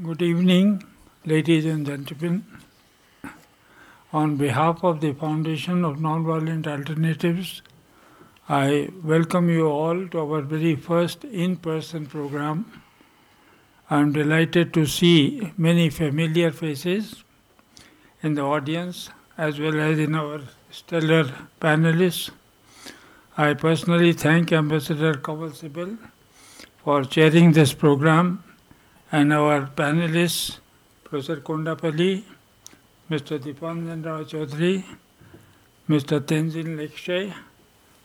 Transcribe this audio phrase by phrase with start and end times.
[0.00, 0.84] Good evening,
[1.26, 2.46] ladies and gentlemen.
[4.10, 7.60] On behalf of the Foundation of Nonviolent Alternatives,
[8.48, 12.72] I welcome you all to our very first in person program.
[13.90, 17.22] I am delighted to see many familiar faces
[18.22, 20.40] in the audience as well as in our
[20.70, 21.24] stellar
[21.60, 22.30] panelists.
[23.36, 25.98] I personally thank Ambassador Kanwal Sibal
[26.82, 28.42] for chairing this program
[29.12, 30.58] and our panelists,
[31.04, 32.24] Professor Kondapalli,
[33.10, 33.38] Mr.
[33.38, 34.84] Dipanjan Roy Chaudhury,
[35.86, 36.18] Mr.
[36.18, 37.34] Tenzin Lekshey,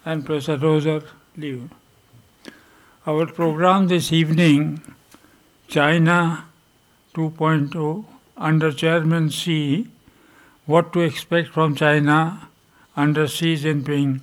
[0.03, 1.02] and Professor Roger
[1.38, 1.70] Liu.
[3.05, 4.81] Our program this evening,
[5.70, 6.43] China
[7.16, 8.05] 2.0,
[8.35, 9.88] under Chairman Xi,
[10.66, 12.49] What to Expect from China
[12.97, 14.19] under Xi Jinping,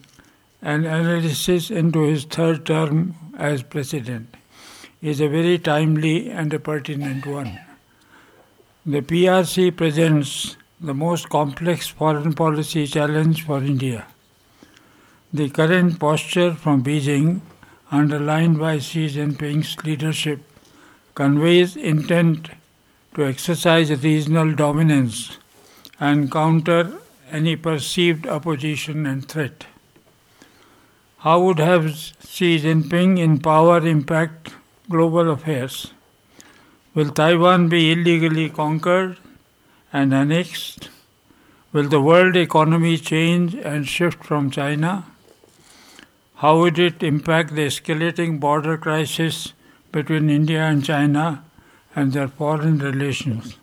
[0.61, 4.37] an analysis into his third term as President
[5.11, 7.61] is a very timely and a pertinent one.
[8.87, 14.07] The PRC presents the most complex foreign policy challenge for India.
[15.31, 17.43] The current posture from Beijing,
[17.91, 20.41] underlined by Xi Jinping's leadership,
[21.15, 22.49] conveys intent
[23.15, 25.37] to exercise regional dominance
[26.01, 26.93] and counter
[27.31, 29.67] any perceived opposition and threat.
[31.19, 34.55] How would have Xi Jinping in power impact
[34.89, 35.93] global affairs.
[36.95, 39.17] Will Taiwan be illegally conquered
[39.93, 40.91] and annexed?
[41.73, 45.07] Will the world economy change and shift from China?
[46.37, 49.53] How would it impact the escalating border crisis
[49.91, 51.45] between India and China
[51.97, 53.57] and their foreign relations?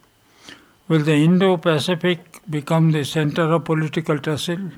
[0.87, 4.71] Will the Indo Pacific become the center of political tussle?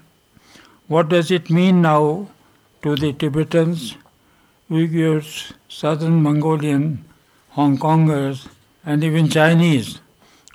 [0.88, 2.28] What does it mean now
[2.83, 3.95] to the Tibetans,
[4.69, 7.06] Uyghurs, Southern Mongolian,
[7.50, 8.47] Hong Kongers,
[8.86, 10.00] and even Chinese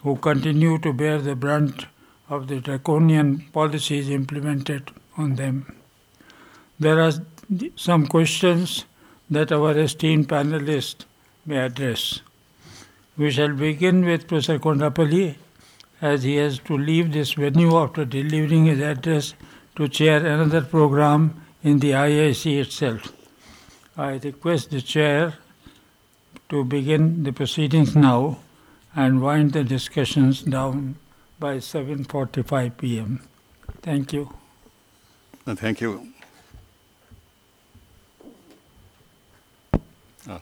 [0.03, 1.87] who continue to bear the brunt
[2.29, 5.75] of the draconian policies implemented on them.
[6.79, 7.13] There are
[7.77, 8.85] some questions
[9.31, 11.05] that our esteemed panelists
[11.45, 12.21] may address.
[13.17, 15.37] We shall begin with Professor Kondapalli
[16.01, 19.35] as he has to leave this venue after delivering his address
[19.77, 23.13] to chair another program in the IIC itself.
[23.99, 25.35] I request the chair
[26.51, 28.39] to begin the proceedings now
[28.95, 30.95] and wind the discussions down
[31.41, 33.21] by 7:45 p.m.
[33.83, 34.33] Thank you.
[35.45, 36.13] Uh, thank you.
[40.29, 40.39] Uh,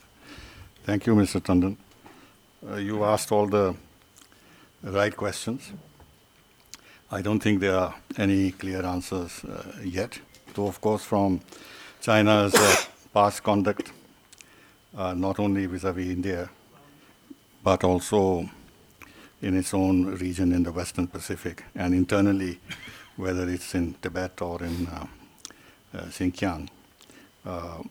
[0.84, 1.40] thank you, Mr.
[1.40, 1.78] Tandon.
[2.70, 3.74] Uh, you asked all the
[4.82, 5.72] right questions.
[7.10, 10.20] I don't think there are any clear answers uh, yet.
[10.52, 11.40] Though, of course, from
[12.02, 12.76] China's uh,
[13.16, 13.92] past conduct,
[14.94, 16.50] uh, not only vis-à-vis India,
[17.64, 18.46] but also
[19.40, 22.60] in its own region in the Western Pacific and internally,
[23.16, 25.06] whether it's in Tibet or in uh,
[25.94, 26.68] uh, Xinjiang,
[27.46, 27.82] uh,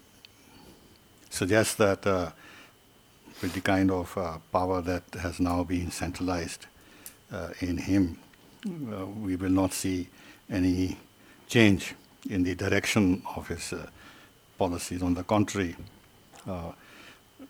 [1.32, 2.30] suggests that uh,
[3.42, 6.68] with the kind of uh, power that has now been centralized
[7.62, 8.20] in him,
[9.24, 10.08] we will not see
[10.52, 10.96] any
[11.48, 11.96] change
[12.30, 13.74] in the direction of his
[14.58, 15.02] policies.
[15.02, 15.76] On the contrary,
[16.48, 16.72] uh,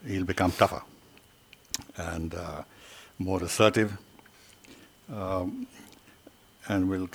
[0.08, 0.82] he'll become tougher
[1.98, 2.64] and uh,
[3.20, 3.98] more assertive,
[5.14, 5.68] um,
[6.68, 7.08] and will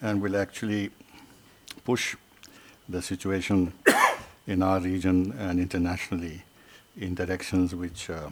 [0.00, 0.90] and will actually
[1.84, 2.16] push
[2.88, 3.72] the situation
[4.46, 6.42] in our region and internationally
[6.96, 8.28] in directions which uh,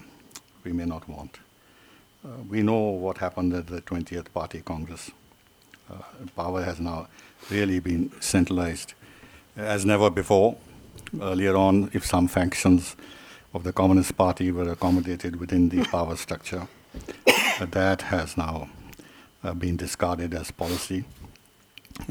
[0.64, 1.38] we may not want.
[2.24, 5.10] Uh, we know what happened at the 20th Party Congress.
[5.90, 5.94] Uh,
[6.36, 7.08] power has now
[7.50, 8.94] really been centralized
[9.56, 10.56] as never before.
[11.20, 12.96] Earlier on, if some factions
[13.52, 16.68] of the Communist Party were accommodated within the power structure,
[17.60, 18.68] that has now
[19.42, 21.04] uh, been discarded as policy.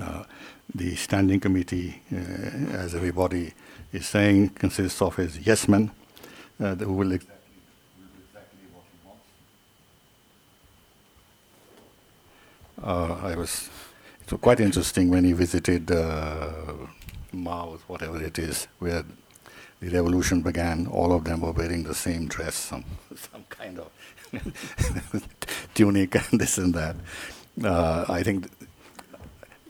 [0.02, 0.24] Uh,
[0.74, 2.18] the standing committee, uh,
[2.76, 3.54] as everybody
[3.92, 5.92] is saying, consists of his yes men
[6.60, 7.36] uh, who will exactly,
[8.28, 9.08] exactly what he
[12.84, 13.24] wants.
[13.24, 13.70] Uh, I was
[14.22, 16.52] it was quite interesting when he visited uh,
[17.34, 19.04] Mao, whatever it is, where
[19.80, 22.84] the revolution began, all of them were wearing the same dress, some,
[23.16, 23.90] some kind of
[25.74, 26.96] tunic and this and that.
[27.64, 28.50] Uh, I think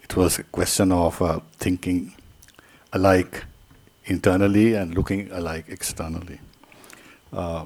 [0.03, 2.13] it was a question of uh, thinking
[2.94, 3.45] alike
[4.05, 6.39] internally and looking alike externally.
[7.31, 7.65] Uh,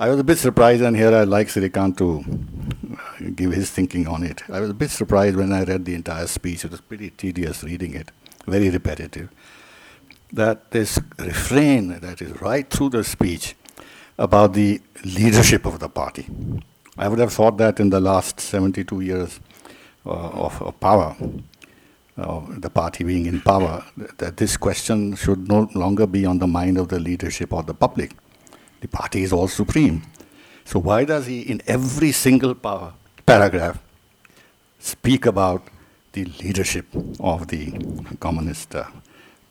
[0.00, 4.22] I was a bit surprised, and here I'd like Srikanth to give his thinking on
[4.22, 4.42] it.
[4.48, 6.64] I was a bit surprised when I read the entire speech.
[6.64, 8.12] It was pretty tedious reading it
[8.48, 9.28] very repetitive,
[10.32, 13.54] that this refrain that is right through the speech
[14.18, 16.26] about the leadership of the party.
[16.96, 19.40] I would have thought that in the last 72 years
[20.04, 21.16] uh, of, of, power,
[22.16, 23.84] uh, the party being in power,
[24.18, 27.74] that this question should no longer be on the mind of the leadership or the
[27.74, 28.12] public.
[28.80, 30.02] The party is all supreme.
[30.64, 32.94] So why does he, in every single power,
[33.24, 33.78] paragraph,
[34.78, 35.62] speak about
[36.24, 36.86] the leadership
[37.20, 37.72] of the
[38.18, 38.84] Communist uh,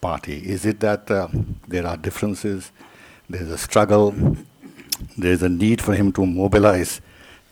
[0.02, 0.38] Party?
[0.46, 1.28] Is it that uh,
[1.68, 2.72] there are differences,
[3.30, 4.14] there's a struggle,
[5.18, 7.02] there's a need for him to mobilize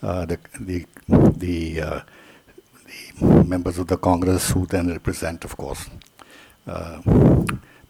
[0.02, 2.02] uh, the, the, the,
[3.20, 5.88] the, members of the Congress who then represent, of course,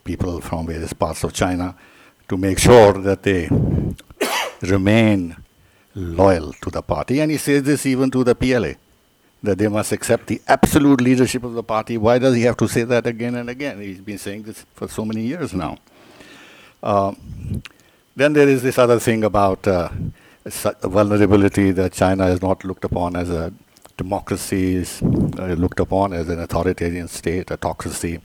[0.05, 1.75] people from various parts of China
[2.29, 3.49] to make sure that they
[4.63, 5.37] remain
[5.97, 7.19] loyal to the party.
[7.21, 8.75] And he says this even to the PLA
[9.43, 11.99] that they must accept the absolute leadership of the party.
[11.99, 13.81] Why does he have to say that again and again?
[13.81, 15.79] He's been saying this for so many years now.
[16.83, 17.15] Uh,
[18.15, 19.91] then there is this other thing about uh,
[20.83, 23.53] vulnerability that China is not looked upon as a
[23.97, 28.21] democracy, is uh, looked upon as an authoritarian state, autocracy,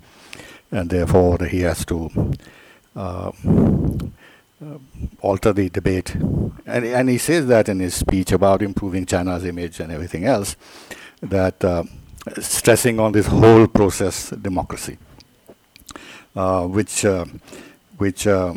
[0.71, 2.09] and therefore he has to
[2.95, 3.31] uh,
[4.63, 4.77] uh,
[5.21, 6.15] alter the debate.
[6.65, 10.55] And, and he says that in his speech about improving China's image and everything else
[11.21, 11.83] that uh,
[12.39, 14.97] stressing on this whole process democracy,
[16.35, 17.25] uh, which uh,
[17.97, 18.53] which uh,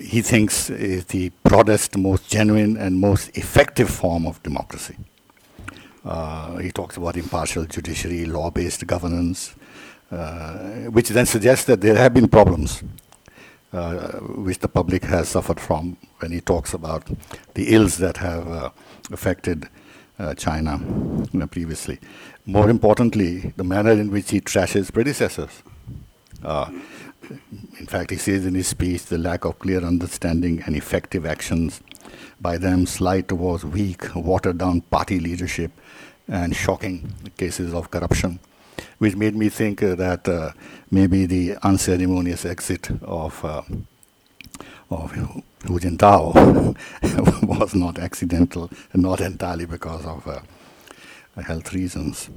[0.00, 4.96] he thinks is the broadest, most genuine, and most effective form of democracy.
[6.04, 9.54] Uh, he talks about impartial judiciary, law-based governance,
[10.90, 12.82] which then suggests that there have been problems
[13.72, 17.08] uh, which the public has suffered from when he talks about
[17.54, 18.70] the ills that have uh,
[19.10, 19.66] affected
[20.18, 20.80] uh, China
[21.32, 21.98] you know, previously.
[22.46, 25.62] More importantly, the manner in which he trashes predecessors.
[26.42, 26.70] Uh,
[27.78, 31.80] in fact, he says in his speech the lack of clear understanding and effective actions
[32.40, 35.70] by them slide towards weak, watered down party leadership
[36.28, 38.40] and shocking cases of corruption,
[38.98, 40.52] which made me think uh, that uh,
[40.90, 43.62] maybe the unceremonious exit of uh,
[44.92, 46.76] of Hu Jintao
[47.60, 50.40] was not accidental, not entirely because of uh,
[51.42, 52.30] health reasons.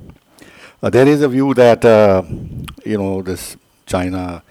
[0.82, 2.24] Uh, there is a view that uh,
[2.86, 4.44] you know this China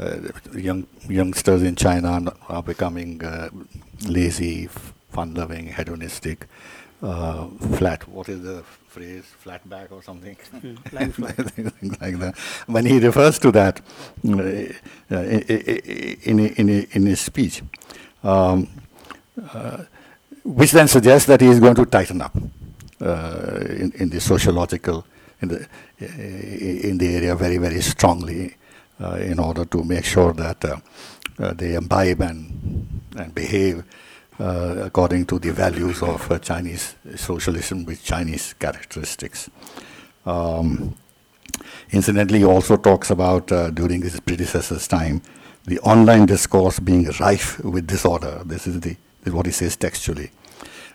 [0.00, 0.16] uh,
[0.54, 3.48] young youngsters in China are becoming uh,
[4.06, 4.68] lazy,
[5.10, 6.46] fun-loving, hedonistic,
[7.02, 7.46] uh,
[7.76, 8.06] flat.
[8.08, 9.24] What is the phrase?
[9.24, 10.34] Flat back or something?
[10.60, 11.18] Things
[12.00, 12.34] like that.
[12.66, 13.80] When he refers to that
[14.22, 14.74] in,
[15.10, 17.62] in, in, in his speech,
[18.22, 18.68] um,
[19.52, 19.84] uh,
[20.44, 22.36] which then suggests that he is going to tighten up
[23.00, 25.06] uh, in, in, the sociological,
[25.40, 25.68] in the,
[25.98, 28.56] in the area very, very strongly
[29.00, 30.76] uh, in order to make sure that uh,
[31.38, 33.84] uh, they imbibe and, and behave
[34.38, 39.50] according to the values of Chinese socialism with Chinese characteristics.
[40.26, 40.94] Um,
[41.90, 45.22] incidentally, he also talks about during his predecessor's time
[45.68, 48.42] the online discourse being rife with disorder.
[48.44, 50.30] This is, the, this is what he says textually.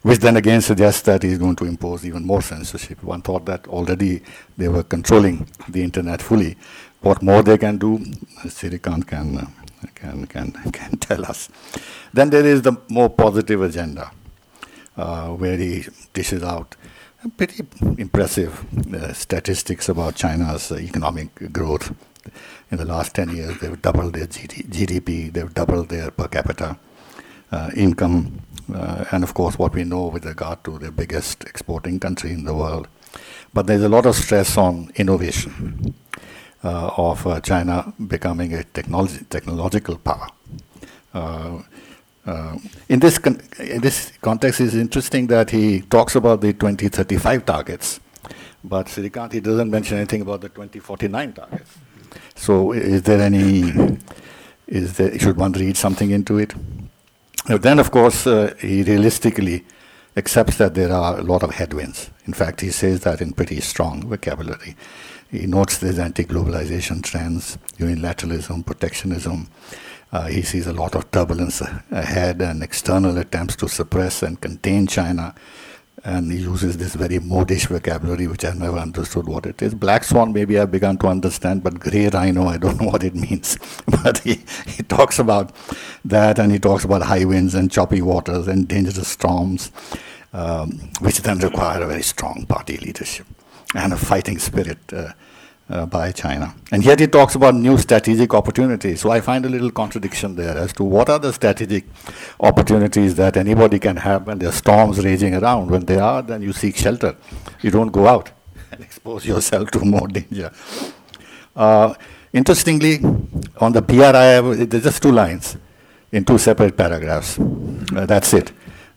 [0.01, 3.01] Which then again suggests that he's going to impose even more censorship.
[3.03, 4.21] One thought that already
[4.57, 6.57] they were controlling the internet fully.
[7.01, 7.99] What more they can do,
[8.45, 9.45] Srikanth can, uh,
[9.95, 11.49] can, can, can tell us.
[12.13, 14.11] Then there is the more positive agenda,
[14.97, 16.75] uh, where he dishes out
[17.37, 17.65] pretty
[17.97, 21.93] impressive uh, statistics about China's economic growth
[22.71, 26.77] in the last 10 years, they've doubled their GDP, they've doubled their per capita
[27.51, 28.41] uh, income,
[28.73, 32.45] uh, and of course, what we know with regard to the biggest exporting country in
[32.45, 32.87] the world.
[33.53, 35.93] But there's a lot of stress on innovation
[36.69, 40.27] of uh, China becoming a technology, technological power.
[41.13, 41.61] Uh,
[42.25, 43.17] uh, in this
[43.59, 47.99] in this context, it's interesting that he talks about the 2035 targets,
[48.63, 51.77] but Srikanth he doesn't mention anything about the 2049 targets.
[52.35, 53.97] So is there any,
[54.67, 56.53] is there, should one read something into it?
[57.45, 59.65] then, of course, uh, he realistically
[60.15, 62.09] accepts that there are a lot of headwinds.
[62.25, 64.75] In fact, he says that in pretty strong vocabulary.
[65.33, 69.47] He notes these anti-globalization trends, unilateralism, protectionism.
[70.11, 71.59] Uh, he sees a lot of turbulence
[71.89, 75.33] ahead and external attempts to suppress and contain China
[76.05, 79.73] and he uses this very modish vocabulary which I've never understood what it is.
[79.73, 83.15] Black swan maybe I've begun to understand, but grey rhino I don't know what it
[83.15, 83.57] means.
[84.03, 85.51] but he, he talks about
[86.05, 89.71] that and he talks about high winds and choppy waters and dangerous storms,
[90.31, 93.25] um, which then require a very strong party leadership
[93.73, 95.11] and a fighting spirit uh,
[95.69, 96.53] uh, by China.
[96.71, 99.01] And yet he talks about new strategic opportunities.
[99.01, 101.85] So I find a little contradiction there as to what are the strategic
[102.39, 105.71] opportunities that anybody can have when there are storms raging around.
[105.71, 107.15] When they are, then you seek shelter.
[107.61, 108.31] You don't go out
[108.71, 110.51] and expose yourself to more danger.
[111.55, 111.93] Uh,
[112.33, 112.99] interestingly,
[113.57, 115.57] on the BRI, there's just two lines
[116.11, 117.39] in two separate paragraphs.
[117.39, 118.51] Uh, that's it.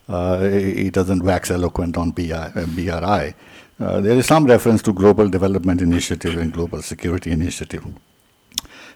[0.09, 3.35] Uh, he doesn't wax eloquent on BRI.
[3.79, 7.85] Uh, there is some reference to Global Development Initiative and Global Security Initiative.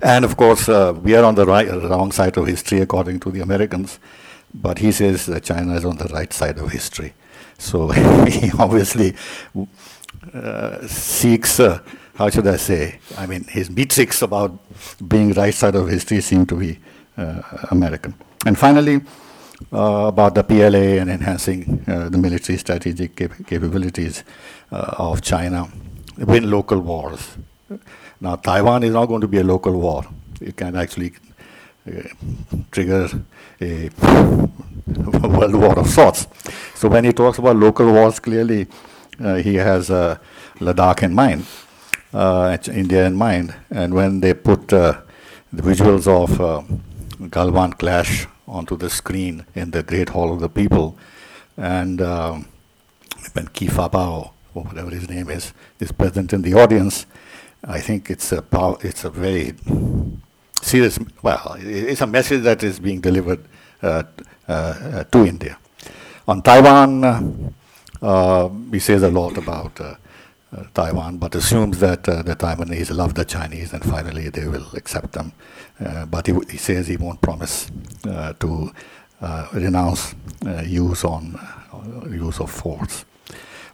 [0.00, 3.30] And of course, uh, we are on the right, wrong side of history according to
[3.30, 3.98] the Americans,
[4.54, 7.12] but he says that China is on the right side of history.
[7.58, 7.88] So
[8.26, 9.14] he obviously
[10.32, 11.80] uh, seeks, uh,
[12.14, 14.58] how should I say, I mean, his metrics about
[15.06, 16.78] being right side of history seem to be
[17.18, 18.14] uh, American.
[18.46, 19.02] And finally,
[19.72, 24.24] about the PLA and enhancing uh, the military strategic cap- capabilities
[24.72, 25.68] uh, of China,
[26.18, 27.36] win local wars.
[28.20, 30.04] Now, Taiwan is not going to be a local war.
[30.40, 31.12] It can actually
[31.86, 32.02] uh,
[32.70, 33.08] trigger
[33.60, 33.90] a
[35.28, 36.26] world war of sorts.
[36.74, 38.66] So, when he talks about local wars, clearly
[39.22, 40.18] uh, he has uh,
[40.58, 41.46] Ladakh in mind,
[42.68, 43.54] India in mind.
[43.70, 45.02] And when they put the
[45.54, 46.66] visuals of
[47.30, 50.98] Galwan clash onto the screen in the Great Hall of the People.
[51.56, 52.48] And um,
[53.32, 57.06] when Qi Fabao, or whatever his name is, is present in the audience,
[57.64, 59.54] I think it's a power, it's a very
[60.62, 60.98] serious.
[61.22, 63.44] Well, it's a message that is being delivered
[63.82, 64.02] uh,
[64.48, 65.58] uh, to India.
[66.26, 67.22] On Taiwan, uh,
[68.02, 69.94] uh he says a lot about uh,
[70.56, 75.12] uh, Taiwan, but assumes that the Taiwanese love the Chinese and finally they will accept
[75.12, 75.32] them.
[75.84, 77.70] Uh, but he, he, says he won't promise
[78.06, 78.70] uh, to
[79.20, 80.14] uh, renounce
[80.64, 81.38] use on
[82.10, 83.04] use of force.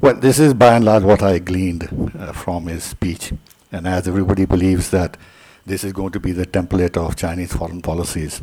[0.01, 1.89] Well, this is by and large what I gleaned
[2.35, 3.33] from his speech,
[3.73, 5.17] and as everybody believes that
[5.67, 8.41] this is going to be the template of Chinese foreign policies,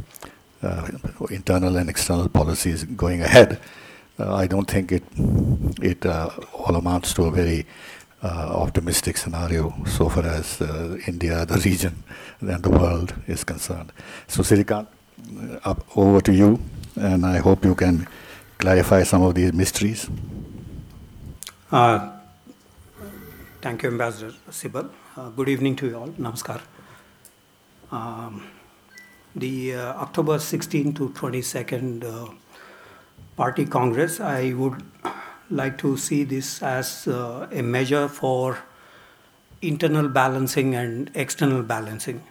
[0.61, 0.89] uh,
[1.29, 3.59] internal and external policies going ahead.
[4.19, 5.03] Uh, I don't think it
[5.81, 7.65] it uh, all amounts to a very
[8.29, 12.03] optimistic scenario so far as uh, India, the region,
[12.39, 13.91] and the world is concerned.
[14.27, 14.87] So, Srikanth,
[15.63, 16.59] uh, over to you,
[16.95, 18.07] and I hope you can
[18.57, 20.09] clarify some of these mysteries.
[21.71, 22.11] Uh,
[23.61, 24.89] thank you, Ambassador Sibal.
[25.17, 26.07] Uh, good evening to you all.
[26.07, 26.61] Namaskar.
[27.91, 28.43] Um,
[29.35, 32.35] the uh, October 16 to 22nd
[33.35, 34.83] Party Congress, I would
[35.53, 38.57] like to see this as uh, a measure for
[39.61, 42.23] internal balancing and external balancing.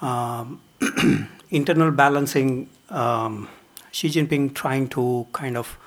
[0.00, 0.60] Um,
[1.50, 3.48] internal balancing, um,
[3.90, 5.78] Xi Jinping trying to kind of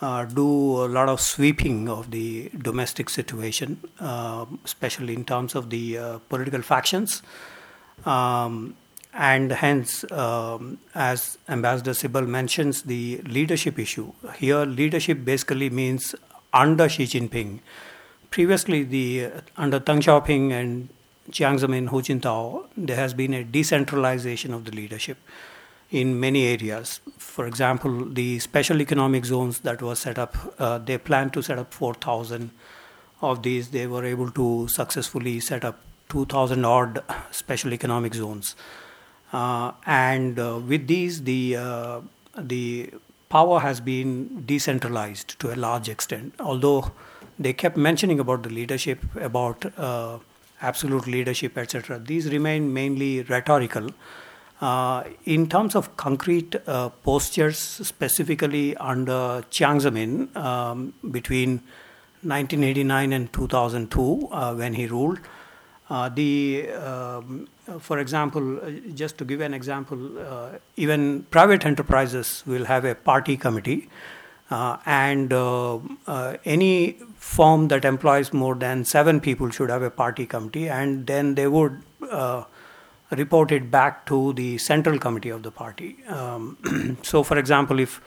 [0.00, 5.70] uh, do a lot of sweeping of the domestic situation, uh, especially in terms of
[5.70, 7.22] the uh, political factions.
[8.06, 8.76] Um,
[9.18, 14.12] and hence, um, as Ambassador Sibal mentions, the leadership issue.
[14.36, 16.14] Here, leadership basically means
[16.52, 17.58] under Xi Jinping.
[18.30, 20.88] Previously, the under Deng Xiaoping and
[21.32, 25.18] Jiang Zemin, Hu Jintao, there has been a decentralization of the leadership
[25.90, 27.00] in many areas.
[27.18, 31.58] For example, the special economic zones that were set up, uh, they planned to set
[31.58, 32.52] up 4,000
[33.20, 33.70] of these.
[33.70, 38.54] They were able to successfully set up 2,000 odd special economic zones.
[39.32, 42.00] Uh, and uh, with these, the uh,
[42.36, 42.90] the
[43.28, 46.32] power has been decentralized to a large extent.
[46.40, 46.92] Although
[47.38, 49.66] they kept mentioning about the leadership, about
[50.60, 51.98] absolute leadership, etc.
[51.98, 53.90] These remain mainly rhetorical.
[54.60, 61.62] Uh, in terms of concrete uh, postures, specifically under Jiang Zemin um, between
[62.22, 65.20] 1989 and 2002, uh, when he ruled,
[65.88, 72.42] the um, uh, for example, uh, just to give an example, uh, even private enterprises
[72.46, 73.88] will have a party committee,
[74.50, 79.90] uh, and uh, uh, any firm that employs more than seven people should have a
[79.90, 81.82] party committee, and then they would
[83.10, 85.96] report it back to the central committee of the party.
[86.08, 88.00] Um, so, for example, if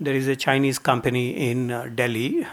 [0.00, 2.46] there is a Chinese company in Delhi,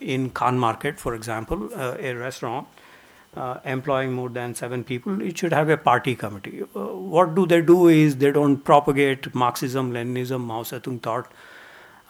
[0.00, 2.66] in Khan Market, for example, a restaurant
[3.36, 6.62] uh, employing more than seven people, it should have a party committee.
[6.76, 6.80] Uh,
[7.16, 11.32] what do they do is they don't propagate Marxism, Leninism, Mao Zedong thought,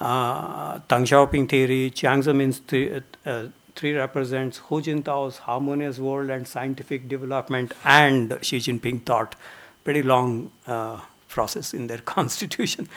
[0.01, 6.47] uh, Deng Xiaoping theory, Jiang Zemin's th- uh, three represents Hu Jintao's harmonious world and
[6.47, 9.37] scientific development and Xi Jinping thought.
[9.85, 12.89] Pretty long uh, process in their constitution.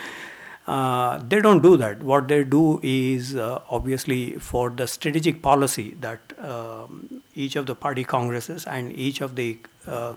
[0.66, 2.02] Uh, they don't do that.
[2.02, 7.74] What they do is uh, obviously for the strategic policy that um, each of the
[7.76, 10.14] party congresses and each of the uh,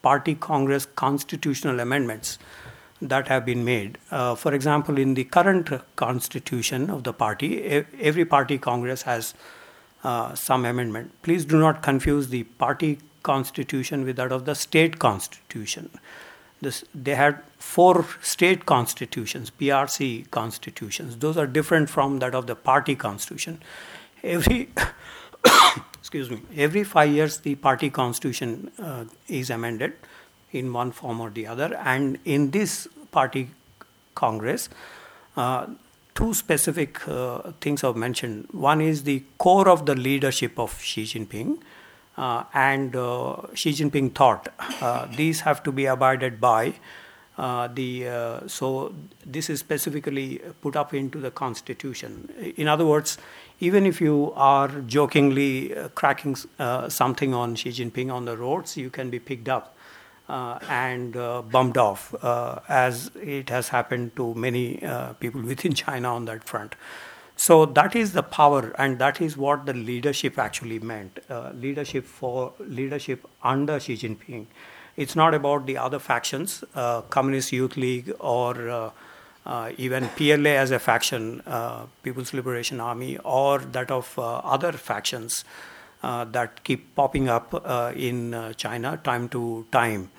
[0.00, 2.38] party congress constitutional amendments
[3.02, 3.98] that have been made.
[4.10, 9.34] Uh, for example, in the current constitution of the party, every party congress has
[10.04, 11.12] uh, some amendment.
[11.22, 15.90] Please do not confuse the party constitution with that of the state constitution.
[16.62, 21.16] This, they had four state constitutions, PRC constitutions.
[21.16, 23.60] Those are different from that of the party constitution.
[24.22, 24.68] Every
[25.98, 29.94] excuse me, every five years the party constitution uh, is amended
[30.52, 33.50] in one form or the other, and in this party
[34.14, 34.68] congress,
[35.36, 35.66] uh,
[36.14, 38.46] two specific uh, things are mentioned.
[38.52, 41.58] One is the core of the leadership of Xi Jinping
[42.16, 44.48] and uh, Xi Jinping thought
[44.80, 46.74] uh, these have to be abided by.
[47.38, 52.28] Uh, the uh, so this is specifically put up into the constitution.
[52.56, 53.16] In other words,
[53.60, 56.36] even if you are jokingly cracking
[56.88, 59.74] something on Xi Jinping on the roads, you can be picked up
[60.28, 61.14] and
[61.50, 62.14] bumped off,
[62.68, 64.82] as it has happened to many
[65.20, 66.74] people within China on that front.
[67.44, 71.18] So that is the power, and that is what the leadership actually meant.
[71.28, 74.46] Uh, leadership for leadership under Xi Jinping.
[74.96, 78.90] It's not about the other factions, uh, Communist Youth League or uh,
[79.44, 84.70] uh even PLA as a faction, uh, People's Liberation Army, or that of uh, other
[84.70, 85.44] factions
[86.02, 87.54] that keep popping up
[87.96, 90.10] in China time to time.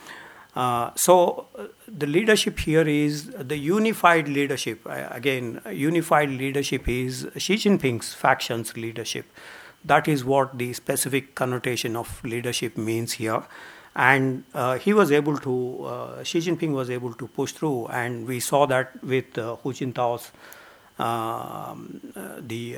[0.55, 4.81] Uh, so uh, the leadership here is the unified leadership.
[4.86, 9.25] Uh, again, unified leadership is Xi Jinping's faction's leadership.
[9.83, 13.43] That is what the specific connotation of leadership means here.
[13.95, 18.27] And uh, he was able to, uh, Xi Jinping was able to push through, and
[18.27, 20.31] we saw that with uh, Hu Jintao's
[21.00, 22.00] um,
[22.39, 22.77] the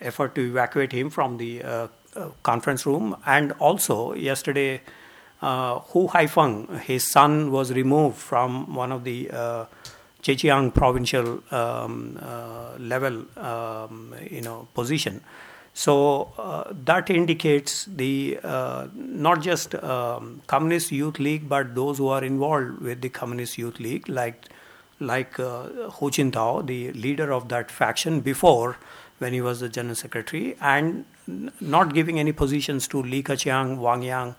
[0.00, 1.88] effort to evacuate him from the
[2.42, 4.80] conference room, and also yesterday
[5.42, 9.64] uh, Hu Haifeng, his son, was removed from one of the uh,
[10.22, 15.20] Zhejiang provincial um, uh, level, um, you know, position.
[15.74, 22.08] So uh, that indicates the uh, not just um, Communist Youth League, but those who
[22.08, 24.46] are involved with the Communist Youth League, like
[25.00, 25.64] like uh,
[25.98, 28.76] Hu Jintao, the leader of that faction before
[29.18, 31.04] when he was the general secretary, and
[31.60, 34.36] not giving any positions to Li Keqiang, Wang Yang,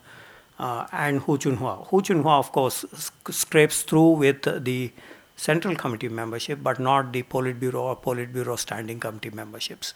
[0.58, 1.86] uh, and Hu Chunhua.
[1.88, 2.84] Hu Chunhua, of course,
[3.30, 4.92] scrapes through with the
[5.36, 9.92] Central Committee membership, but not the Politburo or Politburo Standing Committee memberships.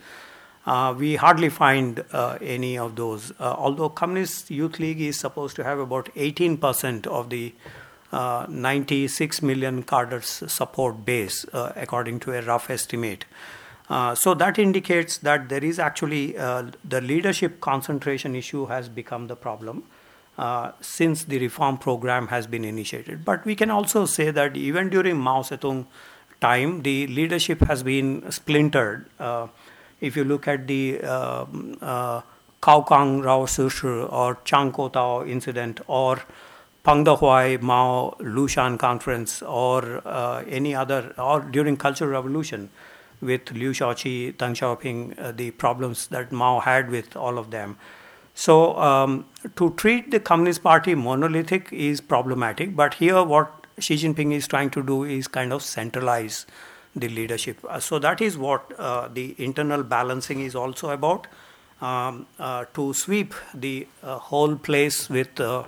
[0.67, 3.33] Uh, we hardly find uh, any of those.
[3.41, 7.55] Uh, although Communist Youth League is supposed to have about 18% of the
[8.13, 13.25] uh, 96 million cadres support base, uh, according to a rough estimate.
[13.89, 19.35] Uh, so that indicates that there is actually the leadership concentration issue has become the
[19.35, 19.85] problem.
[20.41, 23.25] Uh, since the reform program has been initiated.
[23.27, 25.85] But we can also say that even during Mao Zedong
[26.41, 29.05] time, the leadership has been splintered.
[29.19, 29.49] Uh,
[30.01, 31.45] if you look at the uh,
[31.83, 32.23] uh,
[32.63, 36.23] Gao Gang Rao Shushi or Chang Tao incident or
[36.85, 42.71] Peng Dehuai Mao Lushan conference or uh, any other, or during Cultural Revolution
[43.21, 47.77] with Liu Shaoqi, Deng Xiaoping, uh, the problems that Mao had with all of them.
[48.41, 49.27] So um,
[49.57, 54.71] to treat the Communist Party monolithic is problematic, but here what Xi Jinping is trying
[54.71, 56.47] to do is kind of centralize
[56.97, 57.59] the leadership.
[57.69, 61.27] Uh, so that is what uh, the internal balancing is also about.
[61.83, 65.65] Um, uh, to sweep the uh, whole place with, uh,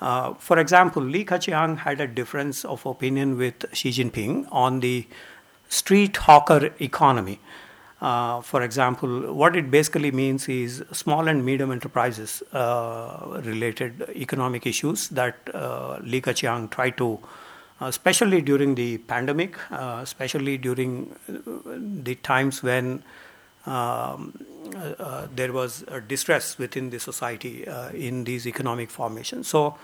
[0.00, 5.06] uh, for example, Li Keqiang had a difference of opinion with Xi Jinping on the
[5.68, 7.38] street hawker economy.
[8.00, 14.66] Uh, for example, what it basically means is small and medium enterprises uh, related economic
[14.66, 17.18] issues that uh, Li Keqiang tried to,
[17.80, 21.34] uh, especially during the pandemic, uh, especially during uh,
[21.76, 23.02] the times when
[23.66, 24.32] um,
[25.34, 29.48] there was distress within the society in these economic formations.
[29.48, 29.76] So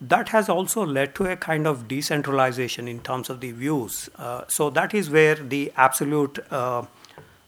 [0.00, 4.08] that has also led to a kind of decentralization in terms of the views.
[4.46, 6.38] so that is where the absolute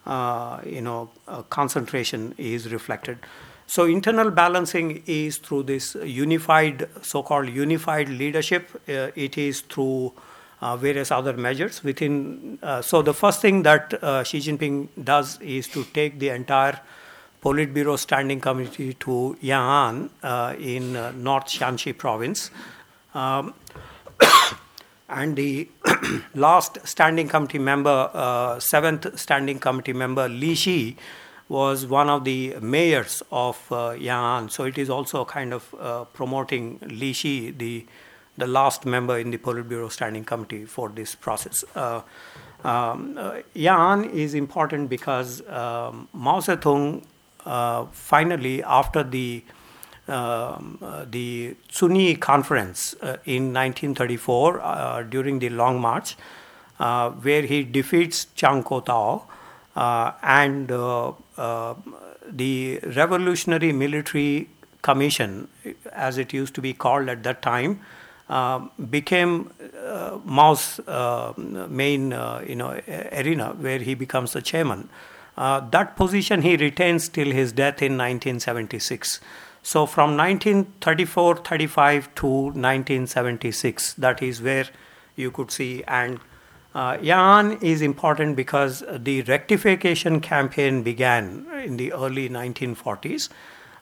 [0.07, 3.19] you know, uh, concentration is reflected.
[3.67, 8.69] So internal balancing is through this unified, so-called unified leadership.
[8.89, 10.13] Uh, it is through
[10.61, 12.59] uh, various other measures within.
[12.63, 16.81] Uh, so the first thing that uh, Xi Jinping does is to take the entire
[17.43, 20.11] Politburo Standing Committee to Yan'an
[20.61, 22.51] in North Shaanxi province,
[23.15, 23.55] um,
[25.11, 25.69] and the
[26.35, 30.97] last standing committee member, uh, seventh standing committee member, Li Xi,
[31.49, 34.51] was one of the mayors of uh, Yan'an.
[34.51, 37.87] So it is also kind of uh, promoting Li Xi, the,
[38.39, 41.65] the last member in the Politburo Standing Committee for this process.
[41.75, 42.03] Uh,
[42.63, 47.05] um, uh, Yan'an is important because um, Mao Zedong
[47.45, 49.43] uh, finally, after the
[50.11, 56.17] Um, uh, the Zunyi conference uh, in 1934 uh, during the Long March,
[56.81, 59.27] uh, where he defeats Chang Kuo-tao
[59.77, 61.75] uh, and uh, uh,
[62.29, 64.49] the Revolutionary Military
[64.83, 65.49] Commission,
[65.93, 67.81] as it used to be called at that time,
[68.91, 69.51] became
[70.25, 70.81] Mao's
[71.69, 72.11] main
[72.47, 72.81] you know
[73.13, 74.89] arena where he becomes the chairman.
[75.37, 79.21] that position he retains till his death in 1976.
[79.63, 84.67] So from 1934 35 to 1976, that is where
[85.17, 85.85] you could see.
[85.87, 86.21] And
[86.75, 93.29] uh, Yan'an is important because the rectification campaign began in the early 1940s.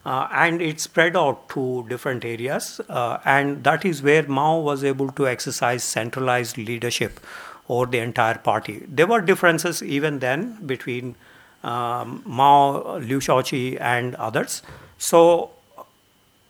[0.07, 4.83] Uh, and it spread out to different areas, uh, and that is where Mao was
[4.83, 7.21] able to exercise centralized leadership
[7.69, 8.87] over the entire party.
[8.89, 11.17] There were differences even then between
[11.63, 14.63] um, Mao, Liu Shaoqi, and others.
[14.97, 15.51] So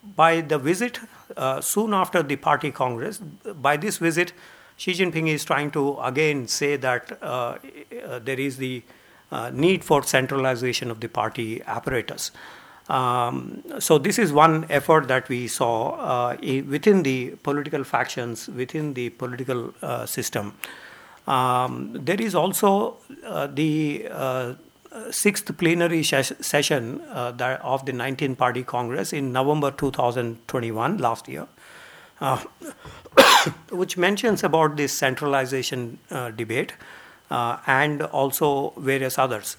[0.03, 1.01] by the visit,
[1.37, 4.33] uh, soon after the party congress, by this visit,
[4.77, 7.57] Xi Jinping is trying to again say that uh,
[8.07, 8.83] uh, there is the
[9.33, 12.31] uh, need for centralization of the party apparatus.
[12.89, 18.95] Um, so this is one effort that we saw uh, within the political factions, within
[18.95, 19.75] the political
[20.07, 20.55] system.
[21.27, 22.97] Um, there is also
[23.53, 24.57] the
[25.11, 31.47] sixth plenary ses- session uh, of the 19 Party Congress in November 2021, last year,
[32.21, 32.43] uh,
[33.71, 36.75] which mentions about this centralization uh, debate
[37.31, 39.57] uh, and also various others.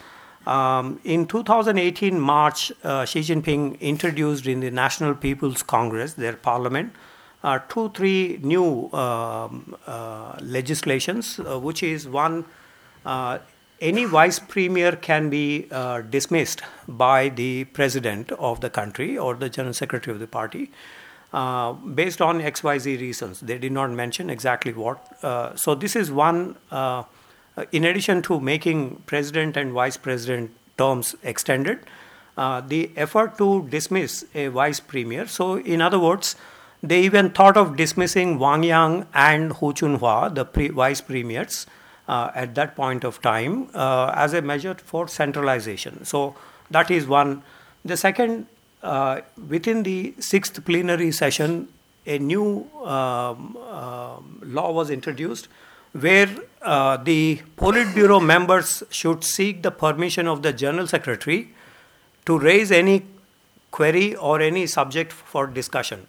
[0.47, 6.93] Um, in 2018 March, uh, Xi Jinping introduced in the National People's Congress, their parliament,
[7.43, 9.75] uh, two, three new um,
[10.41, 12.45] legislations, which is one
[13.81, 19.49] any vice premier can be uh, dismissed by the president of the country or the
[19.49, 20.71] general secretary of the party
[21.33, 23.39] uh, based on XYZ reasons.
[23.39, 25.23] They did not mention exactly what.
[25.23, 27.03] Uh, so, this is one, uh,
[27.71, 31.79] in addition to making president and vice president terms extended,
[32.37, 35.27] uh, the effort to dismiss a vice premier.
[35.27, 36.35] So, in other words,
[36.81, 41.78] they even thought of dismissing Wang Yang and Hu Chunhua, the pre- vice premiers, uh,
[42.33, 46.03] at that point of time uh, as a measure for centralization.
[46.05, 46.35] So
[46.71, 47.43] that is one.
[47.85, 48.47] The second,
[48.83, 51.69] uh, within the sixth plenary session,
[52.05, 53.55] a new um,
[54.41, 55.47] law was introduced
[55.91, 56.29] where
[56.61, 61.49] uh, the Politburo members should seek the permission of the General Secretary
[62.25, 63.05] to raise any
[63.71, 66.07] query or any subject for discussion.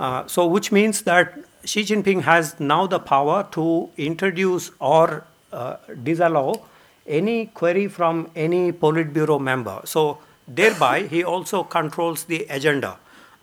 [0.00, 5.76] Uh, so, which means that Xi Jinping has now the power to introduce or uh,
[6.02, 6.66] disallow
[7.06, 9.80] any query from any Politburo member.
[9.84, 12.98] So, thereby, he also controls the agenda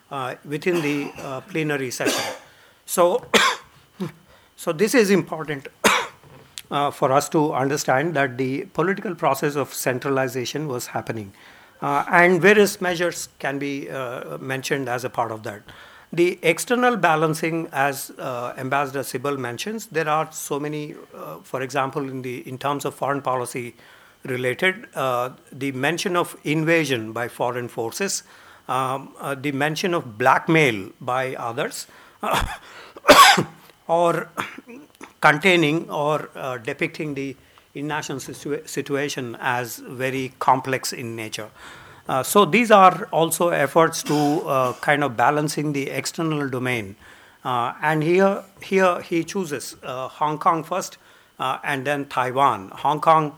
[0.09, 2.35] uh, within the uh, plenary session.
[2.85, 3.25] So,
[4.55, 5.67] so this is important
[6.71, 11.33] uh, for us to understand that the political process of centralization was happening.
[11.81, 15.63] Uh, and various measures can be uh, mentioned as a part of that.
[16.13, 20.95] The external balancing, as uh, Ambassador Sibal mentions, there are so many.
[21.15, 23.75] Uh, for example, in the in terms of foreign policy
[24.25, 28.23] related, uh, the mention of invasion by foreign forces,
[28.67, 31.87] um, uh, the mention of blackmail by others,
[33.87, 34.29] or
[35.21, 37.37] containing or uh, depicting the
[37.73, 41.49] international situa- situation as very complex in nature.
[42.07, 46.95] Uh, so these are also efforts to uh, kind of balancing the external domain.
[47.43, 50.97] Uh, and here, here he chooses uh, Hong Kong first
[51.39, 52.69] uh, and then Taiwan.
[52.69, 53.35] Hong Kong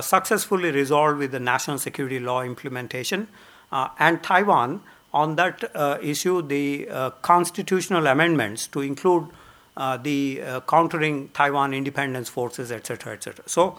[0.00, 3.28] successfully resolved with the national security law implementation,
[3.70, 4.80] and Taiwan
[5.12, 5.62] on that
[6.02, 9.28] issue the constitutional amendments to include
[9.76, 13.44] the countering Taiwan independence forces, etc., etc.
[13.46, 13.78] So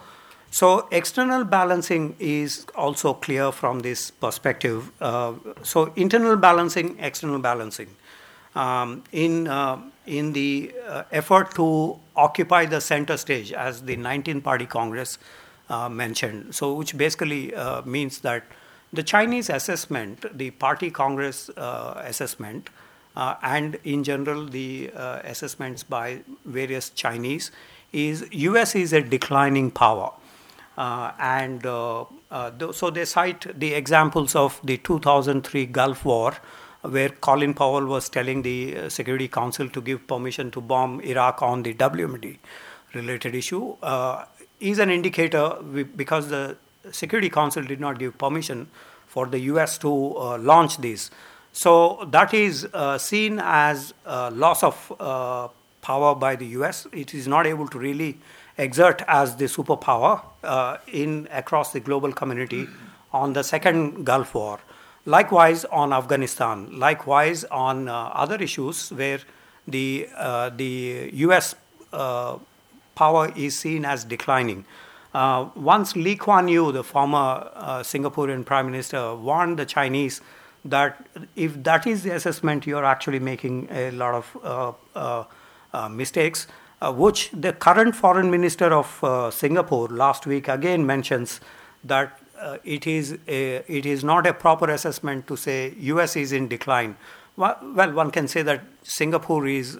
[0.51, 4.91] so external balancing is also clear from this perspective.
[5.01, 7.89] Uh, so internal balancing, external balancing.
[8.55, 14.43] Um, in uh, in the uh, effort to occupy the center stage, as the 19th
[14.43, 15.17] Party Congress
[15.69, 18.43] uh, mentioned, so which basically uh, means that
[18.93, 22.69] the Chinese assessment, the Party Congress uh, assessment,
[23.15, 24.89] and in general the
[25.23, 27.51] assessments by various Chinese
[27.91, 30.11] is US is a declining power.
[30.77, 36.33] Uh, and uh, uh, th- so they cite the examples of the 2003 Gulf War,
[36.81, 41.63] where Colin Powell was telling the Security Council to give permission to bomb Iraq on
[41.63, 42.37] the WMD
[42.93, 43.75] related issue,
[44.59, 45.57] is an indicator
[45.95, 46.57] because the
[46.91, 48.67] Security Council did not give permission
[49.07, 51.09] for the US to launch these.
[51.55, 55.47] So that is uh, seen as a loss of uh,
[55.81, 56.85] power by the US.
[56.91, 58.17] It is not able to really
[58.57, 62.67] exert as the superpower uh, in across the global community
[63.11, 64.59] on the second Gulf War.
[65.05, 66.79] Likewise on Afghanistan.
[66.79, 69.19] Likewise on uh, other issues where
[69.67, 71.55] the uh, the U.S.
[72.95, 74.65] power is seen as declining.
[75.55, 77.49] once Lee Kuan Yew, the former
[77.83, 80.21] Singaporean prime minister, warned the Chinese
[80.65, 85.23] that if that is the assessment, you're actually making a lot of uh, uh,
[85.73, 86.51] uh, mistakes, uh,
[86.91, 91.39] which the current foreign minister of uh, Singapore last week again mentions
[91.83, 96.15] that uh, it is a, it is not a proper assessment to say U.S.
[96.15, 96.97] is in decline.
[97.37, 97.57] Well,
[97.93, 99.79] one can say that Singapore is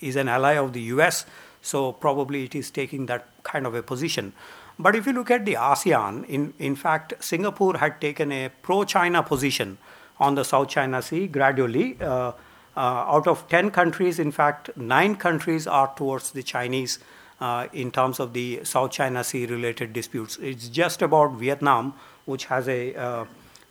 [0.00, 1.26] is an ally of the U.S.,
[1.62, 4.32] so probably it is taking that kind of a position.
[4.78, 8.84] But if you look at the ASEAN, in, in fact, Singapore had taken a pro
[8.84, 9.78] China position
[10.18, 11.96] on the South China Sea gradually.
[12.00, 12.32] Uh, uh,
[12.76, 16.98] out of 10 countries, in fact, nine countries are towards the Chinese
[17.40, 20.38] uh, in terms of the South China Sea related disputes.
[20.40, 23.24] It's just about Vietnam, which has a uh,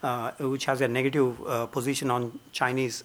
[0.03, 3.03] uh, which has a negative uh, position on Chinese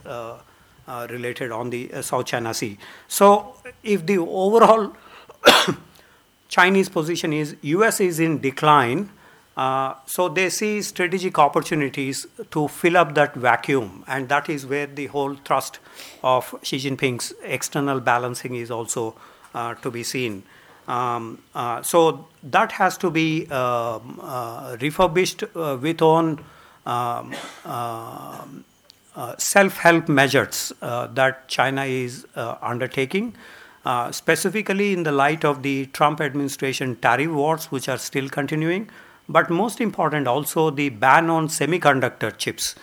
[1.10, 2.76] related on the South China Sea.
[3.06, 4.96] So, if the overall
[6.48, 9.10] Chinese position is US is in decline.
[9.58, 14.86] Uh, so they see strategic opportunities to fill up that vacuum, and that is where
[14.86, 15.80] the whole thrust
[16.22, 19.16] of Xi Jinping's external balancing is also
[19.54, 20.44] uh, to be seen.
[20.86, 26.44] Um, uh, so that has to be um, uh, refurbished uh, with on
[26.86, 28.44] um, uh,
[29.38, 32.26] self-help measures that China is
[32.62, 33.34] undertaking.
[34.12, 38.90] Specifically in the light of the Trump administration tariff wars, which are still continuing,
[39.28, 42.74] but most important also the ban on semiconductor chips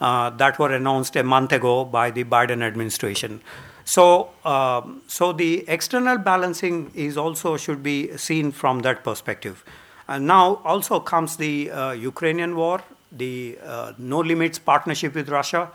[0.00, 3.40] uh, that were announced a month ago by the Biden administration.
[3.84, 9.64] So, um, so the external balancing is also should be seen from that perspective.
[10.08, 15.70] And now also comes the uh, Ukrainian war, the uh, no limits partnership with Russia,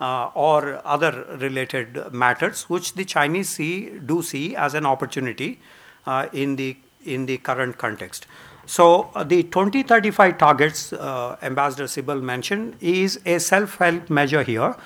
[0.00, 5.60] uh, or other related matters, which the Chinese see do see as an opportunity
[6.06, 8.26] uh, in the in the current context.
[8.66, 14.76] So uh, the 2035 targets uh, Ambassador Sibal mentioned is a self-help measure here.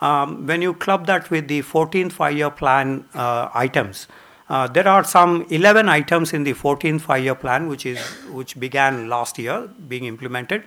[0.00, 4.08] Um, when you club that with the 14th five-year plan uh, items,
[4.48, 7.98] uh, there are some 11 items in the 14th five-year plan, which is
[8.30, 10.64] which began last year being implemented.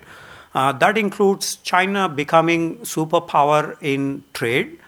[0.56, 4.80] Uh, that includes China becoming superpower in trade,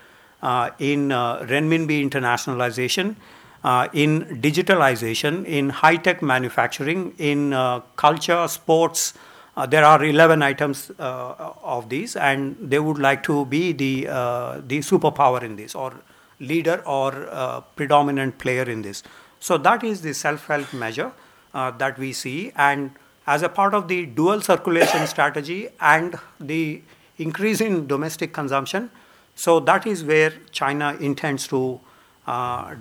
[0.41, 3.17] uh, in renminbi internationalization,
[3.63, 9.13] uh, in digitalization, in high tech manufacturing, in uh, culture, sports.
[9.55, 14.03] Uh, there are 11 items of these, and they would like to be the,
[14.67, 15.93] the superpower in this, or
[16.39, 19.01] leader or predominant player in this.
[19.39, 21.11] So, that is the self help measure
[21.53, 22.51] that we see.
[22.55, 22.91] and
[23.27, 26.81] as a part of the dual circulation strategy and the
[27.17, 28.89] increase in domestic consumption.
[29.35, 31.86] So that is where China intends to uh,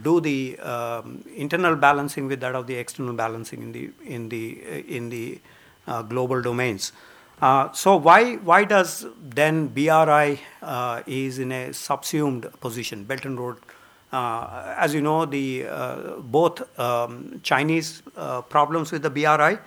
[0.03, 4.61] do the um, internal balancing with that of the external balancing in the in the
[4.97, 5.41] in the
[5.87, 6.93] uh, global domains.
[7.41, 13.05] Uh, so why why does then BRI uh, is in a subsumed position?
[13.05, 13.59] Belt and Road,
[14.13, 18.03] uh, as you know, the uh, both um, Chinese
[18.49, 19.59] problems with the BRI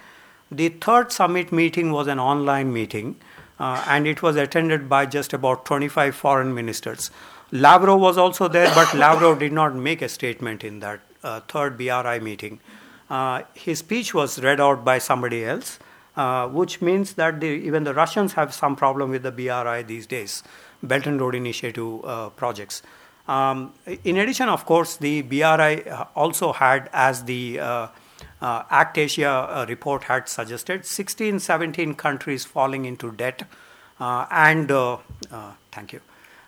[0.52, 3.18] the third summit meeting was an online meeting,
[3.60, 7.12] uh, and it was attended by just about 25 foreign ministers.
[7.52, 11.78] Lavrov was also there, but Lavrov did not make a statement in that uh, third
[11.78, 12.60] BRI meeting.
[13.10, 15.80] Uh, his speech was read out by somebody else,
[16.16, 20.06] uh, which means that the, even the Russians have some problem with the BRI these
[20.06, 20.44] days,
[20.84, 22.84] Belt and Road Initiative uh, projects.
[23.28, 25.84] Um, in addition, of course, the BRI
[26.16, 27.88] also had as the uh,
[28.42, 33.44] uh, Act Asia uh, report had suggested 16, 17 countries falling into debt,
[34.00, 34.98] uh, and uh,
[35.32, 36.02] uh, thank you.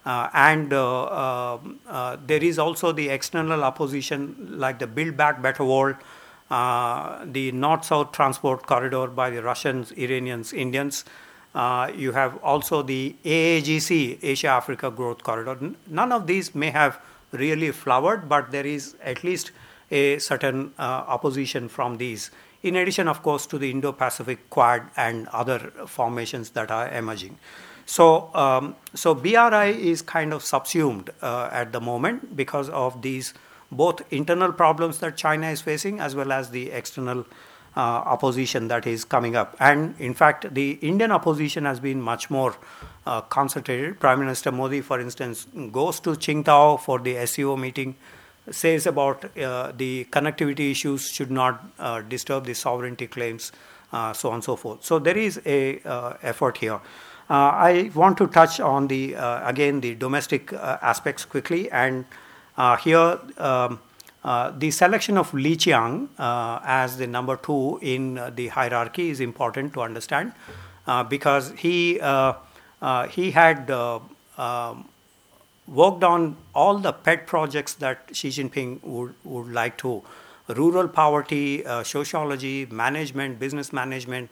[0.06, 5.96] Uh, and there is also the external opposition, like the Build Back Better World,
[6.50, 11.06] the North South Transport Corridor by the Russians, Iranians, Indians,
[11.54, 15.74] Uh, you have also the AAGC, Asia Africa Growth Corridor.
[15.88, 17.00] None of these may have
[17.32, 19.52] really flowered, but there is at least
[19.90, 22.32] a certain uh, opposition from these.
[22.64, 27.38] In addition, of course, to the Indo Pacific Quad and other formations that are emerging.
[27.92, 33.34] So, um, so BRI is kind of subsumed uh, at the moment because of these
[33.70, 37.26] both internal problems that China is facing as well as the external
[37.76, 37.82] uh,
[38.14, 39.58] opposition that is coming up.
[39.60, 42.56] And in fact, the Indian opposition has been much more
[43.06, 44.00] uh, concentrated.
[44.00, 47.98] Prime Minister Modi, for instance, goes to Qingdao for the SCO meeting,
[48.52, 53.52] says about uh, the connectivity issues should not uh, disturb the sovereignty claims,
[53.92, 54.82] uh, so on and so forth.
[54.82, 55.82] So there is a
[56.24, 56.80] effort here.
[57.34, 62.06] I want to touch on the again the domestic aspects quickly, and
[62.82, 63.20] here.
[63.38, 63.80] Um,
[64.24, 69.10] uh, the selection of Li Qiang uh, as the number two in uh, the hierarchy
[69.10, 70.32] is important to understand
[70.86, 72.34] uh, because he uh,
[73.10, 74.88] he had um,
[75.68, 80.04] worked on all the pet projects that Xi Jinping would, would like to
[80.50, 84.30] rural poverty, sociology, management, business management,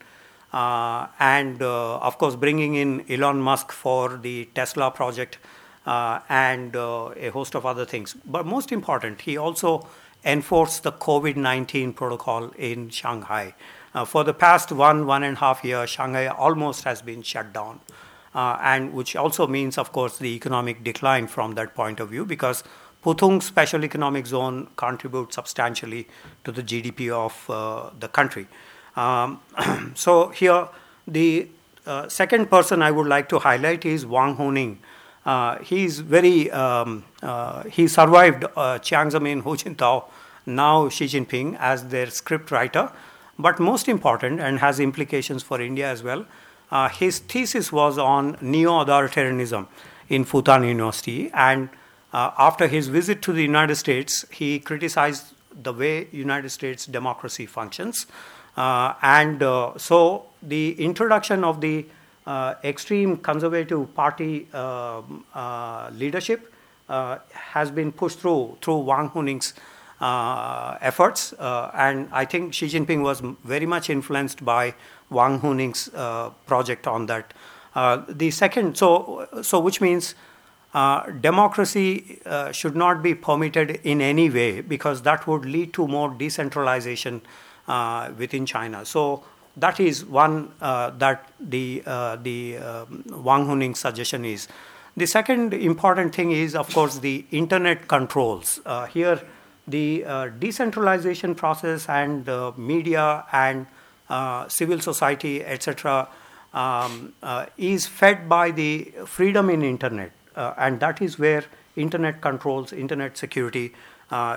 [0.51, 5.37] and of course bringing in Elon Musk for the Tesla project
[5.85, 8.15] uh, and uh, a host of other things.
[8.25, 9.87] But most important, he also
[10.23, 13.55] enforced the COVID 19 protocol in Shanghai.
[13.93, 17.53] Uh, for the past one, one and a half years, Shanghai almost has been shut
[17.53, 17.79] down.
[18.35, 22.23] Uh, and which also means, of course, the economic decline from that point of view,
[22.23, 22.63] because
[23.03, 26.07] Pudong Special Economic Zone contributes substantially
[26.43, 28.47] to the GDP of uh, the country.
[28.99, 29.39] Um,
[29.95, 30.67] so here,
[31.07, 31.47] the
[31.85, 34.77] uh, second person I would like to highlight is Wang Huning,
[35.25, 40.05] uh, he's very, um, uh, he survived uh, Jiang Zemin, Hu Jintao,
[40.45, 42.91] now Xi Jinping as their script writer.
[43.37, 46.25] But most important and has implications for India as well,
[46.71, 49.67] uh, his thesis was on neo-authoritarianism
[50.09, 51.31] in Fudan University.
[51.33, 51.69] And
[52.11, 57.45] uh, after his visit to the United States, he criticized the way United States democracy
[57.45, 58.05] functions.
[58.59, 59.39] Uh, and
[59.77, 61.85] so the introduction of the
[62.27, 65.01] uh, extreme conservative party uh,
[65.33, 66.53] uh, leadership
[66.89, 69.53] has been pushed through through Wang Huning's
[70.01, 74.73] efforts, and I think Xi Jinping was very much influenced by
[75.09, 75.89] Wang Huning's
[76.45, 77.33] project on that.
[78.09, 80.15] the second, so so which means.
[80.71, 85.87] Uh, democracy uh, should not be permitted in any way because that would lead to
[85.87, 87.23] more decentralization
[87.69, 88.83] uh, within China.
[88.83, 89.23] So
[89.55, 94.47] that is one uh, that the uh, the um, Wang Huning suggestion is.
[94.97, 98.59] The second important thing is, of course, the internet controls.
[98.65, 99.21] Uh, here,
[99.67, 102.27] the uh, decentralization process and
[102.57, 103.67] media and
[104.09, 106.09] uh, civil society, etc.,
[106.53, 107.13] um,
[107.55, 111.43] is fed by the freedom in internet, and that is where
[111.75, 113.73] internet controls, internet security.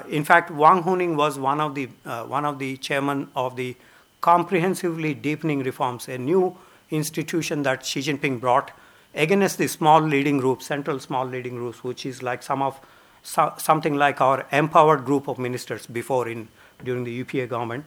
[0.08, 1.86] In fact, Wang Huning was one of the
[2.26, 3.76] one of the chairman of the
[4.20, 6.56] comprehensively deepening reforms, a new
[6.90, 8.70] institution that Xi Jinping brought
[9.14, 12.80] against the small leading group, central small leading groups, which is like some of
[13.22, 16.48] so, something like our empowered group of ministers before in
[16.82, 17.84] during the UPA government.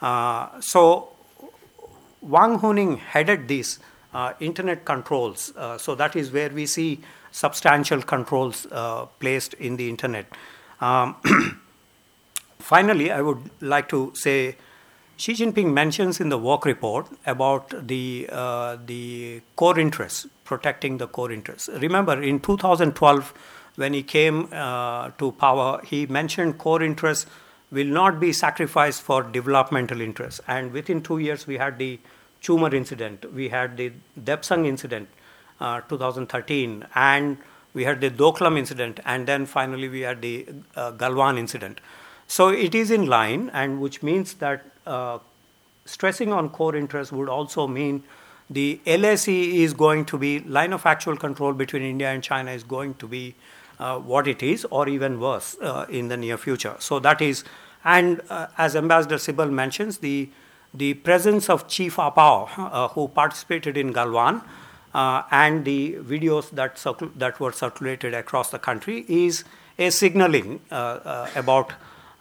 [0.00, 1.10] Uh, so
[2.22, 3.78] Wang Huning headed these
[4.14, 5.52] uh, internet controls.
[5.56, 10.26] Uh, so that is where we see substantial controls uh, placed in the internet.
[10.80, 11.16] Um,
[12.58, 14.56] finally, I would like to say
[15.16, 21.08] Xi Jinping mentions in the work report about the, uh, the core interests, protecting the
[21.08, 21.68] core interests.
[21.68, 23.34] Remember, in 2012,
[23.76, 27.26] when he came uh, to power, he mentioned core interests
[27.70, 30.40] will not be sacrificed for developmental interests.
[30.46, 31.98] And within two years, we had the
[32.42, 35.08] Chumar incident, we had the Depsang incident,
[35.60, 37.38] uh, 2013, and
[37.74, 41.80] we had the Doklam incident, and then finally we had the uh, Galwan incident.
[42.26, 45.18] So it is in line, and which means that uh,
[45.84, 48.02] stressing on core interest would also mean
[48.50, 52.64] the LAC is going to be line of actual control between India and China is
[52.64, 53.34] going to be
[53.78, 56.74] uh, what it is, or even worse uh, in the near future.
[56.78, 57.44] So that is,
[57.84, 60.30] and uh, as Ambassador Sibal mentions, the
[60.74, 64.42] the presence of Qi Fabao, uh, who participated in Galwan,
[64.94, 66.76] and the videos that
[67.16, 69.44] that were circulated across the country is
[69.78, 71.72] a signaling about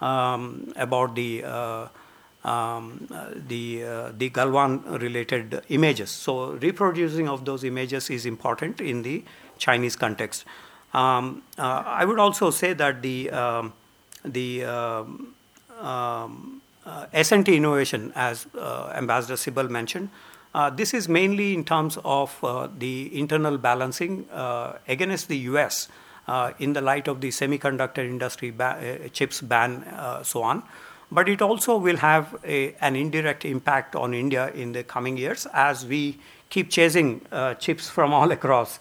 [0.01, 1.43] um, about the
[2.43, 3.07] um,
[3.47, 6.09] the uh, the Galwan related images.
[6.09, 9.23] So reproducing of those images is important in the
[9.57, 10.45] Chinese context.
[10.93, 13.73] Um, uh, I would also say that the um,
[14.23, 20.26] the um, uh, S&T innovation, as uh, Ambassador Sibal mentioned, Uh,
[20.75, 25.87] this is mainly in terms of uh, the internal balancing uh, against the US
[26.27, 30.63] uh, in the light of the semiconductor industry ba- uh, chips ban, uh, so on.
[31.09, 35.47] But it also will have a, an indirect impact on India in the coming years
[35.53, 36.19] as we
[36.49, 37.21] keep chasing
[37.59, 38.79] chips from all across.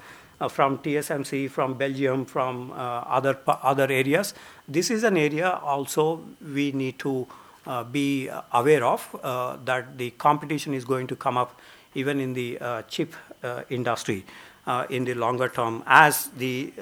[0.51, 4.35] from TSMC, from Belgium, from other other areas,
[4.69, 6.21] this is an area also
[6.55, 7.27] we need to
[7.67, 11.61] uh, be aware of uh, that the competition is going to come up
[11.95, 13.15] even in the uh, chip
[13.71, 14.25] industry
[14.91, 16.73] in the longer term, as the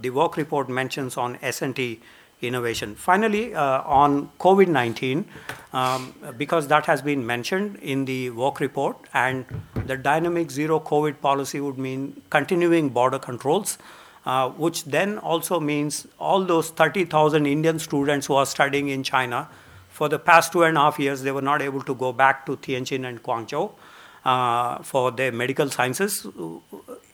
[0.00, 2.00] the work report mentions on S&T
[2.40, 2.94] innovation.
[2.94, 5.24] Finally, uh, on COVID 19,
[5.72, 9.44] um, because that has been mentioned in the work report, and
[9.86, 13.78] the dynamic zero COVID policy would mean continuing border controls,
[14.26, 19.48] uh, which then also means all those 30,000 Indian students who are studying in China
[19.98, 22.46] for the past two and a half years, they were not able to go back
[22.46, 23.72] to Tianjin and Guangzhou
[24.24, 26.24] uh, for their medical sciences.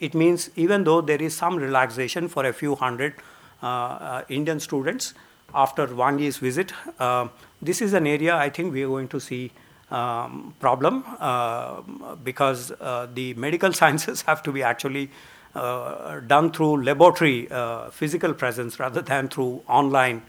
[0.00, 3.14] It means even though there is some relaxation for a few hundred
[3.62, 5.14] uh, uh, Indian students
[5.54, 7.28] after Wang Yi's visit, uh,
[7.62, 9.50] this is an area I think we are going to see
[9.90, 11.80] um, problem uh,
[12.22, 15.10] because uh, the medical sciences have to be actually
[15.54, 17.48] uh, done through laboratory
[17.92, 20.22] physical presence rather than through online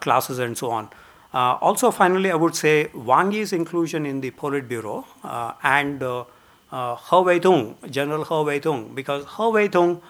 [0.00, 0.88] classes and so on.
[1.32, 6.24] Uh, also, finally, I would say Wang Yi's inclusion in the Politburo uh, and uh,
[6.72, 10.00] uh, He Weidong, General He Weidong, because He Weidong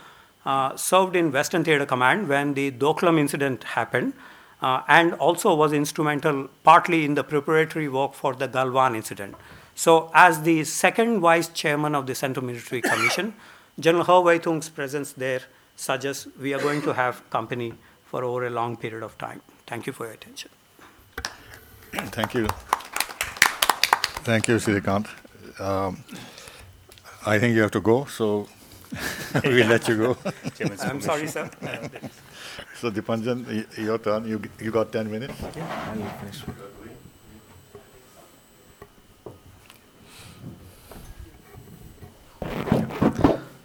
[0.47, 4.15] uh, served in Western Theater Command when the Doklam incident happened
[4.63, 9.35] uh, and also was instrumental partly in the preparatory work for the Galwan incident.
[9.75, 13.35] So, as the second vice chairman of the Central Military Commission,
[13.79, 15.43] General He Weidong's presence there
[15.77, 19.41] suggests we are going to have company for over a long period of time.
[19.67, 20.51] Thank you for your attention.
[22.13, 22.47] Thank you.
[24.25, 25.09] Thank you, Srikanth.
[25.61, 26.05] Um,
[27.27, 28.49] I think you have to go, so
[29.45, 30.17] we'll let you go.
[30.83, 31.51] I'm sorry, sir.
[32.79, 34.27] so, Dipanjan, your turn.
[34.27, 35.35] You, you got 10 minutes?
[35.57, 36.43] Yeah, I'll finish.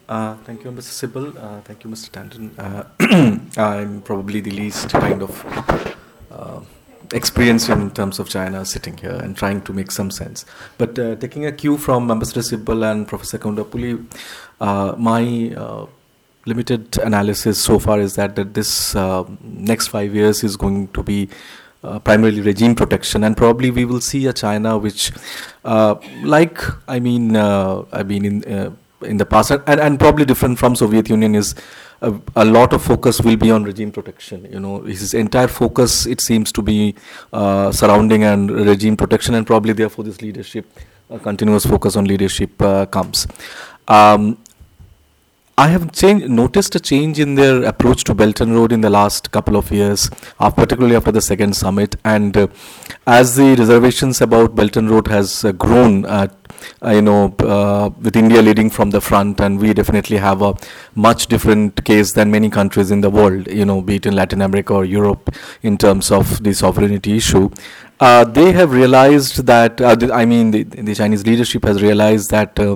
[0.07, 1.07] Uh, thank you, Mr.
[1.07, 1.35] Sibal.
[1.35, 2.09] Uh, thank you, Mr.
[2.11, 2.51] Tandon.
[2.57, 5.45] Uh, I'm probably the least kind of
[6.31, 6.61] uh,
[7.13, 10.45] experience in terms of China sitting here and trying to make some sense.
[10.77, 14.05] But uh, taking a cue from Ambassador Sibal and Professor Kondapalli,
[14.61, 15.85] uh, my uh,
[16.45, 21.03] limited analysis so far is that, that this uh, next five years is going to
[21.03, 21.29] be
[21.83, 25.11] uh, primarily regime protection, and probably we will see a China which,
[25.63, 30.75] uh, like I mean, I mean in in the past, and, and probably different from
[30.75, 31.55] Soviet Union is
[32.01, 34.47] a, a, lot of focus will be on regime protection.
[34.51, 36.95] You know, his entire focus it seems to be
[37.33, 40.65] uh, surrounding and regime protection, and probably therefore this leadership,
[41.09, 43.27] uh, continuous focus on leadership uh, comes.
[43.87, 44.37] Um,
[45.57, 49.31] I have noticed a change in their approach to Belt and Road in the last
[49.31, 51.95] couple of years, uh, particularly after the second summit.
[52.03, 52.47] And uh,
[53.07, 56.27] as the reservations about Belt and Road has uh, grown, uh,
[56.85, 60.55] you know, uh, with India leading from the front, and we definitely have a
[60.95, 64.41] much different case than many countries in the world, you know, be it in Latin
[64.41, 67.49] America or Europe, in terms of the sovereignty issue.
[67.97, 72.59] Uh, they have realized that, uh, I mean, the, the, Chinese leadership has realized that
[72.59, 72.75] uh,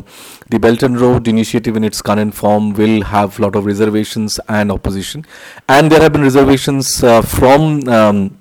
[0.49, 4.39] the Belt and Road initiative in its current form will have a lot of reservations
[4.47, 5.25] and opposition.
[5.67, 8.38] And there have been reservations uh, from um,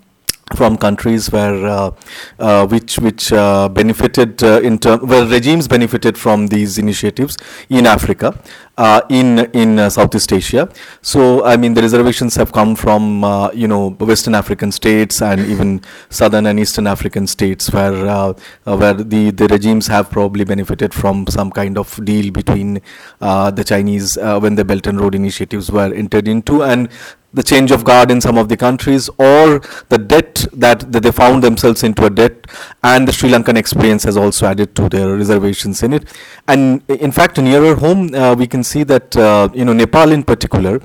[0.56, 1.90] from countries where uh,
[2.38, 7.36] uh, which which uh, benefited uh, in term where regimes benefited from these initiatives
[7.68, 8.38] in Africa
[8.76, 10.68] uh, in in uh, Southeast Asia.
[11.02, 13.22] So I mean the reservations have come from
[13.54, 18.34] you know Western African states and even Southern and Eastern African states where
[18.64, 22.80] where the the regimes have probably benefited from some kind of deal between
[23.20, 26.62] the Chinese when the Belt and Road initiatives were entered into.
[26.62, 26.88] And
[27.32, 29.60] the change of guard in some of the countries or
[29.90, 32.46] the debt that, that they found themselves into a debt
[32.82, 36.04] and the Sri Lankan experience has also added to their reservations in it
[36.46, 40.22] and in fact nearer home uh, we can see that uh, you know Nepal in
[40.22, 40.80] particular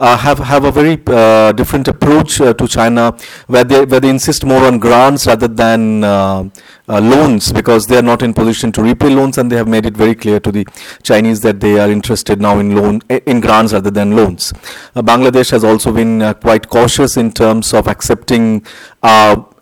[0.00, 3.16] uh, have have a very uh, different approach uh, to China
[3.48, 6.44] where they where they insist more on grants rather than uh,
[6.86, 9.96] loans because they are not in position to repay loans and they have made it
[9.96, 10.64] very clear to the
[11.02, 14.52] Chinese that they are interested now in loan in grants rather than loans.
[14.94, 18.64] Bangladesh has also been quite cautious in terms of accepting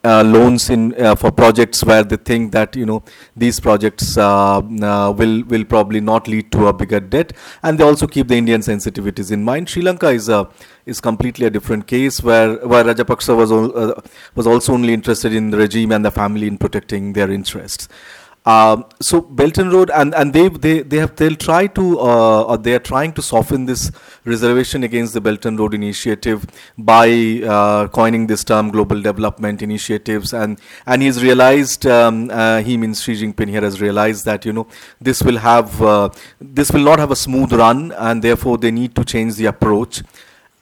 [0.06, 3.02] uh, loans in uh, for projects where they think that you know
[3.36, 7.32] these projects uh, uh, will will probably not lead to a bigger debt.
[7.62, 9.68] And they also keep the Indian sensitivities in mind.
[9.68, 10.48] Sri Lanka is a
[10.84, 14.00] is completely a different case where where Rajapaksa was uh,
[14.36, 17.88] was also only interested in the regime and the family in protecting their interests
[18.46, 22.42] Um, so Belt and Road, and, and they, they, they have they'll try to uh,
[22.42, 23.90] or they are trying to soften this
[24.24, 26.46] reservation against the Belt and Road Initiative
[26.78, 32.76] by uh, coining this term Global Development Initiatives, and and he's realized um, uh, he
[32.76, 34.68] means Xi Jinping here has realized that you know
[35.00, 36.08] this will have uh,
[36.40, 40.02] this will not have a smooth run, and therefore they need to change the approach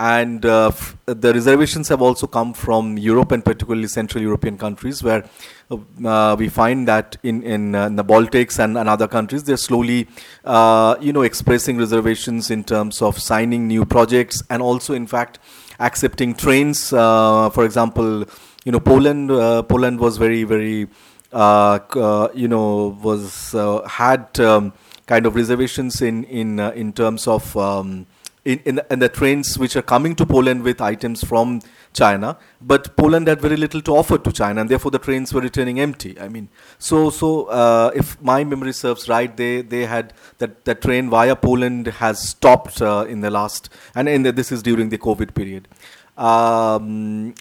[0.01, 5.03] and uh, f- the reservations have also come from Europe and particularly Central European countries,
[5.03, 5.25] where
[5.71, 9.57] uh, we find that in in, uh, in, the Baltics and, and other countries, they're
[9.57, 10.09] slowly,
[10.45, 15.39] uh, you know, expressing reservations in terms of signing new projects and also, in fact,
[15.79, 16.93] accepting trains.
[16.93, 18.25] Uh, for example,
[18.65, 20.89] you know, Poland uh, Poland was very very,
[21.33, 23.53] you know, was
[23.87, 24.73] had um,
[25.07, 28.07] kind of reservations in in in terms of um,
[28.45, 31.61] in, in, the, in the trains which are coming to Poland with items from
[31.93, 35.41] China, but Poland had very little to offer to China, and therefore the trains were
[35.41, 36.19] returning empty.
[36.21, 40.83] I mean, so so uh, if my memory serves right, they they had that that
[40.83, 44.99] train via Poland has stopped uh, in the last, and in this is during the
[44.99, 45.69] COVID period.
[46.17, 47.35] Um,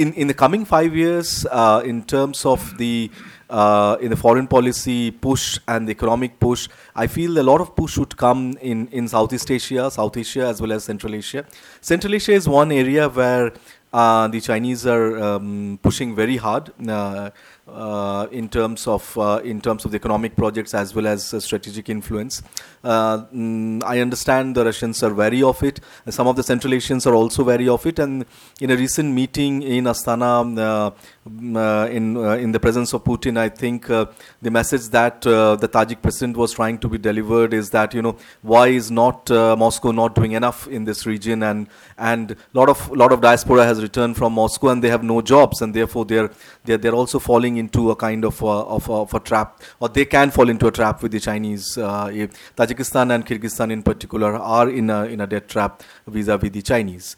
[0.00, 3.10] in in the coming five years, uh, in terms of the
[3.50, 7.74] uh, in the foreign policy push and the economic push, I feel a lot of
[7.76, 11.44] push would come in, in Southeast Asia, South Asia, as well as Central Asia.
[11.80, 13.52] Central Asia is one area where
[13.92, 16.70] uh, the Chinese are um, pushing very hard.
[16.88, 17.30] Uh,
[17.74, 21.40] uh, in terms of uh, in terms of the economic projects as well as uh,
[21.40, 22.42] strategic influence.
[22.82, 25.80] Uh, mm, I understand the Russians are wary of it.
[26.08, 27.98] Some of the Central Asians are also wary of it.
[27.98, 28.24] And
[28.60, 30.90] in a recent meeting in Astana, uh,
[31.30, 34.06] Mm, uh, in uh, in the presence of Putin, I think uh,
[34.42, 38.16] the message that the Tajik president was trying to be delivered is that you know
[38.42, 41.68] why is not Moscow not doing enough in this region and
[41.98, 45.62] and lot of lot of diaspora has returned from Moscow and they have no jobs
[45.62, 46.30] and therefore they're
[46.64, 50.30] they're, they're also falling into a kind of of, of a trap, or they can
[50.30, 51.76] fall into a trap with the Chinese.
[51.78, 52.26] Uh, eh,
[52.56, 57.16] Tajikistan and Kyrgyzstan, in particular, are in a in a debt trap vis-a-vis the Chinese.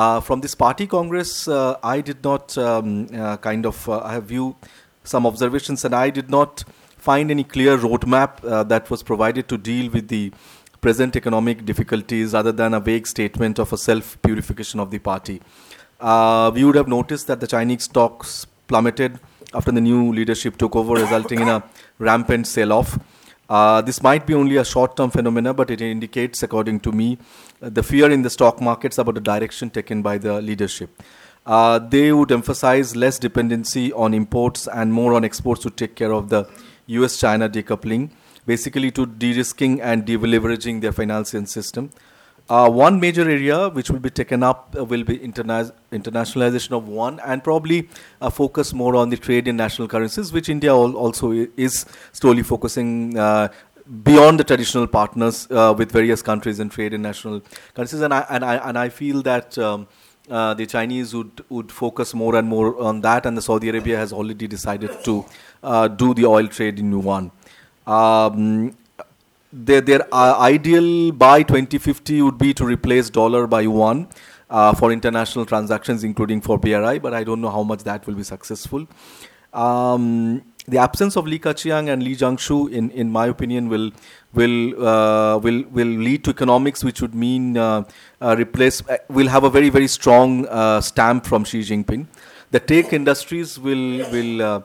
[0.00, 4.56] Uh, from this party congress, uh, I did not um, uh, kind of have view
[5.04, 6.64] some observations, and I did not
[6.96, 10.32] find any clear roadmap that was provided to deal with the
[10.80, 15.42] present economic difficulties, other than a vague statement of a self purification of the party.
[16.00, 19.20] Uh, we would have noticed that the Chinese stocks plummeted
[19.52, 21.62] after the new leadership took over, resulting in a
[21.98, 22.98] rampant sell off.
[23.50, 27.18] Uh, this might be only a short term phenomena, but it indicates, according to me,
[27.60, 31.02] uh, the fear in the stock markets about the direction taken by the leadership.
[31.44, 36.12] Uh, they would emphasize less dependency on imports and more on exports to take care
[36.12, 36.48] of the
[36.86, 38.10] US China decoupling,
[38.46, 41.90] basically to de risking and deleveraging their financial system.
[42.50, 46.88] Uh, yuan major area which will be taken up uh, will be interna- internationalization of
[46.88, 47.88] one and probably
[48.20, 52.42] uh, focus more on the trade in national currencies, which India al- also is slowly
[52.42, 53.46] focusing uh,
[54.02, 57.40] beyond the traditional partners uh, with various countries in trade in national
[57.74, 58.00] currencies.
[58.00, 59.86] And I, and I, and I feel that um,
[60.28, 63.96] uh, the Chinese would, would focus more and more on that, and the Saudi Arabia
[63.96, 65.24] has already decided to
[65.96, 67.30] do the oil trade in yuan.
[67.86, 68.76] Um,
[69.52, 74.08] their, their uh, ideal by 2050 would be to replace dollar by yuan
[74.48, 78.14] uh, for international transactions, including for BRI, but I don't know how much that will
[78.14, 78.86] be successful.
[79.52, 83.90] Um, the absence of Li Keqiang and Li Zhanshu, in, in my opinion, will
[84.32, 87.82] will uh, will will lead to economics, which would mean uh,
[88.20, 90.44] uh, replace uh, will have a very very strong
[90.80, 92.06] stamp from Xi Jinping.
[92.52, 94.62] The tech industries will will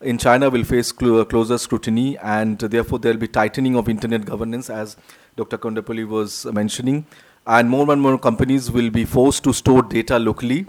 [0.00, 4.24] in China will face cl- closer scrutiny, and therefore there will be tightening of internet
[4.24, 4.96] governance, as
[5.36, 5.58] Dr.
[5.58, 7.06] Kondapalli was mentioning.
[7.46, 10.66] And more and more companies will be forced to store data locally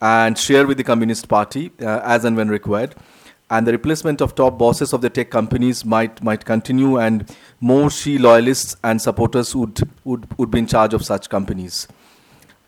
[0.00, 2.94] and share with the Communist Party uh, as and when required.
[3.50, 7.90] And the replacement of top bosses of the tech companies might might continue, and more
[7.90, 11.88] Xi loyalists and supporters would, would, would be in charge of such companies.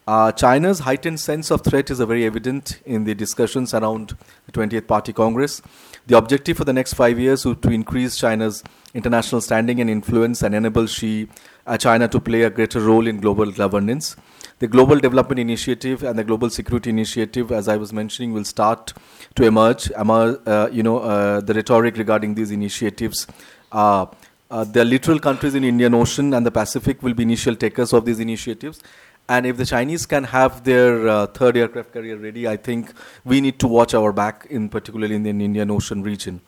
[0.09, 4.87] Uh, China's heightened sense of threat is very evident in the discussions around the 20th
[4.87, 5.61] Party Congress.
[6.07, 10.43] The objective for the next five years is to increase China's international standing and influence
[10.43, 11.29] and enable Xi,
[11.67, 14.17] uh, China to play a greater role in global governance.
[14.59, 18.93] The Global Development Initiative and the Global Security Initiative, as I was mentioning, will start
[19.37, 19.91] to emerge.
[19.95, 23.27] Uh, you know, uh, the rhetoric regarding these initiatives.
[23.73, 24.07] Uh,
[24.51, 28.19] the literal countries in Indian Ocean and the Pacific will be initial takers of these
[28.19, 28.83] initiatives
[29.31, 32.93] and if the Chinese can have their uh, third aircraft carrier ready, I think
[33.25, 36.41] we need to watch our back, in particularly in the Indian Ocean region.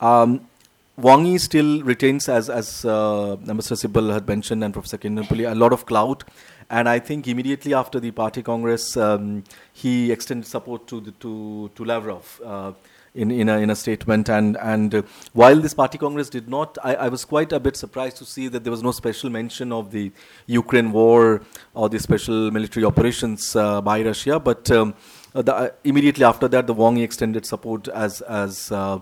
[0.00, 0.48] Um,
[0.96, 3.78] Wang Yi still retains, as as uh, Mr.
[3.82, 6.24] Sibal had mentioned and Professor Kondapalli, a lot of clout.
[6.68, 11.70] And I think immediately after the party congress, um, he extended support to the, to
[11.76, 12.40] to Lavrov.
[12.44, 12.72] Uh,
[13.18, 14.28] in, in, a, in a statement.
[14.28, 15.02] And, and uh,
[15.32, 18.48] while this party congress did not, I, I was quite a bit surprised to see
[18.48, 20.12] that there was no special mention of the
[20.46, 21.42] Ukraine war
[21.74, 24.38] or the special military operations uh, by Russia.
[24.38, 24.94] But um,
[25.34, 29.00] uh, the, uh, immediately after that, the Wang extended support as, as, uh,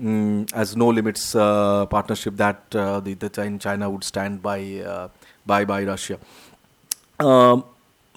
[0.00, 5.08] mm, as no limits uh, partnership that the, the China would stand by,
[5.44, 6.18] by, by Russia.
[7.18, 7.64] Um,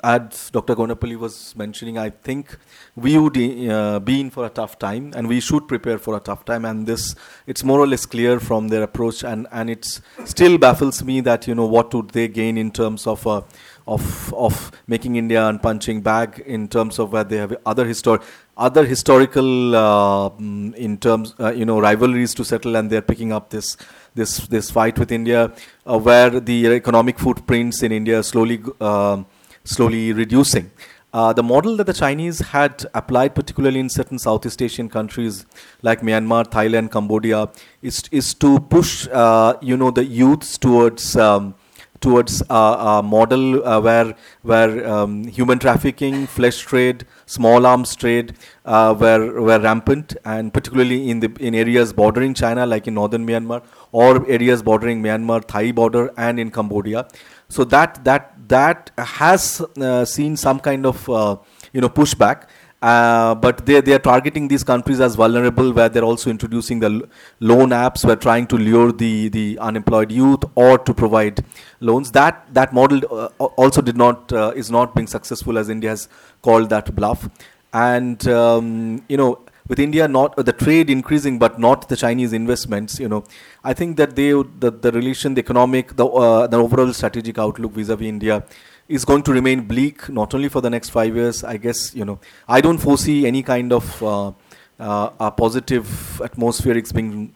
[0.04, 0.76] as Dr.
[0.76, 2.58] Kondapalli was mentioning, I think
[2.96, 6.20] we would uh, be in for a tough time, and we should prepare for a
[6.20, 6.66] tough time.
[6.66, 7.16] And this,
[7.48, 11.48] it's more or less clear from their approach, and and it still baffles me that
[11.48, 13.26] you know what would they gain in terms of.
[13.26, 13.42] Uh,
[13.90, 18.22] of, of making India and punching bag in terms of where they have other histor-
[18.56, 23.32] other historical uh, mm, in terms uh, you know rivalries to settle and they're picking
[23.32, 23.78] up this
[24.14, 25.52] this this fight with India
[25.90, 29.24] uh, where the economic footprints in India slowly uh,
[29.64, 30.72] slowly reducing.
[31.12, 35.46] Uh, the model that the Chinese had applied, particularly in certain Southeast Asian countries
[35.82, 37.50] like Myanmar, Thailand, Cambodia,
[37.82, 41.56] is is to push uh, you know the youths towards um,
[42.02, 48.36] towards a, a model uh, where where um, human trafficking, flesh trade, small arms trade
[48.66, 53.26] uh, were were rampant, and particularly in the in areas bordering China, like in northern
[53.26, 57.08] Myanmar, or areas bordering Myanmar, Thai border, and in Cambodia.
[57.50, 61.38] So that that that has uh, seen some kind of uh,
[61.74, 62.48] you know pushback.
[62.82, 67.10] Uh, but they, they are targeting these countries as vulnerable where they're also introducing the
[67.42, 71.44] loan apps we're trying to lure the, the unemployed youth or to provide
[71.82, 75.90] loans that that model uh, also did not uh, is not being successful as india
[75.90, 76.08] has
[76.42, 77.28] called that bluff
[77.74, 79.38] and um, you know
[79.70, 83.24] with India not uh, the trade increasing but not the Chinese investments, you know,
[83.64, 87.72] I think that they the, the relation, the economic, the uh, the overall strategic outlook
[87.72, 88.44] vis-a-vis India
[88.90, 91.44] is going to remain bleak not only for the next five years.
[91.44, 94.32] I guess you know I don't foresee any kind of uh,
[94.80, 97.34] uh positive atmosphere being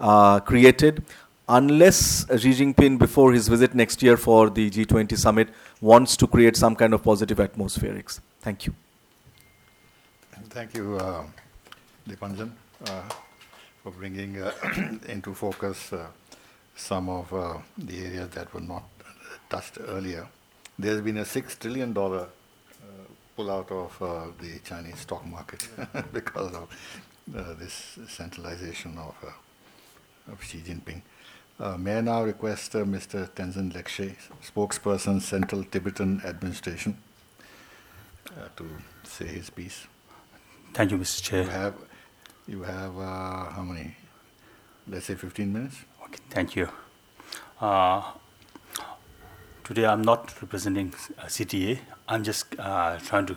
[0.00, 1.04] uh, created
[1.48, 5.48] unless Xi Jinping, before his visit next year for the G20 summit,
[5.80, 8.18] wants to create some kind of positive atmospherics.
[8.40, 8.74] Thank you.
[10.50, 10.98] Thank you.
[12.08, 12.50] Dipanjan,
[12.86, 13.02] uh,
[13.82, 14.52] for bringing uh,
[15.08, 16.06] into focus uh,
[16.76, 17.30] some of
[17.78, 18.84] the areas that were not
[19.48, 20.26] touched earlier.
[20.78, 21.94] There's been a $6 trillion
[23.36, 25.68] pull out of uh, the Chinese stock market
[26.12, 26.68] because of
[27.36, 31.02] uh, this centralization of, uh, of Xi Jinping.
[31.78, 33.28] may I now request Mr.
[33.30, 36.96] Tenzin Lekshey, spokesperson, Central Tibetan Administration,
[38.56, 38.64] to
[39.04, 39.86] say his piece.
[40.72, 41.22] Thank you, Mr.
[41.22, 41.42] Chair.
[41.44, 41.74] You have
[42.48, 43.96] you have uh, how many?
[44.88, 45.76] Let's say 15 minutes.
[46.04, 46.68] Okay, thank you.
[47.60, 48.02] Uh,
[49.64, 51.80] today I'm not representing CTA.
[52.08, 53.36] I'm just uh, trying to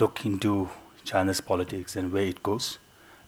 [0.00, 0.70] look into
[1.04, 2.78] China's politics and where it goes.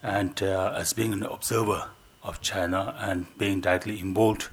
[0.02, 1.90] And uh, as being an observer
[2.22, 4.48] of China and being directly involved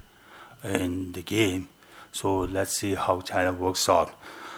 [0.62, 1.68] in the game,
[2.12, 4.12] so let's see how China works out.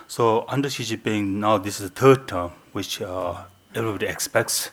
[0.09, 4.71] So under Xi Jinping, now this is the third term, which uh, everybody expects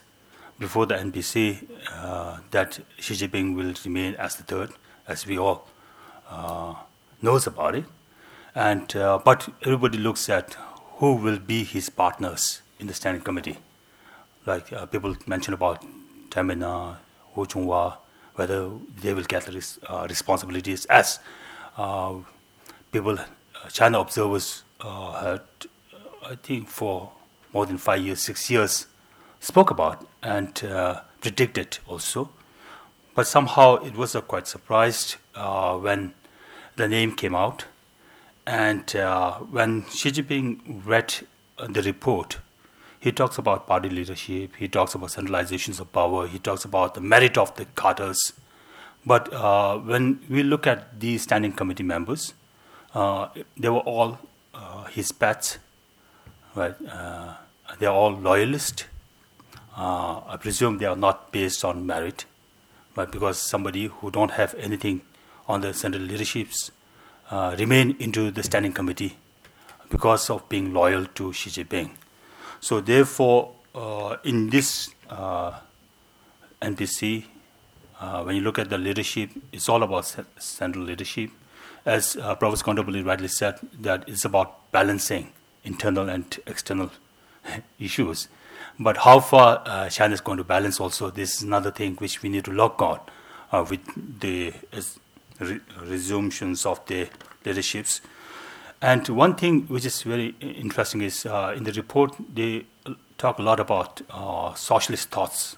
[0.59, 4.71] before the NPC uh, that Xi Jinping will remain as the third,
[5.07, 5.67] as we all
[6.29, 6.75] uh,
[7.21, 7.85] knows about it.
[8.53, 10.55] And uh, but everybody looks at
[10.97, 13.57] who will be his partners in the standing committee.
[14.45, 15.83] Like uh, people mention about
[16.29, 16.97] Tamina,
[17.33, 17.97] Hu Chunhua,
[18.35, 18.69] whether
[19.01, 21.19] they will get res- uh, responsibilities as
[21.77, 22.13] uh,
[22.91, 23.17] people,
[23.73, 25.41] China observers had,
[26.25, 27.11] I think, for
[27.53, 28.87] more than five years, six years
[29.45, 32.29] spoke about and uh, predicted also.
[33.13, 36.13] But somehow it was uh, quite surprised uh, when
[36.75, 37.65] the name came out.
[38.47, 41.13] And uh, when Xi Jinping read
[41.59, 42.39] uh, the report,
[42.99, 47.01] he talks about party leadership, he talks about centralizations of power, he talks about the
[47.01, 48.33] merit of the cadres.
[49.05, 52.33] But uh, when we look at these standing committee members,
[52.95, 54.17] they were all
[54.89, 55.59] his pets,
[56.55, 56.75] right?
[57.79, 58.85] they're all loyalists
[59.75, 62.25] uh, I presume they are not based on merit,
[62.93, 65.01] but because somebody who don't have anything
[65.47, 66.71] on the central leaderships
[67.29, 69.17] uh, remain into the standing committee
[69.89, 71.91] because of being loyal to Xi Jinping.
[72.59, 75.59] So therefore, uh, in this uh,
[76.61, 77.25] NPC,
[77.99, 81.29] uh, when you look at the leadership, it's all about central leadership.
[81.85, 85.31] As uh, Professor Kondapalli rightly said, that it's about balancing
[85.63, 86.91] internal and external
[87.79, 88.27] issues.
[88.79, 92.21] But how far uh, China is going to balance also, this is another thing which
[92.21, 92.99] we need to look on
[93.51, 94.53] uh, with the
[95.39, 97.07] re- resumptions of the
[97.45, 98.01] leaderships.
[98.81, 102.65] And one thing which is very interesting is uh, in the report they
[103.17, 105.55] talk a lot about uh, socialist thoughts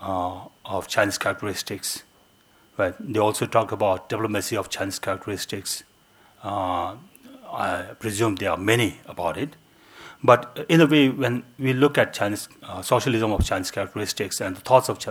[0.00, 2.02] uh, of Chinese characteristics.
[2.98, 5.84] They also talk about diplomacy of Chinese characteristics.
[6.42, 6.96] Uh,
[7.52, 9.54] I presume there are many about it.
[10.22, 14.56] But in a way, when we look at Chinese uh, socialism of Chinese characteristics and
[14.56, 15.08] the thoughts of Ch-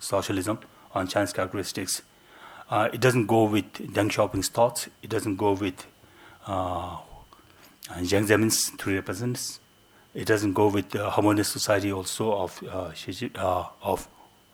[0.00, 0.58] socialism
[0.94, 2.02] on Chinese characteristics,
[2.70, 4.88] uh, it doesn't go with Deng Xiaoping's thoughts.
[5.02, 5.86] It doesn't go with
[6.46, 6.96] uh,
[7.88, 9.60] Jiang Zemin's three representatives.
[10.14, 14.08] It doesn't go with the harmonious society also of uh, Xi, uh, of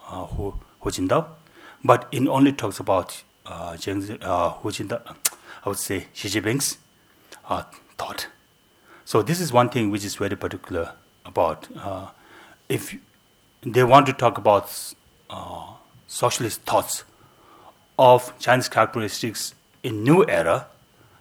[0.08, 1.26] uh, Hu, Hu Jintao,
[1.84, 5.00] but it only talks about uh, Jiang, uh, Hu Jintao,
[5.64, 6.78] I would say Xi Jinping's
[7.48, 7.62] uh,
[7.96, 8.28] thought.
[9.06, 10.94] So this is one thing which is very particular
[11.24, 11.68] about.
[11.76, 12.08] Uh,
[12.68, 12.92] if
[13.62, 14.68] they want to talk about
[15.30, 15.74] uh,
[16.08, 17.04] socialist thoughts
[17.96, 19.54] of Chinese characteristics
[19.84, 20.66] in new era,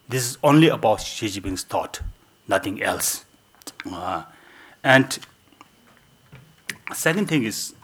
[0.10, 2.00] this is only about Xi Jinping's thought,
[2.48, 3.24] nothing else.
[3.86, 4.24] Uh,
[4.84, 5.20] and
[6.92, 7.76] second thing is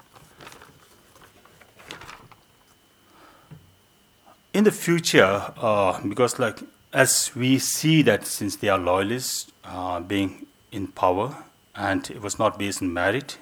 [4.51, 6.57] in the future, uh, because like
[6.91, 11.43] as we see that since they are loyalists uh, being in power
[11.75, 13.37] and it was not based on merit,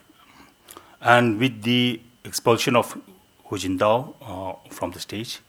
[1.02, 2.98] and with the expulsion of
[3.46, 5.40] Hu Jintao uh, from the stage,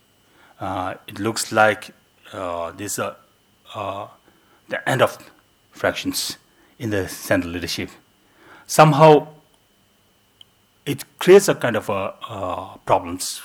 [0.60, 1.90] uh, it looks like
[2.32, 3.14] uh, this uh,
[3.74, 4.06] uh,
[4.68, 5.18] the end of
[5.72, 6.38] fractions
[6.78, 7.90] in the central leadership.
[8.66, 9.28] Somehow,
[10.86, 13.42] it creates a kind of a, problems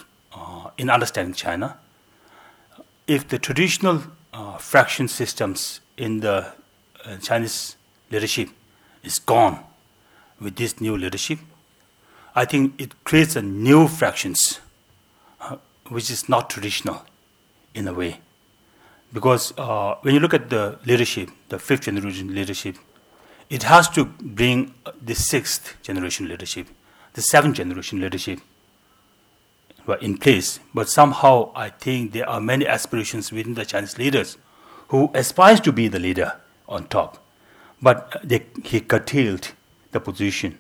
[0.78, 1.78] in understanding China.
[3.08, 4.04] If the traditional
[4.60, 6.54] fraction systems in the
[7.22, 7.78] Chinese
[8.12, 8.50] leadership
[9.04, 9.60] is gone
[10.40, 11.40] with this new leadership,
[12.36, 14.60] I think it creates a new fractions,
[15.40, 17.04] uh, which is not traditional
[17.74, 18.20] in a way.
[19.14, 22.76] Because uh, when you look at the leadership, the fifth generation leadership,
[23.50, 26.68] it has to bring the sixth generation leadership,
[27.14, 28.40] the seventh generation leadership
[29.86, 30.60] were in place.
[30.74, 34.38] But somehow, I think there are many aspirations within the Chinese leaders
[34.90, 36.34] who aspires to be the leader
[36.68, 37.24] on top.
[37.82, 39.52] But they, he curtailed
[39.92, 40.58] the position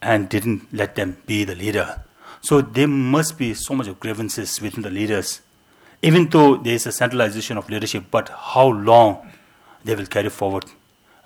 [0.00, 2.02] and didn't let them be the leader.
[2.40, 5.42] So there must be so much of grievances within the leaders,
[6.02, 8.04] even though there is a centralization of leadership.
[8.10, 9.30] But how long
[9.84, 10.64] they will carry forward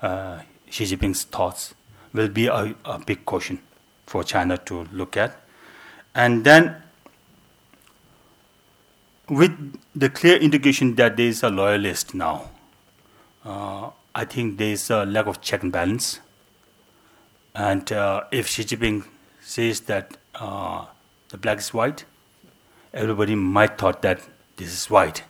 [0.01, 0.39] uh,
[0.69, 1.73] Xi Jinping's thoughts
[2.13, 3.59] will be a, a big question
[4.05, 5.39] for China to look at.
[6.13, 6.81] And then,
[9.29, 12.49] with the clear indication that there is a loyalist now,
[13.45, 16.19] uh, I think there is a lack of check and balance.
[17.53, 19.05] And uh, if Xi Jinping
[19.41, 20.85] says that uh,
[21.29, 22.05] the black is white,
[22.93, 24.21] everybody might thought that
[24.57, 25.23] this is white.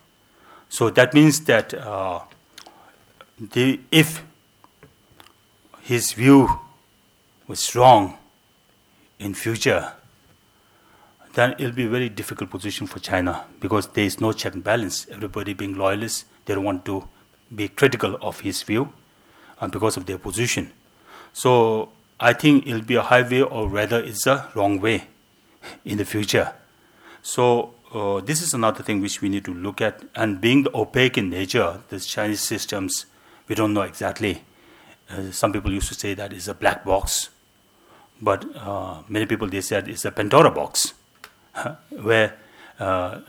[0.69, 2.21] So that means that uh,
[3.39, 4.23] the, if
[5.81, 6.49] his view
[7.47, 8.17] was wrong
[9.19, 9.93] in future,
[11.33, 14.63] then it'll be a very difficult position for China because there is no check and
[14.63, 15.05] balance.
[15.11, 17.07] Everybody being loyalists, they don't want to
[17.55, 18.91] be critical of his view
[19.59, 20.71] uh, because of their position.
[21.33, 21.89] So
[22.19, 25.07] I think it'll be a highway or rather it's a wrong way
[25.85, 26.53] in the future.
[27.21, 30.03] So uh, this is another thing which we need to look at.
[30.15, 33.05] And being the opaque in nature, the Chinese systems,
[33.47, 34.43] we don't know exactly.
[35.09, 37.29] Uh, some people used to say that it's a black box,
[38.21, 40.93] but uh, many people they said it's a Pandora box,
[41.89, 42.35] where
[42.79, 43.19] uh,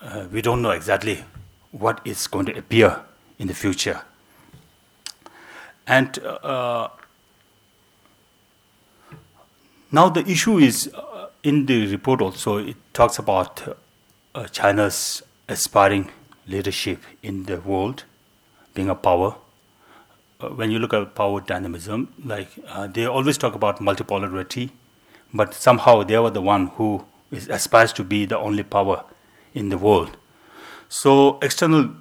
[0.00, 1.24] uh, we don't know exactly
[1.72, 3.00] what is going to appear
[3.38, 4.02] in the future.
[5.86, 6.88] And uh,
[9.92, 13.78] now the issue is uh, in the report also it talks about
[14.34, 16.10] uh, China's aspiring
[16.48, 18.04] leadership in the world,
[18.74, 19.36] being a power.
[20.40, 24.70] Uh, when you look at power dynamism, like uh, they always talk about multipolarity,
[25.32, 29.04] but somehow they were the one who is, aspires to be the only power
[29.54, 30.16] in the world.
[30.88, 31.94] So external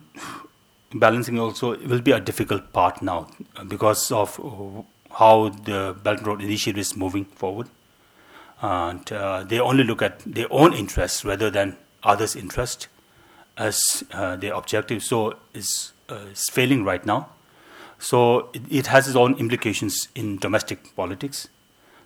[0.96, 3.28] balancing also will be a difficult part now
[3.68, 4.39] because of
[5.12, 7.68] how the Belt and Road Initiative is moving forward.
[8.62, 12.88] And uh, they only look at their own interests rather than others' interest
[13.58, 15.04] as uh, their objective.
[15.04, 17.30] So it's, uh, it's failing right now.
[18.00, 21.48] So it, it, has its own implications in domestic politics.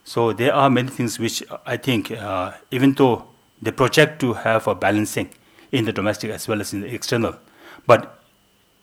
[0.03, 3.27] So there are many things which I think, uh, even though
[3.61, 5.29] they project to have a balancing
[5.71, 7.35] in the domestic as well as in the external,
[7.85, 8.18] but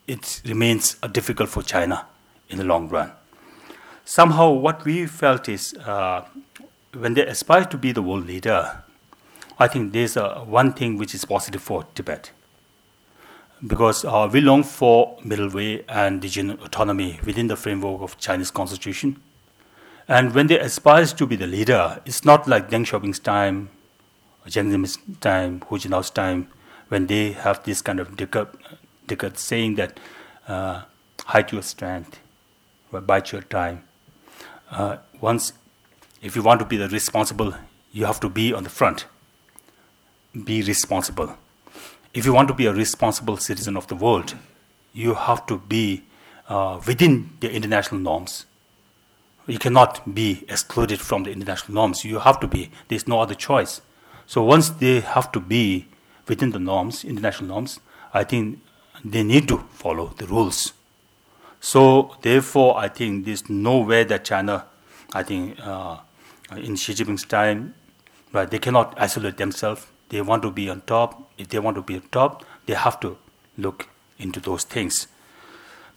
[0.07, 2.05] it remains difficult for China
[2.49, 3.11] in the long run.
[4.05, 6.25] Somehow, what we felt is uh,
[6.93, 8.83] when they aspire to be the world leader,
[9.59, 12.31] I think there's a, one thing which is positive for Tibet.
[13.65, 18.51] Because uh, we long for middle way and regional autonomy within the framework of Chinese
[18.51, 19.21] constitution.
[20.07, 23.69] And when they aspire to be the leader, it's not like Deng Xiaoping's time,
[24.47, 26.47] Jiang Zemin's time, Hu Jintao's time,
[26.87, 28.15] when they have this kind of
[29.07, 29.99] decade, saying that
[30.47, 30.83] uh,
[31.25, 32.19] hide your strength,
[32.91, 33.83] bite your time.
[34.71, 35.53] Uh, once,
[36.21, 37.53] if you want to be the responsible,
[37.91, 39.05] you have to be on the front.
[40.43, 41.37] Be responsible.
[42.13, 44.35] If you want to be a responsible citizen of the world,
[44.93, 46.03] you have to be
[46.47, 48.45] uh, within the international norms.
[49.45, 52.03] You cannot be excluded from the international norms.
[52.03, 52.71] You have to be.
[52.87, 53.81] There's no other choice.
[54.25, 55.87] So once they have to be
[56.27, 57.79] within the norms, international norms,
[58.13, 58.59] I think
[59.03, 60.73] they need to follow the rules.
[61.59, 64.65] So therefore, I think there's no way that China,
[65.13, 65.97] I think, uh,
[66.55, 67.73] in Xi Jinping's time,
[68.31, 69.87] right, they cannot isolate themselves.
[70.09, 71.29] They want to be on top.
[71.37, 73.17] If they want to be on top, they have to
[73.57, 75.07] look into those things.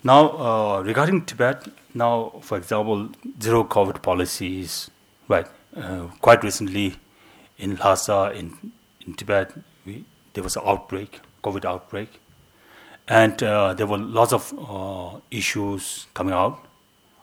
[0.03, 4.91] Now, uh, regarding Tibet, now, for example, zero COVID policies,
[5.29, 5.47] right?
[5.77, 6.97] Uh, quite recently,
[7.59, 8.73] in Lhasa, in,
[9.07, 9.53] in Tibet,
[9.85, 12.09] we, there was an outbreak, COVID outbreak,
[13.11, 16.65] and uh, there were lots of uh, issues coming out,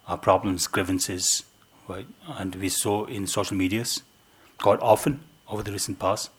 [0.06, 1.44] uh, problems, grievances,
[1.88, 2.06] right?
[2.28, 4.04] And we saw in social medias
[4.58, 6.30] quite often over the recent past.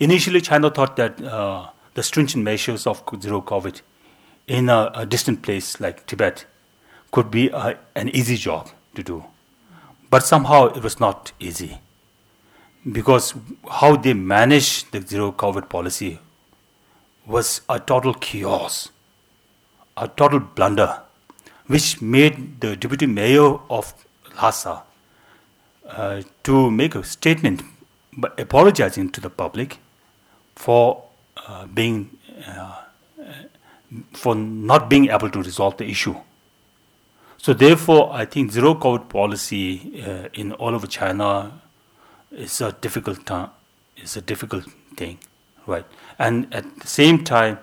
[0.00, 3.82] Initially, China thought that uh, the stringent measures of zero COVID
[4.48, 6.44] in a, a distant place like Tibet
[7.12, 9.24] could be a, an easy job to do.
[10.10, 11.78] But somehow it was not easy
[12.90, 13.34] because
[13.70, 16.18] how they managed the zero COVID policy
[17.28, 18.90] was a total chaos,
[19.96, 21.00] a total blunder,
[21.66, 23.92] which made the deputy mayor of
[24.36, 24.82] Lhasa
[25.88, 27.62] uh, to make a statement
[28.38, 29.78] apologizing to the public
[30.56, 31.04] for
[31.46, 32.10] uh, being
[32.46, 32.82] uh,
[34.12, 36.14] for not being able to resolve the issue.
[37.38, 41.60] So therefore, I think zero COVID policy uh, in all over China
[42.32, 43.50] is a difficult time.
[43.96, 44.64] Is a difficult
[44.96, 45.18] thing,
[45.68, 45.84] right?
[46.18, 47.58] And at the same time,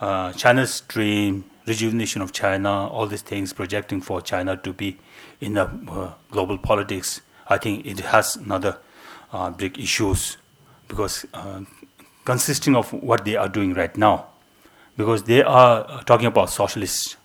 [0.00, 4.98] uh, China's dream, rejuvenation of China, all these things projecting for China to be
[5.40, 8.78] in the uh, global politics, I think it has another
[9.32, 10.36] uh, big issues
[10.88, 11.62] because uh,
[12.24, 14.26] consisting of what they are doing right now,
[14.96, 17.16] because they are uh, talking about socialist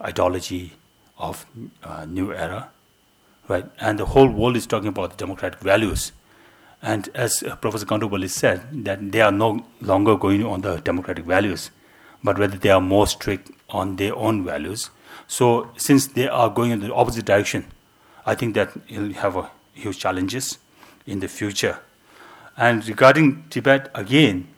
[0.00, 0.72] ideology
[1.18, 1.46] of
[1.82, 2.70] uh, new era,
[3.48, 3.66] right?
[3.80, 6.12] And the whole world is talking about democratic values.
[6.84, 11.70] And as Professor Kondapalli said, that they are no longer going on the democratic values,
[12.22, 14.90] but rather they are more strict on their own values.
[15.26, 17.64] So since they are going in the opposite direction,
[18.26, 20.58] I think that you'll have a huge challenges
[21.06, 21.78] in the future.
[22.54, 24.48] And regarding Tibet, again,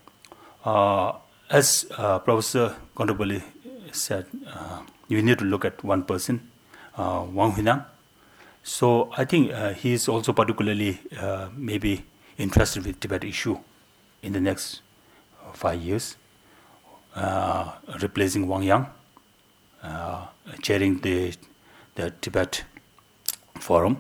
[0.64, 1.12] uh,
[1.48, 3.40] as uh, Professor Kondapalli
[3.92, 6.50] said, uh, you need to look at one person,
[6.96, 7.84] uh, Wang Huning.
[8.64, 12.04] So I think uh, he is also particularly uh, maybe
[12.39, 13.59] interested with Tibet issue
[14.22, 14.80] in the next
[15.53, 16.16] five years,
[17.14, 18.87] uh, replacing Wang Yang,
[19.82, 20.26] uh,
[20.62, 21.34] chairing the,
[21.95, 22.64] the Tibet
[23.61, 23.99] forum.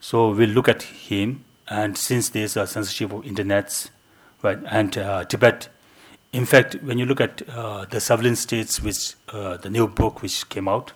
[0.00, 3.90] So we'll look at him, and since there's a censorship of internets,
[4.42, 5.68] right, and uh, Tibet,
[6.32, 10.22] in fact, when you look at uh, the surveillance states, which uh, the new book
[10.22, 10.92] which came out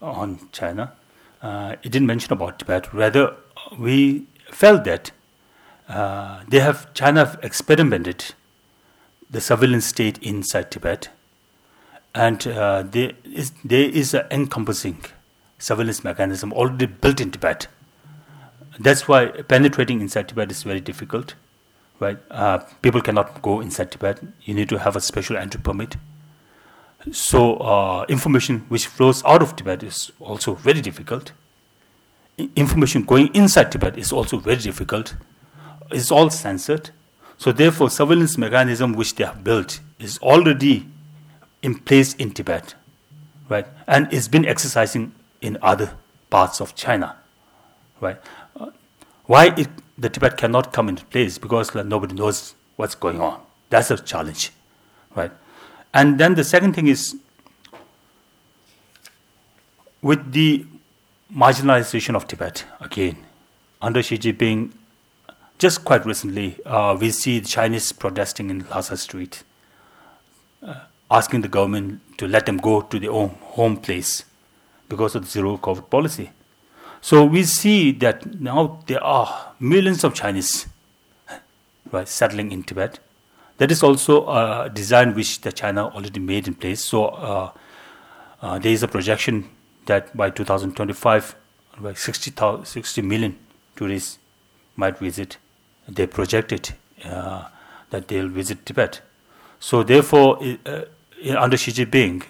[0.00, 0.92] on China,
[1.42, 2.92] uh, it didn't mention about Tibet.
[2.92, 3.36] Rather,
[3.78, 5.10] we felt that
[5.88, 8.34] uh, they have China have experimented
[9.30, 11.08] the surveillance state inside Tibet,
[12.14, 15.04] and uh, there is there is an encompassing
[15.58, 17.68] surveillance mechanism already built in Tibet.
[18.78, 21.34] That's why penetrating inside Tibet is very difficult,
[21.98, 22.18] right?
[22.30, 24.20] Uh, people cannot go inside Tibet.
[24.42, 25.96] You need to have a special entry permit.
[27.12, 31.32] So uh, information which flows out of Tibet is also very difficult.
[32.38, 35.14] I- information going inside Tibet is also very difficult
[35.90, 36.90] is all censored.
[37.38, 40.86] So therefore, surveillance mechanism which they have built is already
[41.62, 42.74] in place in Tibet,
[43.48, 43.66] right?
[43.86, 45.92] And it's been exercising in other
[46.30, 47.16] parts of China,
[48.00, 48.16] right?
[48.58, 48.70] Uh,
[49.24, 49.68] why it,
[49.98, 51.38] the Tibet cannot come into place?
[51.38, 53.40] Because like, nobody knows what's going on.
[53.68, 54.52] That's a challenge,
[55.14, 55.32] right?
[55.92, 57.16] And then the second thing is
[60.02, 60.64] with the
[61.34, 63.16] marginalization of Tibet again
[63.82, 64.72] under Xi Jinping
[65.58, 69.42] just quite recently, uh, we see the Chinese protesting in Lhasa Street,
[70.62, 70.80] uh,
[71.10, 74.24] asking the government to let them go to their own home place
[74.88, 76.30] because of the zero COVID policy.
[77.00, 80.66] So we see that now there are millions of Chinese
[81.92, 82.98] right, settling in Tibet.
[83.58, 86.84] That is also a design which the China already made in place.
[86.84, 87.50] So uh,
[88.42, 89.48] uh, there is a projection
[89.86, 91.34] that by 2025,
[91.80, 93.38] like 60, 60 million
[93.76, 94.18] tourists
[94.76, 95.38] might visit.
[95.88, 96.74] They projected
[97.04, 97.48] uh,
[97.90, 99.00] that they'll visit Tibet.
[99.60, 100.82] So therefore, uh,
[101.38, 102.22] under Xi Jinping,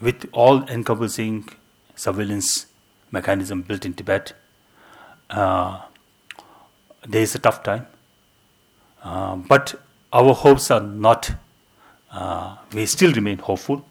[0.00, 1.48] with all-encompassing
[1.94, 2.66] surveillance
[3.10, 4.34] mechanism built in Tibet,
[5.30, 5.80] uh,
[7.06, 7.86] there is a tough time.
[9.02, 9.74] Uh, but
[10.12, 11.32] our hopes are not.
[12.10, 13.84] Uh, we still remain hopeful,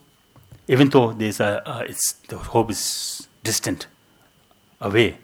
[0.67, 1.87] even though there's a uh,
[2.27, 3.87] the hope is distant
[4.81, 5.17] away.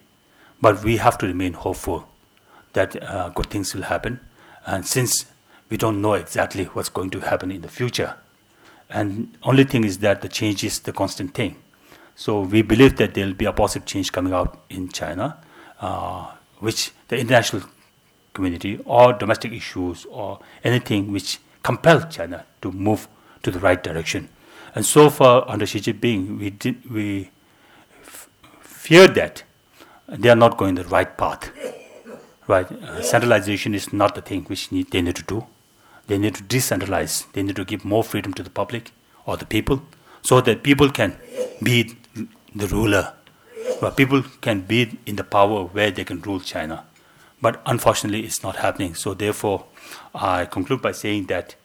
[0.62, 2.08] But we have to remain hopeful
[2.74, 4.20] that uh, good things will happen.
[4.66, 5.26] And since
[5.70, 8.16] we don't know exactly what's going to happen in the future,
[8.90, 11.56] and only thing is that the change is the constant thing.
[12.16, 15.38] So we believe that there will be a positive change coming out in China,
[15.80, 17.64] uh, which the international
[18.34, 23.08] community or domestic issues or anything which compel China to move
[23.44, 24.30] to the right direction.
[24.76, 27.30] And so far, under Xi Jinping, we did, we
[28.04, 29.44] f- fear that
[30.08, 31.52] they are not going the right path.
[32.52, 35.46] Uh, centralization is not the thing which need, they need to do.
[36.08, 37.32] They need to decentralize.
[37.34, 38.92] They need to give more freedom to the public
[39.26, 39.82] or the people,
[40.22, 41.16] so that people can
[41.64, 41.96] be
[42.56, 43.14] the ruler.
[43.80, 46.84] But people can be in the power where they can rule China.
[47.42, 48.96] But unfortunately, it's not happening.
[48.96, 49.66] So therefore,
[50.14, 51.56] I conclude by saying that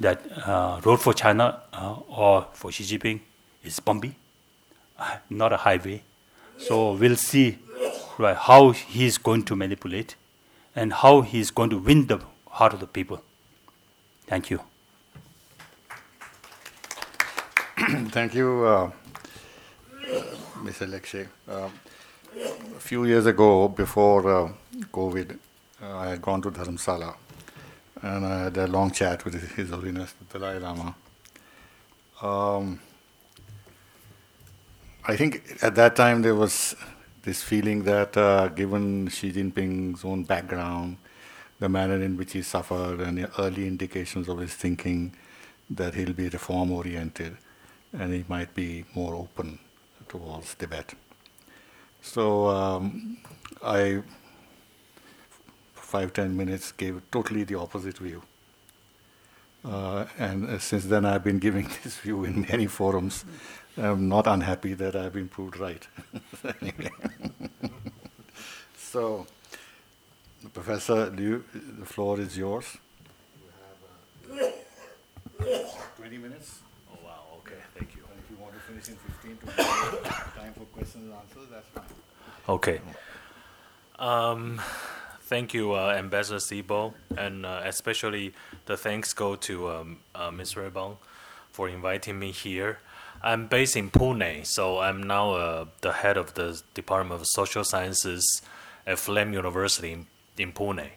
[0.00, 3.20] that uh, road for China uh, or for Xi Jinping
[3.62, 4.16] is bumpy,
[4.98, 6.02] uh, not a highway.
[6.58, 7.58] So we'll see
[8.18, 10.16] right, how he's going to manipulate
[10.74, 13.22] and how he's going to win the heart of the people.
[14.26, 14.60] Thank you.
[18.10, 18.90] Thank you, uh,
[20.62, 20.86] Mr.
[20.88, 21.26] Lekshey.
[21.48, 21.68] Uh,
[22.76, 24.52] a few years ago, before uh,
[24.92, 25.38] COVID,
[25.82, 27.14] uh, I had gone to Dharamsala
[28.02, 30.94] and I had a long chat with His Holiness the Dalai Lama.
[32.20, 32.80] Um,
[35.06, 36.76] I think at that time there was
[37.22, 40.96] this feeling that uh, given Xi Jinping's own background,
[41.60, 45.14] the manner in which he suffered, and the early indications of his thinking,
[45.70, 47.36] that he'll be reform oriented
[47.92, 49.58] and he might be more open
[50.08, 50.94] towards Tibet.
[52.00, 53.18] So um,
[53.62, 54.02] I,
[55.74, 58.22] five, ten minutes, gave totally the opposite view.
[59.64, 63.24] Uh, and uh, since then, I've been giving this view in many forums.
[63.76, 65.86] I'm not unhappy that I've been proved right.
[68.76, 69.26] so,
[70.52, 71.44] Professor, you,
[71.78, 72.76] the floor is yours.
[74.30, 74.52] We have
[75.40, 76.60] uh, 20 minutes.
[76.92, 78.02] Oh, wow, okay, thank you.
[78.10, 79.46] And if you want to finish in 15 to
[80.38, 81.84] time for questions and answers, that's fine.
[82.48, 82.80] Okay.
[83.98, 84.60] Um,
[85.22, 88.34] thank you, uh, Ambassador Sibal, and uh, especially
[88.66, 90.54] the thanks go to um, uh, Ms.
[90.54, 90.96] Rebong
[91.52, 92.80] for inviting me here.
[93.22, 97.62] I'm based in Pune, so I'm now uh, the head of the Department of Social
[97.62, 98.42] Sciences
[98.86, 100.06] at FLAME University in,
[100.36, 100.90] in Pune.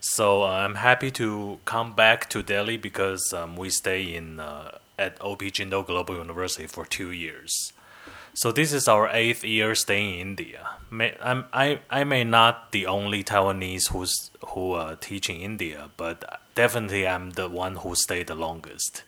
[0.00, 4.78] So uh, I'm happy to come back to Delhi because um, we stay in uh,
[4.98, 7.72] at OP Jindal Global University for two years.
[8.32, 10.68] So this is our eighth year staying in India.
[10.90, 16.40] May, I'm, I I may not the only Taiwanese who's who uh, teaching India, but
[16.54, 19.02] definitely I'm the one who stayed the longest.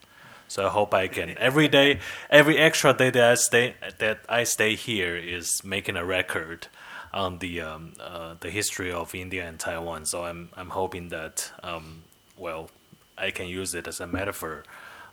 [0.53, 4.45] So I hope I can every day, every extra day that I stay that I
[4.45, 6.67] stay here is making a record
[7.15, 10.05] on the um, uh, the history of India and Taiwan.
[10.05, 12.03] So I'm I'm hoping that um,
[12.37, 12.69] well
[13.17, 14.65] I can use it as a metaphor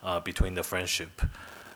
[0.02, 1.22] uh, between the friendship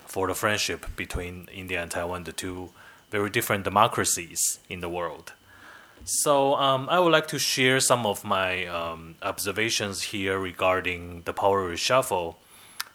[0.05, 2.69] for the friendship between India and Taiwan, the two
[3.11, 5.33] very different democracies in the world.
[6.05, 11.33] So um, I would like to share some of my um, observations here regarding the
[11.33, 12.37] power reshuffle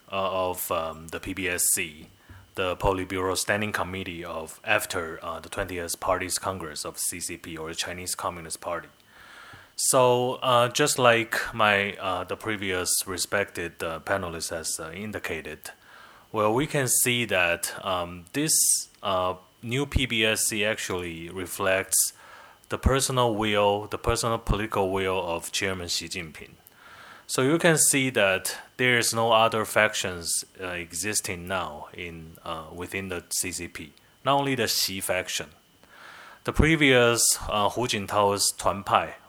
[0.10, 2.08] of um, the PBSC,
[2.56, 8.16] the Politburo Standing Committee of after uh, the 20th Party's Congress of CCP or Chinese
[8.16, 8.90] Communist Party.
[9.76, 15.72] So uh, just like my uh, the previous respected uh, panelist has uh, indicated,
[16.34, 18.52] well, we can see that um, this
[19.02, 22.12] uh, new PBSC actually reflects
[22.68, 26.59] the personal will, the personal political will of Chairman Xi Jinping.
[27.30, 32.64] So you can see that there is no other factions uh, existing now in uh,
[32.74, 33.92] within the CCP.
[34.26, 35.50] Not only the Xi faction,
[36.46, 38.52] the previous uh, Hu Jintao's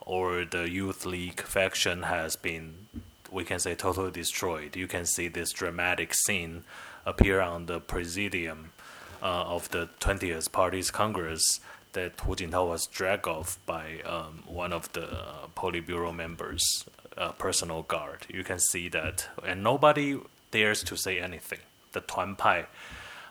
[0.00, 2.86] or the Youth League faction has been,
[3.30, 4.76] we can say, totally destroyed.
[4.76, 6.64] You can see this dramatic scene
[7.04, 8.72] appear on the presidium
[9.22, 11.60] uh, of the 20th Party's Congress
[11.92, 16.86] that Hu Jintao was dragged off by um, one of the uh, Politburo members,
[17.16, 18.26] uh, personal guard.
[18.28, 20.18] You can see that, and nobody
[20.50, 21.60] dares to say anything.
[21.92, 22.66] The Tuan Pai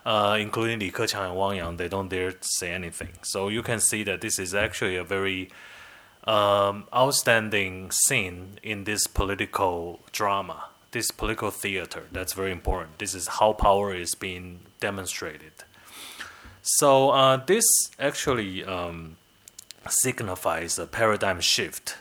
[0.05, 3.09] uh, including Li Keqiang and Wang Yang, they don't dare to say anything.
[3.21, 5.49] So you can see that this is actually a very
[6.25, 12.07] um, outstanding scene in this political drama, this political theater.
[12.11, 12.99] That's very important.
[12.99, 15.51] This is how power is being demonstrated.
[16.61, 17.65] So uh, this
[17.99, 19.17] actually um,
[19.87, 21.97] signifies a paradigm shift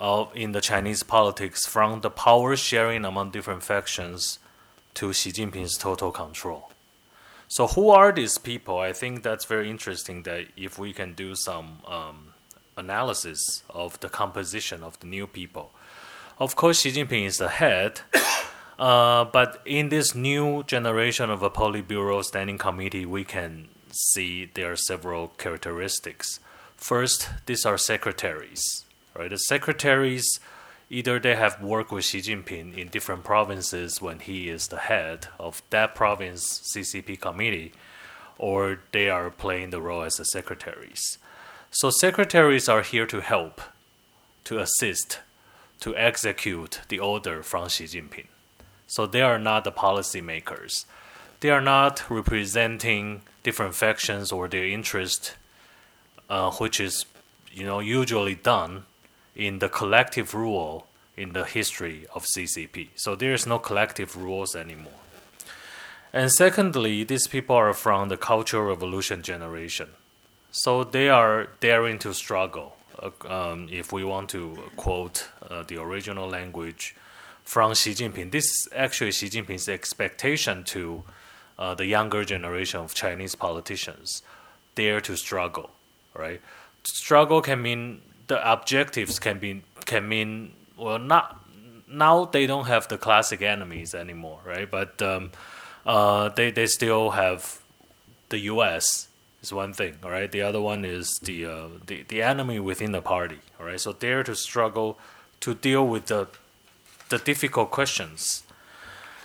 [0.00, 4.38] of in the Chinese politics from the power sharing among different factions
[4.94, 6.70] to Xi Jinping's total control.
[7.48, 8.78] So who are these people?
[8.78, 10.22] I think that's very interesting.
[10.22, 12.32] That if we can do some um,
[12.76, 15.70] analysis of the composition of the new people,
[16.38, 18.00] of course Xi Jinping is the head.
[18.80, 24.72] Uh, but in this new generation of a Politburo Standing Committee, we can see there
[24.72, 26.40] are several characteristics.
[26.78, 28.86] First, these are secretaries.
[29.14, 30.38] Right, the secretaries
[30.88, 35.28] either they have worked with Xi Jinping in different provinces when he is the head
[35.38, 37.72] of that province CCP committee,
[38.38, 41.18] or they are playing the role as the secretaries.
[41.70, 43.60] So secretaries are here to help,
[44.44, 45.20] to assist,
[45.80, 48.26] to execute the order from Xi Jinping.
[48.88, 50.84] So they are not the policymakers.
[51.38, 55.36] They are not representing different factions or their interest,
[56.28, 57.06] uh, which is,
[57.52, 58.84] you know, usually done
[59.34, 62.88] in the collective rule in the history of CCP.
[62.96, 65.00] So there is no collective rules anymore.
[66.12, 69.90] And secondly, these people are from the Cultural Revolution generation.
[70.50, 72.76] So they are daring to struggle.
[72.98, 76.94] Uh, um, if we want to quote uh, the original language,
[77.50, 78.30] from Xi Jinping.
[78.30, 81.02] This is actually Xi Jinping's expectation to
[81.58, 84.22] uh, the younger generation of Chinese politicians.
[84.76, 85.70] Dare to struggle,
[86.14, 86.40] right?
[86.84, 91.44] Struggle can mean the objectives can be can mean well not
[91.90, 94.70] now they don't have the classic enemies anymore, right?
[94.70, 95.32] But um,
[95.84, 97.60] uh, they they still have
[98.28, 99.08] the U.S.
[99.42, 100.30] is one thing, all right.
[100.30, 103.80] The other one is the uh, the the enemy within the party, all right.
[103.80, 104.98] So dare to struggle
[105.40, 106.28] to deal with the
[107.08, 108.44] the difficult questions.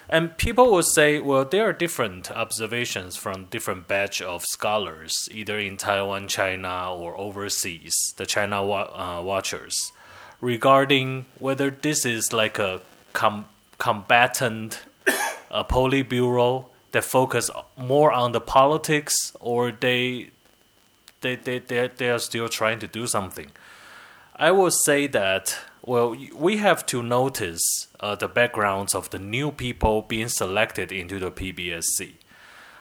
[0.08, 5.58] And people will say, well, there are different observations from different batch of scholars, either
[5.58, 9.92] in Taiwan, China, or overseas, the China uh, watchers,
[10.42, 12.82] regarding whether this is like a
[13.14, 13.46] com-
[13.80, 14.82] combatant
[15.52, 20.30] a Politburo that focus more on the politics, or they
[21.22, 23.52] they they they they are still trying to do something.
[24.38, 29.52] I will say that well, we have to notice uh, the backgrounds of the new
[29.52, 32.14] people being selected into the PBSC.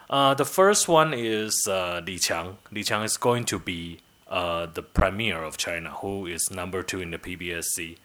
[0.09, 2.57] Uh, the first one is uh, Li Qiang.
[2.73, 3.99] Li Qiang is going to be
[4.29, 7.99] uh, the premier of China, who is number two in the PBSC.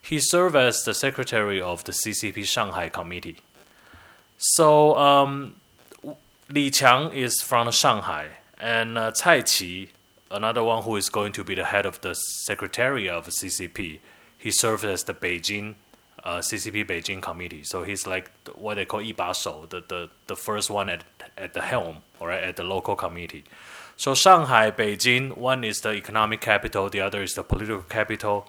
[0.00, 3.38] He served as the secretary of the CCP Shanghai Committee.
[4.36, 5.54] So um,
[6.50, 8.28] Li Qiang is from Shanghai,
[8.58, 9.88] and uh, Cai Qi,
[10.31, 13.99] another one who is going to be the head of the secretary of CCP,
[14.37, 15.75] he served as the Beijing
[16.23, 17.63] uh, CCP Beijing committee.
[17.63, 21.03] So he's like what they call 一把手, the, the, the first one at,
[21.37, 23.43] at the helm, or at the local committee.
[23.95, 28.47] So Shanghai, Beijing, one is the economic capital, the other is the political capital.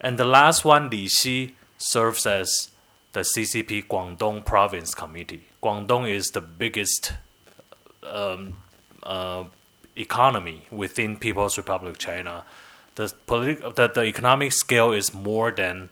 [0.00, 2.70] And the last one, Li Xi, serves as
[3.12, 5.44] the CCP Guangdong Province Committee.
[5.62, 7.12] Guangdong is the biggest
[8.02, 8.58] um,
[9.02, 9.44] uh,
[9.99, 12.45] economy within People's Republic China
[12.99, 15.89] the political the, the economic scale is more than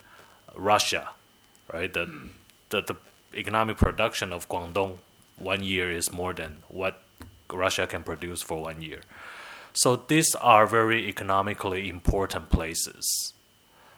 [0.55, 1.09] Russia,
[1.73, 1.93] right?
[1.93, 2.05] The,
[2.69, 2.95] the the
[3.33, 4.97] economic production of Guangdong
[5.37, 7.01] one year is more than what
[7.51, 9.01] Russia can produce for one year.
[9.73, 13.33] So these are very economically important places.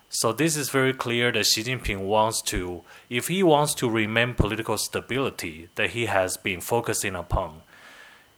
[0.09, 4.33] So this is very clear that Xi Jinping wants to, if he wants to remain
[4.33, 7.61] political stability that he has been focusing upon,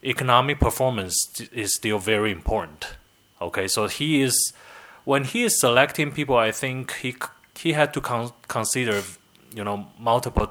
[0.04, 2.96] economic performance is still very important.
[3.40, 4.52] Okay, so he is
[5.04, 7.14] when he is selecting people, I think he
[7.58, 9.02] he had to con- consider
[9.54, 10.50] you know multiple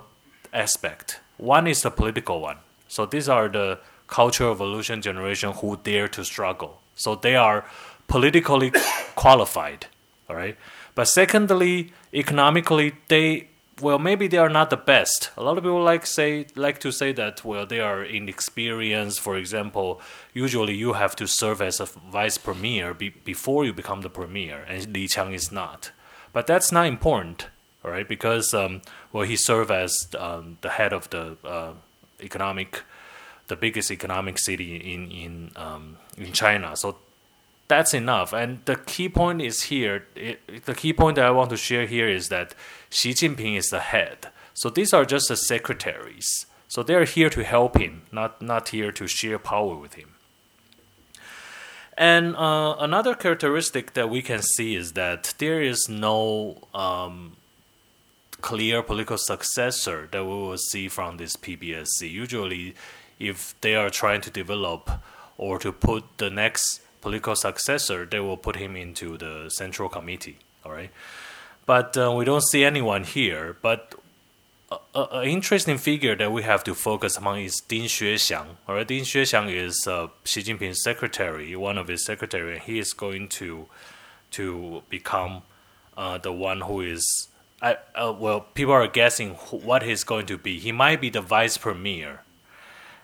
[0.53, 1.19] aspect.
[1.37, 2.57] One is the political one.
[2.87, 6.81] So these are the cultural evolution generation who dare to struggle.
[6.95, 7.65] So they are
[8.07, 8.71] politically
[9.15, 9.87] qualified,
[10.29, 10.57] all right.
[10.93, 13.47] But secondly, economically, they
[13.81, 16.91] well maybe they are not the best a lot of people like say like to
[16.91, 19.99] say that well they are inexperienced for example
[20.33, 24.63] usually you have to serve as a vice premier be, before you become the premier
[24.67, 25.91] and li qiang is not
[26.33, 27.47] but that's not important
[27.83, 28.81] all right because um,
[29.11, 31.73] well he served as um, the head of the uh,
[32.21, 32.83] economic
[33.47, 36.97] the biggest economic city in in um, in china so
[37.71, 38.33] that's enough.
[38.33, 40.05] And the key point is here.
[40.13, 42.53] It, the key point that I want to share here is that
[42.91, 44.27] Xi Jinping is the head.
[44.53, 46.45] So these are just the secretaries.
[46.67, 50.15] So they're here to help him, not not here to share power with him.
[51.97, 57.37] And uh, another characteristic that we can see is that there is no um,
[58.41, 62.09] clear political successor that we will see from this PBSC.
[62.09, 62.75] Usually,
[63.19, 64.89] if they are trying to develop
[65.37, 70.37] or to put the next political successor, they will put him into the central committee.
[70.65, 70.91] All right,
[71.65, 73.57] but uh, we don't see anyone here.
[73.61, 73.95] But
[74.95, 78.47] an interesting figure that we have to focus on is Ding Xuexiang.
[78.67, 82.79] All right, Ding Xuexiang is uh, Xi Jinping's secretary, one of his secretary, and he
[82.79, 83.67] is going to
[84.31, 85.41] to become
[85.97, 87.27] uh, the one who is.
[87.61, 90.57] I, uh, well, people are guessing what he's going to be.
[90.57, 92.21] He might be the vice premier,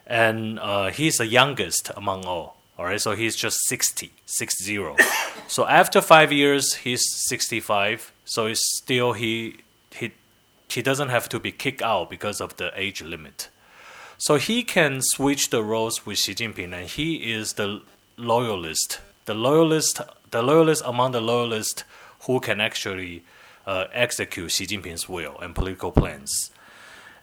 [0.06, 2.57] and uh, he's the youngest among all.
[2.78, 4.80] All right, so he's just 60, 60.
[5.48, 8.12] so after five years, he's 65.
[8.26, 9.58] So it's still he
[9.91, 10.12] he
[10.70, 13.49] he doesn't have to be kicked out because of the age limit.
[14.20, 17.82] So he can switch the roles with Xi Jinping, and he is the
[18.18, 20.02] loyalist, the loyalist,
[20.32, 21.84] the loyalist among the loyalists
[22.22, 23.24] who can actually
[23.66, 26.52] uh, execute Xi Jinping's will and political plans.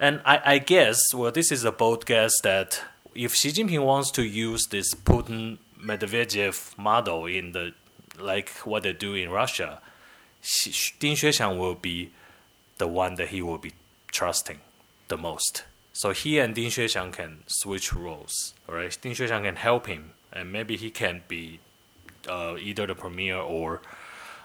[0.00, 2.80] And I, I guess, well, this is a bold guess that
[3.14, 7.74] if Xi Jinping wants to use this Putin Medvedev model in the
[8.18, 9.80] like what they do in Russia,
[10.98, 12.10] Ding Xuexiang will be
[12.78, 13.72] the one that he will be
[14.08, 14.60] trusting
[15.08, 15.64] the most.
[15.92, 18.54] So he and Ding Xuexiang can switch roles.
[18.68, 21.60] Right, Ding Xuexiang can help him, and maybe he can be
[22.28, 23.80] uh, either the premier or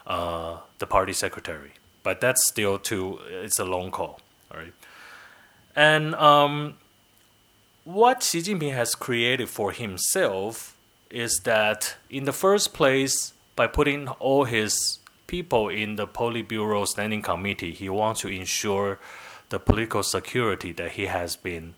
[0.05, 1.71] uh, the party secretary.
[2.03, 3.19] But that's still too.
[3.29, 4.19] It's a long call.
[4.51, 4.73] All right,
[5.75, 6.75] and um,
[7.93, 10.77] what Xi Jinping has created for himself
[11.09, 17.23] is that in the first place, by putting all his people in the Politburo Standing
[17.23, 18.99] Committee, he wants to ensure
[19.49, 21.73] the political security that he has been,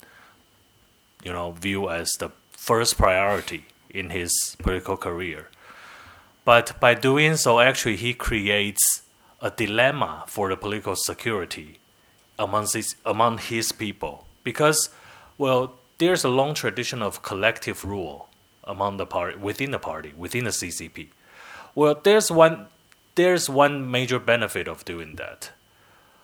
[1.24, 5.48] you know, viewed as the first priority in his political career.
[6.44, 9.04] But by doing so, actually, he creates
[9.42, 11.80] a dilemma for the political security
[12.38, 14.28] among his, among his people.
[14.44, 14.90] Because,
[15.38, 18.28] well, there's a long tradition of collective rule
[18.64, 21.10] among the party, within the party, within the CCP.
[21.76, 22.66] Well, there's one
[23.14, 25.52] there's one major benefit of doing that.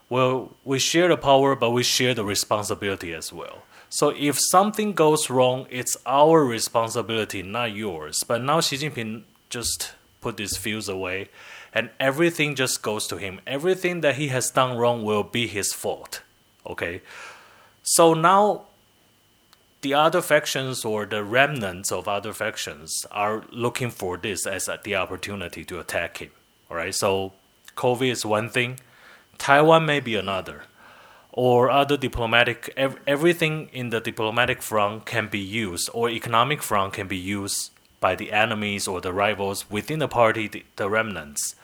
[0.10, 3.64] Well, we share the power, but we share the responsibility as well.
[3.90, 8.24] So if something goes wrong, it's our responsibility, not yours.
[8.28, 11.30] But now Xi Jinping just put these views away,
[11.74, 13.42] and everything just goes to him.
[13.46, 16.22] Everything that he has done wrong will be his fault.
[16.66, 17.02] Okay?
[17.84, 18.67] So now
[19.82, 24.96] the other factions or the remnants of other factions are looking for this as the
[24.96, 26.32] opportunity to attack him.
[26.70, 27.34] All right, so
[27.76, 28.80] COVID is one thing,
[29.38, 30.64] Taiwan may be another,
[31.32, 32.74] or other diplomatic.
[32.76, 37.72] Ev- everything in the diplomatic front can be used, or economic front can be used
[38.00, 41.56] by the enemies or the rivals within the party, the, the remnants,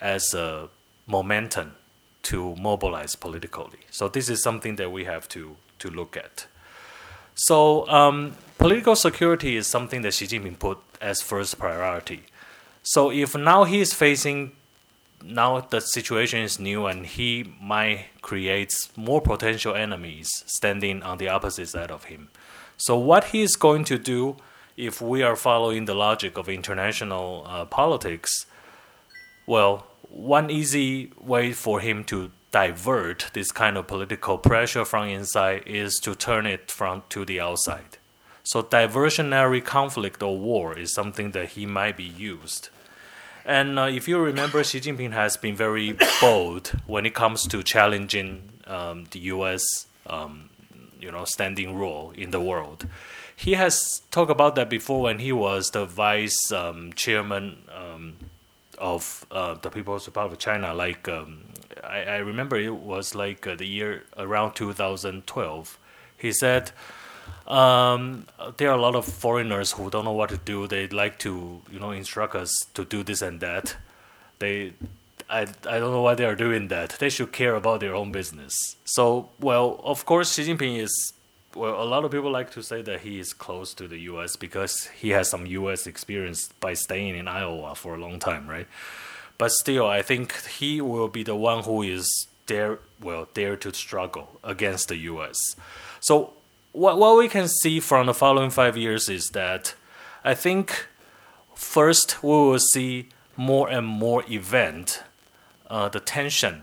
[0.00, 0.68] as a
[1.06, 1.76] momentum
[2.22, 3.78] to mobilize politically.
[3.90, 6.46] So this is something that we have to to look at.
[7.34, 12.24] So um, political security is something that Xi Jinping put as first priority.
[12.82, 14.52] So if now he is facing
[15.24, 21.28] now the situation is new and he might create more potential enemies standing on the
[21.28, 22.28] opposite side of him.
[22.76, 24.36] So what he is going to do
[24.76, 28.46] if we are following the logic of international uh, politics,
[29.46, 35.62] well, one easy way for him to divert this kind of political pressure from inside
[35.66, 37.98] is to turn it from to the outside.
[38.44, 42.70] So diversionary conflict or war is something that he might be used.
[43.44, 47.62] And uh, if you remember, Xi Jinping has been very bold when it comes to
[47.62, 49.62] challenging um, the U.S.
[50.06, 50.48] Um,
[50.98, 52.86] you know standing role in the world.
[53.36, 58.16] He has talked about that before when he was the vice um, chairman um,
[58.78, 60.72] of uh, the People's Republic of China.
[60.72, 61.45] Like um,
[61.88, 65.78] I, I, remember, it was like uh, the year around 2012.
[66.18, 66.72] He said
[67.46, 68.26] um,
[68.56, 70.66] there are a lot of foreigners who don't know what to do.
[70.66, 73.76] They like to, you know, instruct us to do this and that.
[74.38, 74.72] They,
[75.30, 76.96] I, I don't know why they are doing that.
[76.98, 78.54] They should care about their own business.
[78.84, 81.12] So, well, of course, Xi Jinping is.
[81.54, 84.36] Well, a lot of people like to say that he is close to the U.S.
[84.36, 85.86] because he has some U.S.
[85.86, 88.66] experience by staying in Iowa for a long time, right?
[89.38, 93.74] But still, I think he will be the one who is there, well, dare to
[93.74, 95.36] struggle against the U.S.
[96.00, 96.32] So
[96.72, 99.74] what what we can see from the following five years is that
[100.24, 100.86] I think
[101.54, 105.02] first we will see more and more event,
[105.68, 106.62] uh, the tension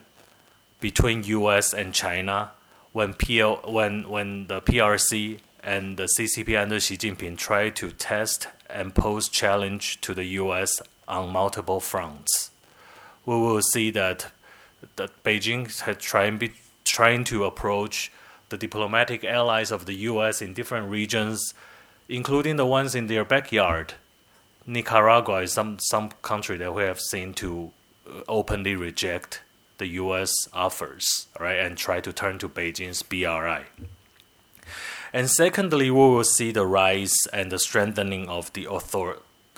[0.79, 1.73] between U.S.
[1.73, 2.51] and China
[2.91, 8.47] when PL, when when the PRC and the CCP under Xi Jinping try to test
[8.69, 10.81] and pose challenge to the U.S.
[11.07, 12.51] on multiple fronts,
[13.25, 14.31] we will see that
[14.95, 18.11] that Beijing had trying be trying to approach
[18.49, 20.41] the diplomatic allies of the U.S.
[20.41, 21.53] in different regions,
[22.09, 23.93] including the ones in their backyard.
[24.65, 27.71] Nicaragua is some some country that we have seen to
[28.07, 29.41] uh, openly reject
[29.77, 30.31] the U.S.
[30.53, 33.65] offers, right, and try to turn to Beijing's BRI.
[35.11, 39.17] And secondly, we will see the rise and the strengthening of the author,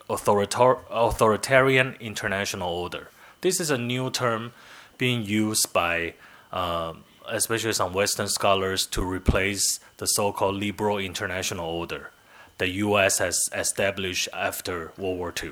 [0.09, 3.09] authoritar, authoritarian international order.
[3.45, 4.53] This is a new term
[4.97, 6.15] being used by
[6.51, 12.09] um, especially some Western scholars to replace the so-called liberal international order
[12.57, 13.19] the U.S.
[13.19, 15.51] has established after World War II.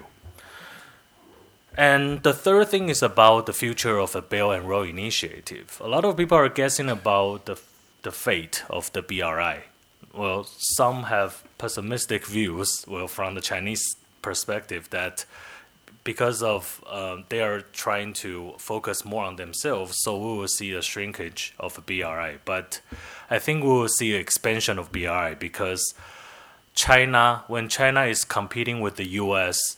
[1.78, 5.80] And the third thing is about the future of the Belt and Road Initiative.
[5.80, 7.60] A lot of people are guessing about the,
[8.02, 9.66] the fate of the BRI.
[10.16, 13.84] Well, some have pessimistic views, well, from the Chinese
[14.24, 15.26] perspective, that
[16.04, 20.74] because of um, they are trying to focus more on themselves, so we will see
[20.74, 22.40] a shrinkage of BRI.
[22.46, 22.82] But
[23.30, 25.94] I think we will see expansion of BRI because
[26.76, 29.78] China, when China is competing with the U.S.,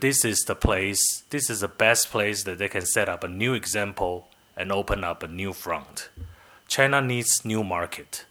[0.00, 1.00] this is the place,
[1.30, 5.04] this is the best place that they can set up a new example and open
[5.04, 6.10] up a new front.
[6.68, 8.24] China needs new market.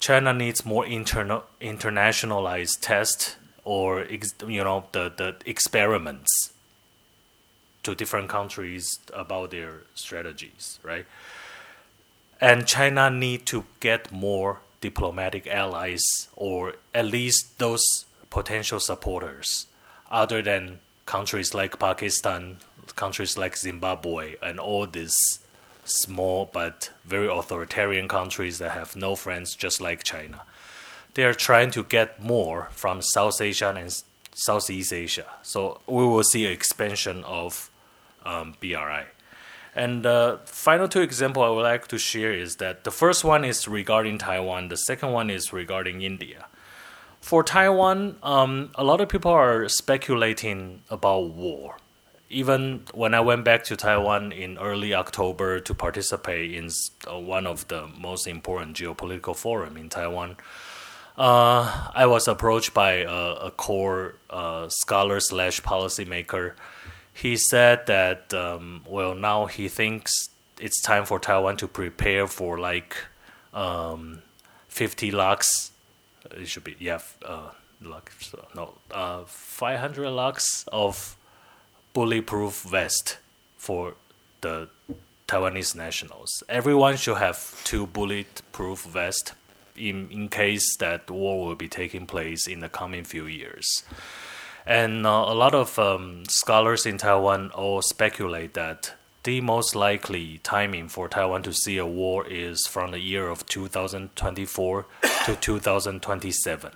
[0.00, 6.52] China needs more interna- internationalized test or you know the, the experiments
[7.82, 11.06] to different countries about their strategies, right?
[12.40, 19.66] And China need to get more diplomatic allies or at least those potential supporters
[20.10, 22.58] other than countries like Pakistan,
[22.94, 25.16] countries like Zimbabwe, and all these
[25.84, 30.42] small but very authoritarian countries that have no friends, just like China.
[31.14, 34.02] They are trying to get more from South Asia and
[34.38, 35.26] Southeast Asia.
[35.42, 37.70] So we will see an expansion of
[38.24, 39.06] um, BRI.
[39.74, 43.24] And the uh, final two examples I would like to share is that the first
[43.24, 46.46] one is regarding Taiwan, the second one is regarding India.
[47.20, 51.76] For Taiwan, um, a lot of people are speculating about war.
[52.30, 56.68] Even when I went back to Taiwan in early October to participate in
[57.10, 60.36] uh, one of the most important geopolitical forum in Taiwan,
[61.18, 66.54] uh, I was approached by a, a core uh, scholar slash policymaker
[67.18, 70.12] he said that um, well now he thinks
[70.60, 72.96] it's time for Taiwan to prepare for like
[73.52, 74.22] um,
[74.68, 75.72] 50 lux.
[76.30, 77.50] It should be yeah, uh,
[78.54, 81.16] no uh, 500 lux of
[81.92, 83.18] bulletproof vest
[83.56, 83.94] for
[84.40, 84.68] the
[85.26, 86.44] Taiwanese nationals.
[86.48, 89.32] Everyone should have two bulletproof vests
[89.78, 93.84] in in case that war will be taking place in the coming few years.
[94.66, 98.92] And uh, a lot of um, scholars in Taiwan all speculate that
[99.22, 103.46] the most likely timing for Taiwan to see a war is from the year of
[103.46, 104.86] 2024
[105.26, 106.72] to 2027.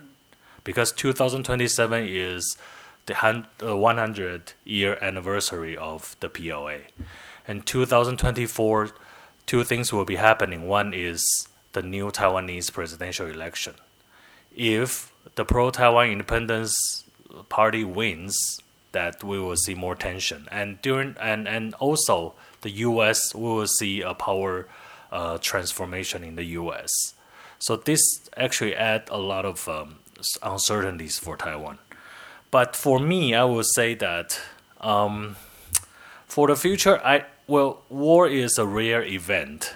[0.63, 2.57] Because 2027 is
[3.05, 6.77] the 100 year anniversary of the PLA.
[7.47, 8.89] And 2024,
[9.45, 10.67] two things will be happening.
[10.67, 13.75] One is the new Taiwanese presidential election.
[14.55, 17.03] If the pro Taiwan independence
[17.49, 18.59] party wins,
[18.91, 20.47] that we will see more tension.
[20.51, 23.35] And during and and also the U.S.
[23.35, 24.67] we will see a power
[25.11, 26.89] uh, transformation in the U.S.
[27.59, 28.01] So this
[28.37, 29.99] actually add a lot of um,
[30.41, 31.79] uncertainties for Taiwan.
[32.51, 34.39] But for me, I would say that
[34.79, 35.35] um,
[36.27, 39.75] for the future, I well, war is a rare event,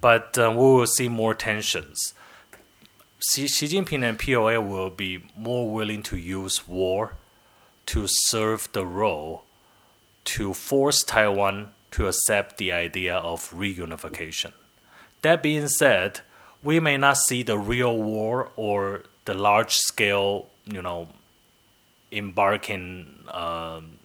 [0.00, 2.14] but uh, we will see more tensions.
[3.20, 7.14] Xi, Xi Jinping and PLA will be more willing to use war
[7.86, 9.44] to serve the role
[10.24, 14.52] to force Taiwan to accept the idea of reunification.
[15.22, 16.20] That being said,
[16.62, 21.08] we may not see the real war or the large scale, you know,
[22.12, 23.98] embarking um,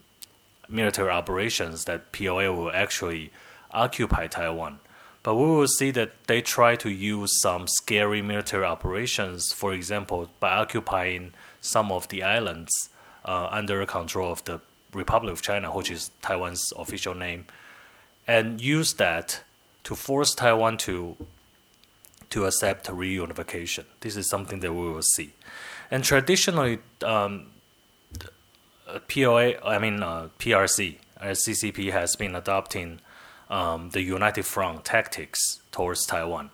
[0.69, 3.31] military operations that PLA will actually
[3.71, 4.79] occupy Taiwan.
[5.23, 10.29] But we will see that they try to use some scary military operations, for example,
[10.41, 12.71] by occupying some of the islands
[13.23, 14.59] uh, under control of the
[14.93, 17.45] Republic of China, which is Taiwan's official name,
[18.27, 19.43] and use that
[19.85, 21.17] to force Taiwan to
[22.29, 23.85] to accept reunification.
[23.99, 25.33] This is something that we will see.
[25.91, 27.51] And traditionally, um,
[29.07, 33.01] POA, I mean uh, PRC, uh, CCP has been adopting
[33.49, 36.49] um, the United Front tactics towards Taiwan.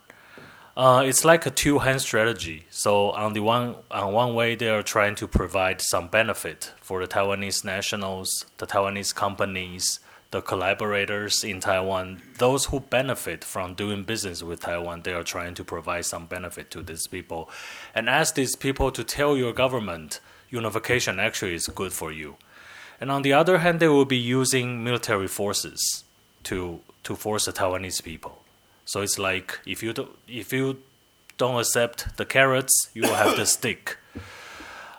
[0.78, 2.66] Uh, it's like a two-hand strategy.
[2.70, 7.02] So on the one on one way, they are trying to provide some benefit for
[7.02, 9.99] the Taiwanese nationals, the Taiwanese companies,
[10.32, 15.02] the collaborators in Taiwan, those who benefit from doing business with Taiwan.
[15.02, 17.49] They are trying to provide some benefit to these people,
[17.94, 22.38] and ask these people to tell your government unification actually is good for you.
[23.02, 26.06] And on the other hand, they will be using military forces
[26.44, 28.44] to to force the Taiwanese people.
[28.86, 30.78] So it's like if you do, if you
[31.38, 33.98] don't accept the carrots, you will have the stick.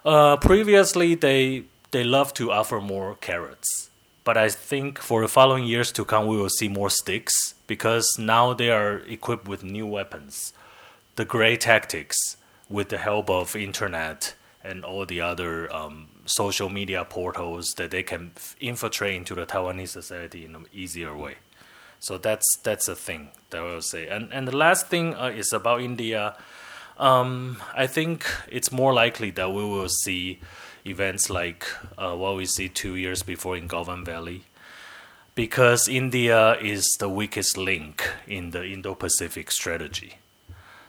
[0.05, 3.91] Uh, previously, they they love to offer more carrots,
[4.25, 8.17] but I think for the following years to come, we will see more sticks because
[8.19, 10.53] now they are equipped with new weapons,
[11.17, 12.37] the gray tactics,
[12.69, 18.03] with the help of internet and all the other um, social media portals that they
[18.03, 21.37] can infiltrate into the Taiwanese society in an easier way.
[21.99, 24.09] So that's that's a thing that I will say.
[24.09, 26.37] And and the last thing uh, is about India.
[26.99, 30.41] Um, I think it's more likely that we will see
[30.85, 31.67] events like
[31.97, 34.45] uh, what we see two years before in Galwan Valley,
[35.35, 40.19] because India is the weakest link in the Indo-Pacific strategy.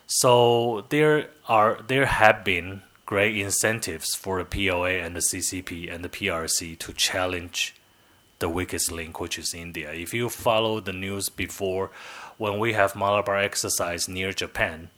[0.08, 2.82] So there are there have been
[3.12, 7.76] great incentives for the POA and the CCP and the PRC to challenge
[8.40, 9.92] the weakest link, which is India.
[9.92, 11.92] If you follow the news before,
[12.38, 14.92] when we have Malabar exercise near Japan,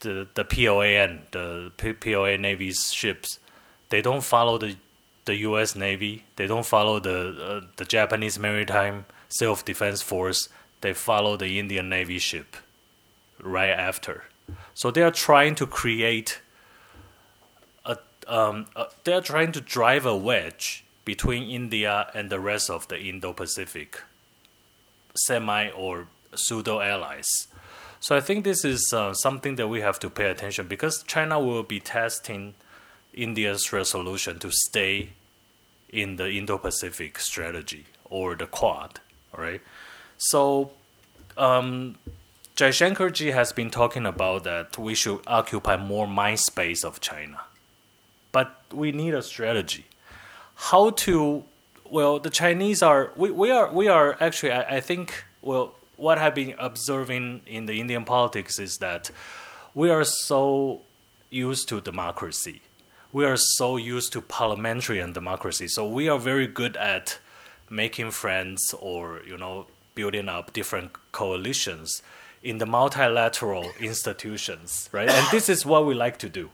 [0.00, 3.38] the the POAN, the POA Navy's ships,
[3.88, 4.74] they don't follow the
[5.24, 5.76] the U.S.
[5.76, 6.24] Navy.
[6.34, 7.18] They don't follow the
[7.50, 10.48] uh, the Japanese Maritime Self Defense Force.
[10.80, 12.56] They follow the Indian Navy ship
[13.40, 14.24] right after.
[14.74, 16.40] So they are trying to create
[18.26, 22.88] um, a they are trying to drive a wedge between India and the rest of
[22.88, 24.00] the Indo Pacific
[25.14, 27.28] semi or pseudo allies.
[28.00, 31.40] So I think this is uh, something that we have to pay attention because China
[31.40, 32.54] will be testing
[33.14, 35.10] India's resolution to stay
[35.88, 39.00] in the Indo Pacific strategy or the Quad,
[39.36, 39.62] right?
[40.18, 40.72] So
[41.36, 41.96] um,
[42.56, 47.40] Jaishankarji has been talking about that we should occupy more mind space of China.
[48.34, 49.84] But we need a strategy.
[50.70, 51.44] How to
[51.96, 56.16] well the chinese are we, we are we are actually I, I, think well what
[56.16, 59.10] i've been observing in the indian politics is that
[59.74, 60.80] we are so
[61.34, 62.62] used to democracy.
[63.12, 65.68] We are so used to parliamentary and democracy.
[65.68, 67.18] So we are very good at
[67.68, 72.02] making friends or you know building up different coalitions
[72.42, 75.08] in the multilateral institutions right?
[75.08, 76.50] And this is what we like to do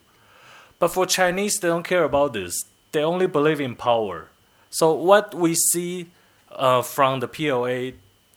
[0.81, 4.29] but for chinese they don't care about this they only believe in power.
[4.71, 6.11] So what we see
[6.51, 7.93] uh, from the POA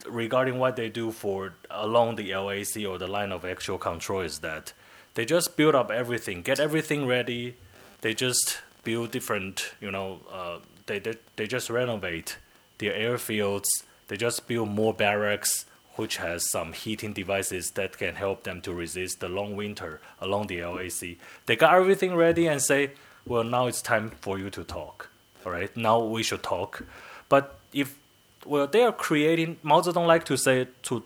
[0.08, 4.40] regarding what they do for along the LAC or the line of actual control is
[4.40, 4.72] that
[5.14, 7.56] they just build up everything, get everything ready.
[8.00, 12.36] They just build different, you know, uh, they, they they just renovate
[12.78, 13.64] their airfields.
[14.08, 15.64] They just build more barracks,
[15.95, 20.47] which has some heating devices that can help them to resist the long winter along
[20.47, 21.17] the LAC.
[21.45, 22.91] They got everything ready and say,
[23.25, 25.09] well, now it's time for you to talk.
[25.45, 26.83] All right, now we should talk.
[27.27, 27.97] But if
[28.45, 29.57] well, they are creating.
[29.63, 31.03] Mao Zedong like to say to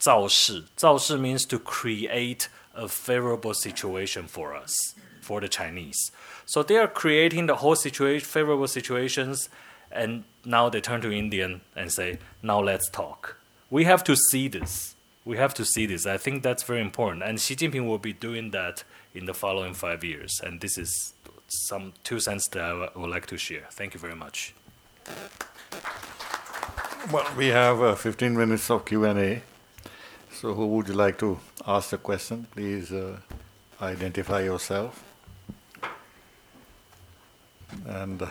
[0.00, 0.64] 造势.
[0.76, 6.10] 造势 means to create a favorable situation for us, for the Chinese.
[6.46, 9.48] So they are creating the whole situation, favorable situations,
[9.92, 13.36] and now they turn to Indian and say, now let's talk.
[13.69, 14.95] We have to see this.
[15.23, 16.05] We have to see this.
[16.05, 17.23] I think that's very important.
[17.23, 18.83] And Xi Jinping will be doing that
[19.13, 20.39] in the following five years.
[20.43, 21.13] And this is
[21.47, 23.67] some two cents that I would like to share.
[23.71, 24.53] Thank you very much.
[27.11, 29.41] Well, we have uh, 15 minutes of Q&A.
[30.31, 32.47] So who would you like to ask the question?
[32.51, 33.17] Please uh,
[33.81, 35.03] identify yourself.
[37.87, 38.27] And uh,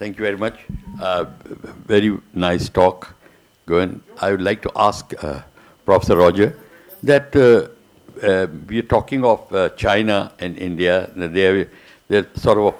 [0.00, 0.58] Thank you very much.
[0.98, 1.26] Uh,
[1.86, 3.14] very nice talk,
[3.66, 4.02] Goen.
[4.18, 5.42] I would like to ask uh,
[5.84, 6.56] Professor Roger
[7.02, 7.68] that uh,
[8.26, 11.10] uh we are talking of uh, China and India.
[11.14, 11.68] They're,
[12.08, 12.74] they're sort of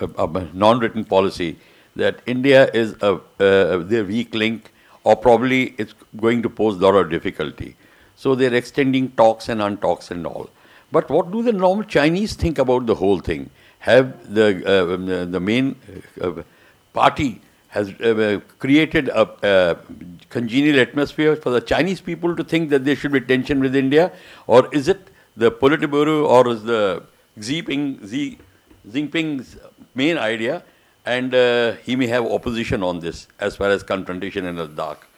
[0.00, 1.56] a, a, a non-written policy
[1.94, 4.72] that India is a, their weak link,
[5.04, 7.76] or probably it's going to pose a lot of difficulty.
[8.16, 10.50] So they're extending talks and untalks and all.
[10.90, 13.50] But what do the normal Chinese think about the whole thing?
[13.80, 15.76] Have the uh, the main
[16.20, 16.42] uh,
[16.92, 19.78] party has uh, created a,
[20.28, 24.12] congenial atmosphere for the Chinese people to think that there should be tension with India,
[24.46, 27.02] or is it the Politburo or is the
[27.40, 28.38] Xi, Ping, Xi
[28.88, 29.56] Jinping's
[29.94, 30.62] main idea,
[31.04, 35.08] and uh, he may have opposition on this as far as confrontation in the dark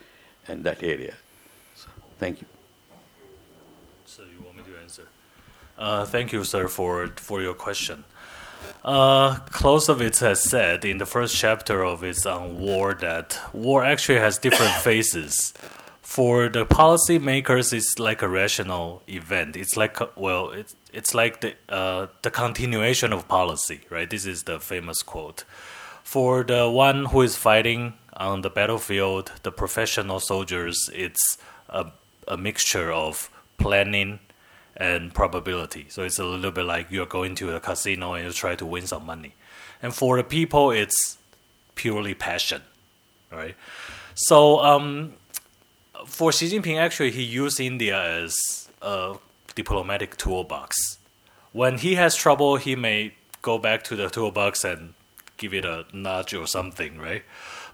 [0.48, 1.14] and that area.
[1.74, 2.46] So, thank you.
[4.06, 5.08] So you want me to answer?
[5.78, 8.04] Uh, thank you, sir, for for your question.
[8.84, 14.18] Uh, Clausewitz has said in the first chapter of his on war that war actually
[14.18, 15.54] has different phases.
[16.02, 19.56] For the policymakers, it's like a rational event.
[19.56, 24.10] It's like well, it's it's like the uh, the continuation of policy, right?
[24.10, 25.44] This is the famous quote.
[26.02, 31.38] For the one who is fighting on the battlefield, the professional soldiers, it's
[31.70, 31.86] a,
[32.28, 34.18] a mixture of planning
[34.76, 35.86] and probability.
[35.88, 38.66] So it's a little bit like you're going to a casino and you try to
[38.66, 39.34] win some money.
[39.82, 41.18] And for the people, it's
[41.74, 42.62] purely passion,
[43.30, 43.56] right?
[44.14, 45.14] So um,
[46.06, 49.16] for Xi Jinping, actually, he used India as a
[49.54, 50.98] diplomatic toolbox.
[51.52, 54.94] When he has trouble, he may go back to the toolbox and
[55.36, 57.22] give it a nudge or something, right?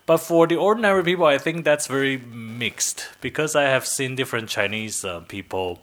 [0.07, 4.49] But for the ordinary people, I think that's very mixed because I have seen different
[4.49, 5.83] Chinese uh, people.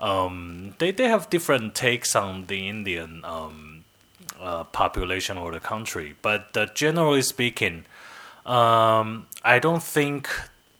[0.00, 3.84] Um, they they have different takes on the Indian um,
[4.40, 6.16] uh, population or the country.
[6.22, 7.84] But uh, generally speaking,
[8.46, 10.28] um, I don't think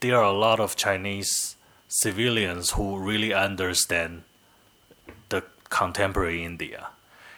[0.00, 1.56] there are a lot of Chinese
[1.88, 4.22] civilians who really understand
[5.28, 6.88] the contemporary India.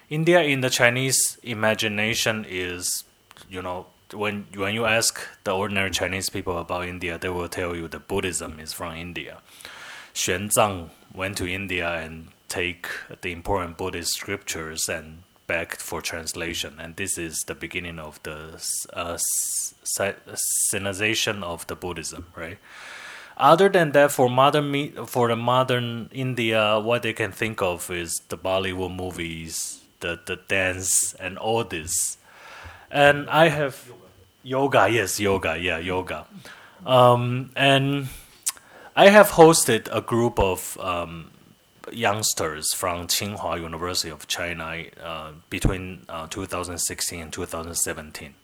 [0.09, 3.05] India in the Chinese imagination is,
[3.49, 7.75] you know, when when you ask the ordinary Chinese people about India, they will tell
[7.75, 9.39] you that Buddhism is from India.
[10.15, 12.87] Xuanzang went to India and take
[13.23, 18.63] the important Buddhist scriptures and back for translation, and this is the beginning of the
[18.93, 19.19] uh,
[20.73, 22.59] Sinization of the Buddhism, right?
[23.37, 28.21] Other than that, for modern for the modern India, what they can think of is
[28.29, 32.19] the Bollywood movies, the the dance, and all this.
[32.91, 33.91] And I have
[34.43, 36.27] yoga, yes, yoga, yeah, yoga.
[36.85, 38.09] Um, and
[38.95, 41.31] I have hosted a group of um,
[41.91, 48.35] youngsters from Tsinghua University of China uh, between uh, 2016 and 2017.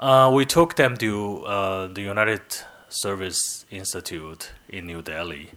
[0.00, 2.40] Uh, we took them to uh, the United
[2.88, 5.50] Service Institute in New Delhi,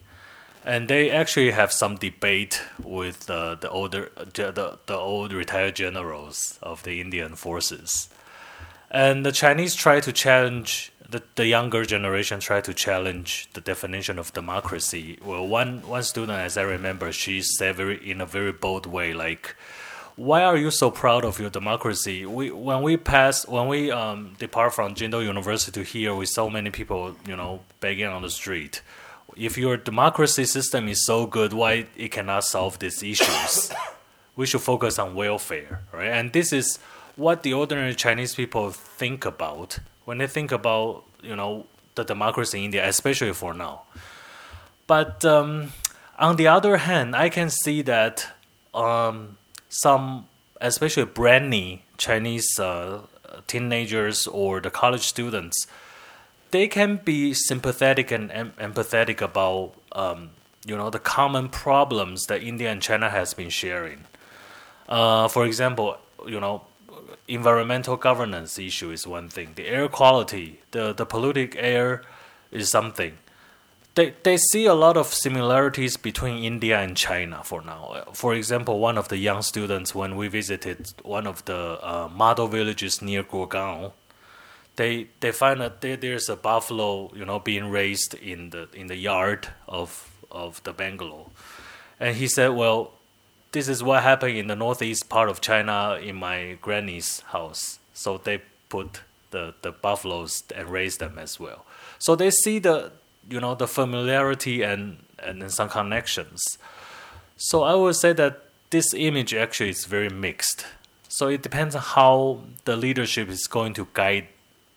[0.65, 6.59] and they actually have some debate with uh, the older the, the old retired generals
[6.61, 8.09] of the Indian forces,
[8.91, 14.19] and the Chinese try to challenge the, the younger generation try to challenge the definition
[14.19, 15.19] of democracy.
[15.23, 19.13] Well, one one student, as I remember, she said very in a very bold way,
[19.13, 19.55] like
[20.15, 22.25] why are you so proud of your democracy?
[22.25, 26.69] We when we pass when we um, depart from Jindal University here with so many
[26.69, 28.81] people, you know, begging on the street.
[29.35, 33.73] If your democracy system is so good, why it cannot solve these issues?
[34.35, 36.07] we should focus on welfare, right?
[36.07, 36.79] And this is
[37.17, 41.65] what the ordinary Chinese people think about when they think about you know
[41.95, 43.83] the democracy in India, especially for now.
[44.87, 45.73] But um,
[46.19, 48.27] on the other hand, I can see that
[48.73, 49.37] um,
[49.69, 50.27] some,
[50.61, 53.01] especially brainy Chinese uh,
[53.47, 55.67] teenagers or the college students,
[56.51, 60.31] they can be sympathetic and em- empathetic about um,
[60.65, 64.05] you know the common problems that India and China has been sharing.
[64.87, 66.61] Uh, for example, you know
[67.27, 69.53] environmental governance issue is one thing.
[69.55, 72.03] The air quality, the the polluted air,
[72.51, 73.17] is something
[73.95, 78.03] they, they see a lot of similarities between India and China for now.
[78.13, 82.47] For example, one of the young students, when we visited one of the uh, model
[82.47, 83.93] villages near Gurgaon,
[84.75, 88.87] they they find that there, there's a buffalo, you know, being raised in the in
[88.87, 91.31] the yard of of the bungalow,
[91.97, 92.91] and he said, well,
[93.55, 97.79] this is what happened in the northeast part of China in my granny's house.
[97.93, 98.99] So they put
[99.31, 101.65] the the buffaloes and raise them as well.
[101.97, 102.91] So they see the
[103.29, 106.41] you know the familiarity and and some connections.
[107.37, 108.33] So I would say that
[108.71, 110.65] this image actually is very mixed.
[111.07, 114.27] So it depends on how the leadership is going to guide,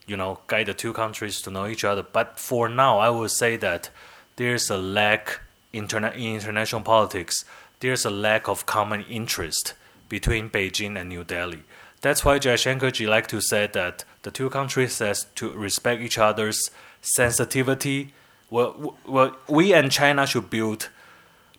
[0.06, 2.04] you know, guide the two countries to know each other.
[2.04, 3.90] But for now, I would say that
[4.36, 5.40] there's a lack
[5.74, 7.44] interna- in international politics.
[7.80, 9.74] There's a lack of common interest
[10.08, 11.62] between Beijing and New Delhi.
[12.00, 16.70] That's why Jaishankarji like to say that the two countries has to respect each other's
[17.00, 18.12] sensitivity
[18.50, 20.88] well, well, we and China should build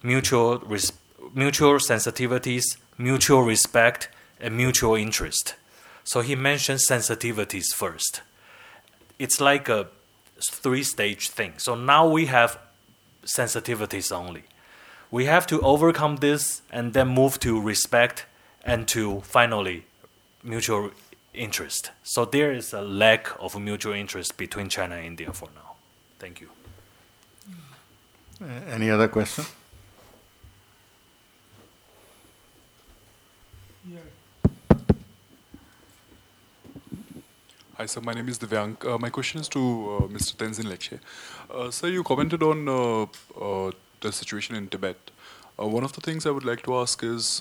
[0.01, 0.93] mutual res-
[1.33, 2.63] mutual sensitivities,
[2.97, 4.09] mutual respect,
[4.39, 5.55] and mutual interest.
[6.03, 8.21] So he mentioned sensitivities first.
[9.19, 9.87] It's like a
[10.41, 11.53] three-stage thing.
[11.57, 12.57] So now we have
[13.25, 14.43] sensitivities only.
[15.11, 18.25] We have to overcome this and then move to respect
[18.63, 19.85] and to finally
[20.43, 20.91] mutual
[21.33, 21.91] interest.
[22.03, 25.75] So there is a lack of mutual interest between China and India for now.
[26.19, 26.49] Thank you.
[28.41, 29.45] Uh, any other question?
[37.79, 38.01] Hi, sir.
[38.01, 38.75] My name is Divyang.
[38.85, 40.35] Uh, my question is to uh, Mr.
[40.35, 40.99] Tenzin Lekshey.
[41.49, 43.03] Uh, sir, you commented on uh,
[43.39, 45.11] uh, the situation in Tibet.
[45.59, 47.39] Uh, one of the things I would like to ask is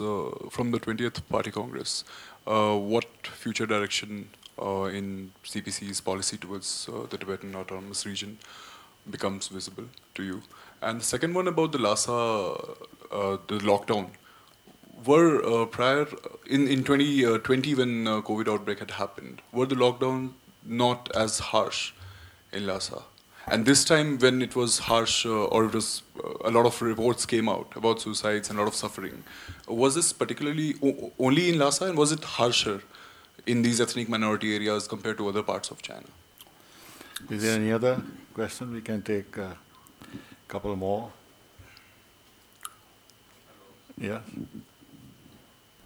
[0.51, 2.05] from the 20th Party Congress,
[2.45, 8.39] what future direction in CPC's policy towards the Tibetan Autonomous Region
[9.09, 10.43] becomes visible to you?
[10.83, 12.57] And the second one about the Lhasa,
[13.11, 14.11] the lockdown
[15.05, 16.07] were uh, prior
[16.47, 20.33] in in 2020 uh, when uh, COVID outbreak had happened, were the lockdown
[20.65, 21.93] not as harsh
[22.53, 23.03] in Lhasa?
[23.51, 26.81] And this time, when it was harsh, uh, or it was uh, a lot of
[26.83, 29.25] reports came out about suicides and a lot of suffering,
[29.67, 32.83] was this particularly o- only in Lhasa, and was it harsher
[33.47, 36.07] in these ethnic minority areas compared to other parts of China?
[37.31, 38.03] Is there any other
[38.35, 38.73] question?
[38.73, 39.57] We can take a
[40.47, 41.11] couple more.
[43.97, 44.21] Yeah.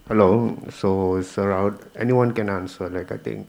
[0.09, 0.59] Hello.
[0.71, 2.91] So it's around anyone can answer.
[2.91, 3.49] Like I think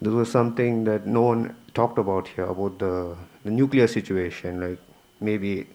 [0.00, 4.60] this was something that no one talked about here about the, the nuclear situation.
[4.60, 4.78] Like
[5.20, 5.66] maybe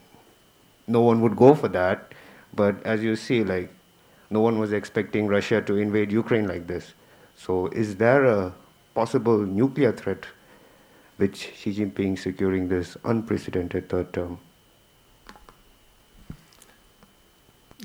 [0.88, 2.14] no one would go for that,
[2.54, 3.72] but as you see, like
[4.30, 6.94] no one was expecting Russia to invade Ukraine like this.
[7.36, 8.54] So is there a
[8.94, 10.26] possible nuclear threat
[11.18, 14.40] which Xi Jinping securing this unprecedented third term?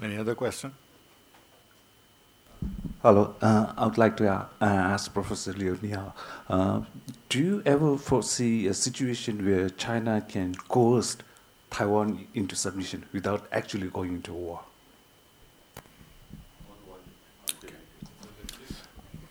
[0.03, 0.75] Any other question?
[3.03, 6.13] Hello, uh, I would like to uh, ask Professor Liu Nihao.
[6.49, 6.81] Uh,
[7.29, 11.19] do you ever foresee a situation where China can coerce
[11.71, 14.61] Taiwan into submission without actually going into war?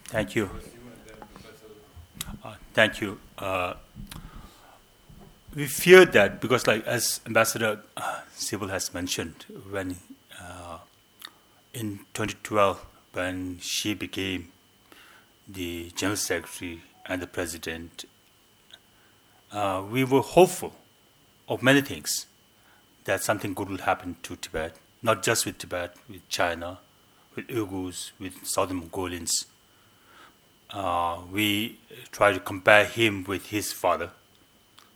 [0.06, 0.52] Thank you.
[2.44, 3.20] Uh, thank you.
[3.40, 3.74] Uh,
[5.56, 9.98] we fear that because, like as Ambassador uh, Sibal has mentioned, when
[11.74, 12.86] in 2012
[13.16, 14.50] when Xi became
[15.48, 18.06] the General Secretary and the President,
[19.52, 20.74] uh, we were hopeful
[21.48, 22.26] of many things
[23.06, 26.80] that something good will happen to Tibet, not just with Tibet, with China,
[27.36, 29.46] with Uyghurs, with Southern Mongolians.
[30.72, 31.80] Uh, we
[32.12, 34.10] try to compare him with his father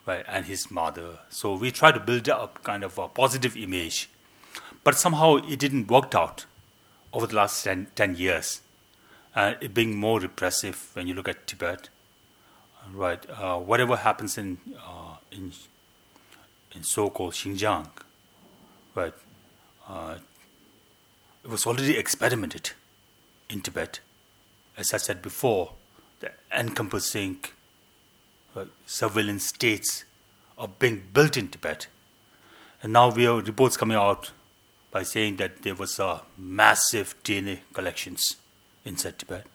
[0.06, 1.20] right, and his mother.
[1.30, 4.10] So we try to build up kind of a positive image.
[4.84, 6.46] But somehow it didn't work out
[7.14, 8.62] over the last 10, 10 years,
[9.36, 11.90] uh, it being more repressive when you look at Tibet.
[12.92, 15.52] Right, uh, whatever happens in uh, in
[16.74, 17.88] in so-called Xinjiang,
[18.96, 19.14] right,
[19.88, 20.16] uh,
[21.44, 22.72] it was already experimented
[23.48, 24.00] in Tibet.
[24.76, 25.74] As I said before,
[26.20, 27.40] the encompassing
[28.56, 30.06] uh, surveillance states
[30.58, 31.88] are being built in Tibet,
[32.82, 34.32] and now we have reports coming out
[34.92, 38.38] by saying that there was a massive DNA collections
[38.86, 39.46] inside Tibet.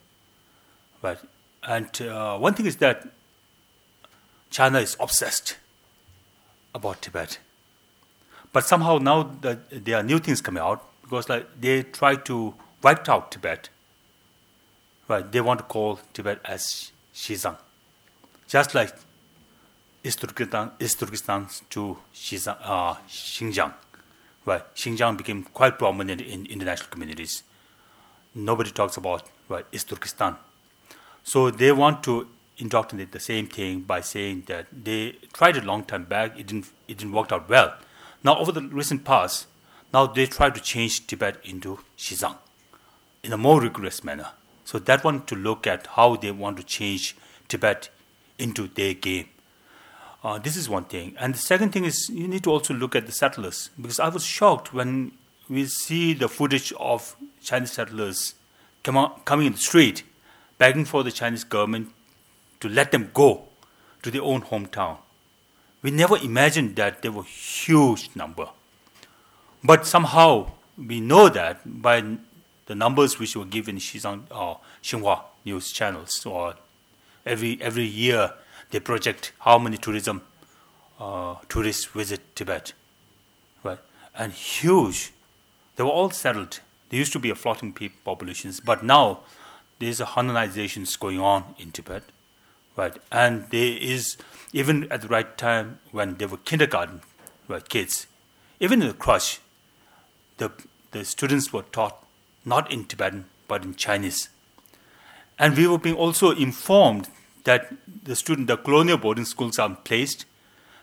[1.02, 1.18] Right,
[1.62, 3.08] and uh, one thing is that
[4.50, 5.56] China is obsessed
[6.74, 7.38] about Tibet,
[8.52, 12.54] but somehow now that there are new things coming out because like they try to
[12.82, 13.68] wipe out Tibet.
[15.06, 17.58] Right, they want to call Tibet as Xizang,
[18.48, 18.94] just like
[20.02, 23.74] East Turkestan, East Turkestan to Xizang, uh, Xinjiang.
[24.46, 27.42] Right, Xinjiang became quite prominent in international communities.
[28.34, 30.36] Nobody talks about right East Turkestan.
[31.22, 35.66] So they want to indoctrinate the same thing by saying that they tried it a
[35.66, 36.38] long time back.
[36.38, 36.66] It didn't.
[36.86, 37.74] It didn't work out well.
[38.22, 39.46] Now over the recent past,
[39.92, 42.36] now they try to change Tibet into Xizang
[43.22, 44.30] in a more rigorous manner.
[44.64, 47.16] So that one to look at how they want to change
[47.48, 47.88] Tibet
[48.38, 49.28] into their game.
[50.24, 51.14] Uh, this is one thing.
[51.20, 54.08] And the second thing is you need to also look at the settlers because I
[54.08, 55.12] was shocked when
[55.50, 58.34] we see the footage of Chinese settlers
[58.82, 60.02] come out, coming in the street
[60.56, 61.90] begging for the Chinese government
[62.60, 63.44] to let them go
[64.02, 64.96] to their own hometown.
[65.82, 68.48] We never imagined that there were huge number.
[69.62, 72.02] But somehow we know that by
[72.64, 76.54] the numbers which were given Xizang or uh, Xinhua news channels or
[77.26, 78.32] every every year
[78.70, 80.22] they project how many tourism
[81.00, 82.72] uh, tourists visit Tibet,
[83.62, 83.78] right?
[84.16, 85.12] And huge.
[85.76, 86.60] They were all settled.
[86.88, 87.72] There used to be a floating
[88.04, 89.20] populations, but now
[89.78, 92.04] there's a Hananizations going on in Tibet,
[92.76, 92.96] right?
[93.10, 94.16] And there is
[94.52, 97.00] even at the right time when they were kindergarten,
[97.48, 98.06] right, kids,
[98.60, 99.40] even in the crush,
[100.38, 100.52] the
[100.92, 102.04] the students were taught
[102.44, 104.28] not in Tibetan but in Chinese.
[105.38, 107.08] And we were being also informed
[107.44, 107.72] that
[108.04, 110.26] the student, the colonial boarding schools are placed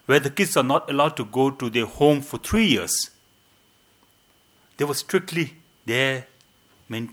[0.05, 3.11] where the kids are not allowed to go to their home for three years.
[4.77, 5.55] They were strictly
[5.85, 6.27] there,
[6.89, 7.11] meant,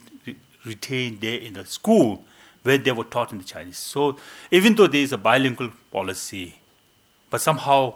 [0.65, 2.25] retained there in the school
[2.63, 3.79] where they were taught in the Chinese.
[3.79, 4.19] So
[4.51, 6.57] even though there is a bilingual policy,
[7.31, 7.95] but somehow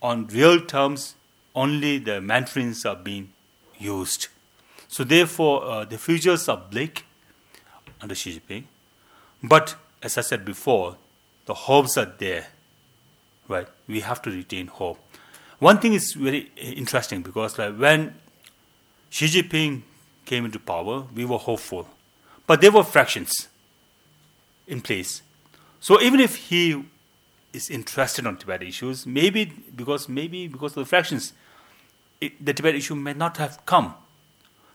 [0.00, 1.14] on real terms,
[1.54, 3.32] only the Mandarins are being
[3.78, 4.28] used.
[4.86, 7.04] So therefore, uh, the futures are bleak
[8.00, 8.64] under Xi Jinping.
[9.42, 10.96] But as I said before,
[11.46, 12.46] the hopes are there.
[13.48, 13.68] Right?
[13.86, 14.98] We have to retain hope.
[15.58, 18.14] One thing is very interesting because like when
[19.10, 19.82] Xi Jinping
[20.24, 21.88] came into power, we were hopeful.
[22.46, 23.48] But there were fractions
[24.66, 25.22] in place.
[25.80, 26.84] So even if he
[27.52, 31.32] is interested on Tibet issues, maybe because maybe because of the fractions,
[32.20, 33.94] it, the Tibet issue may not have come.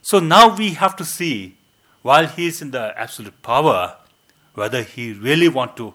[0.02, 1.56] So now we have to see,
[2.02, 3.96] while he is in the absolute power,
[4.54, 5.94] whether he really want to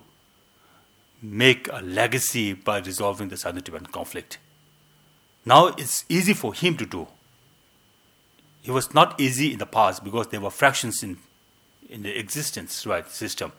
[1.21, 4.37] make a legacy by resolving the Sino-Tibetan conflict.
[5.45, 7.07] Now it's easy for him to do.
[8.63, 11.17] It was not easy in the past because there were fractions in,
[11.89, 13.51] in the existence right system.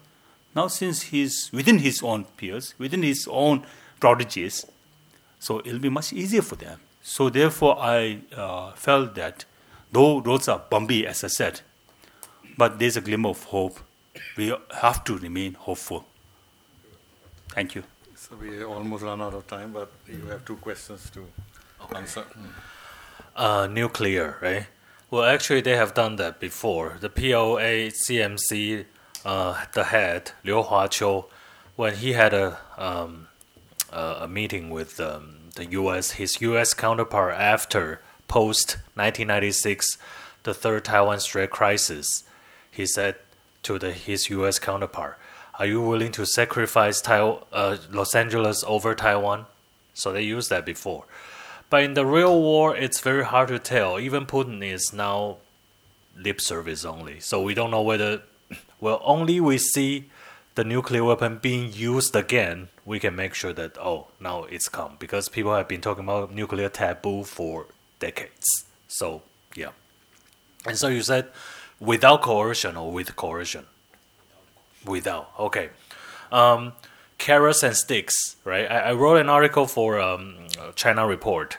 [0.54, 3.64] Now, since he's within his own peers, within his own
[4.00, 4.66] prodigies,
[5.38, 6.80] so it'll be much easier for them.
[7.02, 9.44] So, therefore, I uh, felt that
[9.92, 11.60] though roads are bumpy, as I said,
[12.58, 13.78] but there's a glimmer of hope.
[14.36, 16.04] We have to remain hopeful.
[17.48, 17.84] Thank you.
[18.16, 21.26] So, we almost run out of time, but you have two questions to
[21.82, 21.96] okay.
[21.96, 22.24] answer.
[23.34, 24.66] Uh, nuclear, right?
[25.10, 26.98] Well, actually, they have done that before.
[27.00, 28.84] The PLA CMC
[29.24, 31.26] uh, the head Liu Huaqiu,
[31.76, 33.28] when he had a um,
[33.92, 36.12] a meeting with um, the U.S.
[36.12, 36.74] his U.S.
[36.74, 39.98] counterpart after post 1996,
[40.44, 42.22] the third Taiwan Strait crisis,
[42.70, 43.16] he said
[43.62, 44.58] to the, his U.S.
[44.58, 45.18] counterpart,
[45.58, 49.46] "Are you willing to sacrifice uh, Los Angeles over Taiwan?"
[49.94, 51.04] So they used that before.
[51.68, 54.00] But in the real war, it's very hard to tell.
[54.00, 55.38] Even Putin is now
[56.16, 57.20] lip service only.
[57.20, 58.22] So we don't know whether
[58.80, 60.10] well, only we see
[60.54, 64.96] the nuclear weapon being used again, we can make sure that oh, now it's come
[64.98, 67.66] because people have been talking about nuclear taboo for
[67.98, 68.46] decades.
[68.88, 69.22] So
[69.54, 69.70] yeah,
[70.66, 71.28] and so you said
[71.80, 73.66] without coercion or with coercion?
[74.84, 75.30] Without.
[75.38, 75.70] Okay.
[76.30, 76.72] Um,
[77.18, 78.70] carrots and sticks, right?
[78.70, 80.36] I, I wrote an article for um,
[80.74, 81.58] China Report.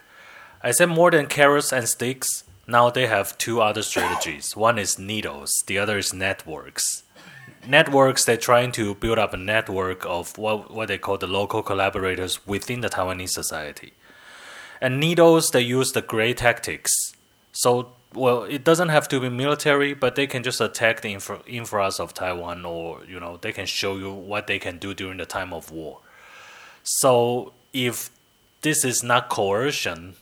[0.64, 2.44] I said more than carrots and sticks.
[2.68, 4.56] Now they have two other strategies.
[4.56, 7.04] One is needles, the other is networks
[7.68, 11.62] networks they're trying to build up a network of what what they call the local
[11.62, 13.94] collaborators within the Taiwanese society.
[14.80, 16.92] And needles they use the gray tactics.
[17.52, 21.44] So well, it doesn't have to be military, but they can just attack the infra-
[21.48, 25.18] infras of Taiwan, or you know, they can show you what they can do during
[25.18, 26.00] the time of war.
[26.84, 28.10] So if
[28.62, 30.16] this is not coercion,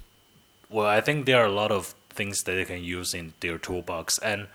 [0.70, 3.58] well, I think there are a lot of things that they can use in their
[3.58, 4.48] toolbox, and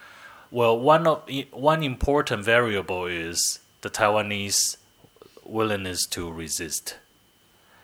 [0.51, 4.77] well, one of one important variable is the Taiwanese
[5.45, 6.97] willingness to resist,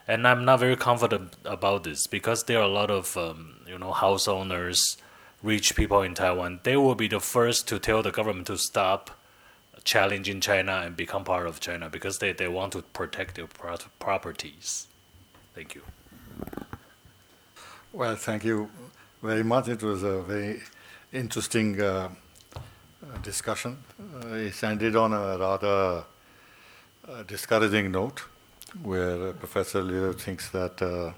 [0.07, 3.79] and I'm not very confident about this because there are a lot of um, you
[3.79, 4.97] know house owners,
[5.43, 6.61] rich people in Taiwan.
[6.63, 9.11] They will be the first to tell the government to stop
[9.85, 13.77] challenging China and become part of China because they, they want to protect their pro-
[13.99, 14.87] properties.
[15.55, 15.83] Thank you.
[17.93, 18.71] Well, thank you
[19.23, 19.69] very much.
[19.69, 20.61] It was a very
[21.13, 21.81] interesting.
[21.81, 22.11] Uh,
[23.03, 23.79] uh, discussion.
[23.99, 26.05] Uh, it ended on a rather
[27.09, 28.23] uh, discouraging note,
[28.83, 31.15] where Professor Liu thinks that the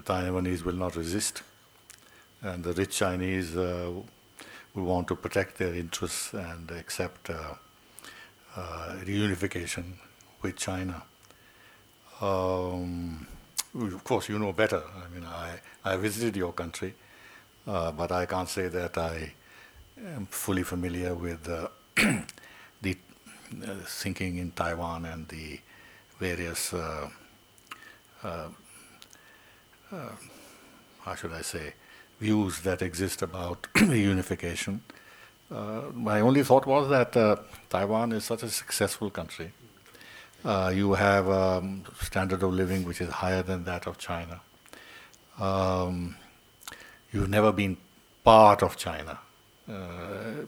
[0.00, 1.42] Taiwanese will not resist,
[2.42, 4.04] and the rich Chinese will
[4.74, 7.30] want to protect their interests and accept
[9.04, 9.94] reunification
[10.42, 11.02] with China.
[12.20, 13.26] Um,
[13.74, 14.82] of course, you know better.
[14.82, 16.94] I mean, I, I visited your country,
[17.66, 19.32] uh, but I can't say that I
[20.16, 21.68] am fully familiar with uh,
[22.82, 22.96] the
[23.64, 25.60] uh, thinking in Taiwan and the
[26.18, 27.08] various, uh,
[28.22, 28.48] uh,
[29.92, 30.08] uh,
[31.00, 31.74] how should I say,
[32.20, 34.82] views that exist about unification.
[35.94, 37.12] my only thought was that
[37.68, 39.52] Taiwan is such a successful country.
[40.80, 44.40] you have a um, standard of living which is higher than that of China.
[45.38, 46.16] Um,
[47.12, 47.76] you've never been
[48.22, 49.18] part of China
[49.68, 50.44] uh,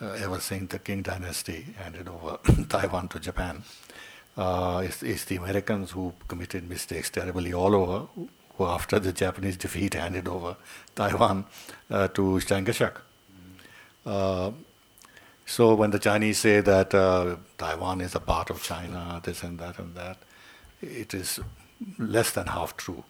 [0.00, 3.62] uh, ever since the Qing dynasty handed over Taiwan to Japan.
[4.36, 8.06] Uh, it's, it's, the Americans who committed mistakes terribly all over,
[8.56, 10.56] who after the Japanese defeat handed over
[10.94, 11.46] Taiwan
[11.90, 12.98] uh, to Chiang Kai-shek.
[14.04, 14.50] Uh,
[15.46, 19.58] so when the Chinese say that uh, Taiwan is a part of China, this and
[19.58, 20.18] that and that,
[20.80, 21.40] it is
[21.98, 23.04] less than half true.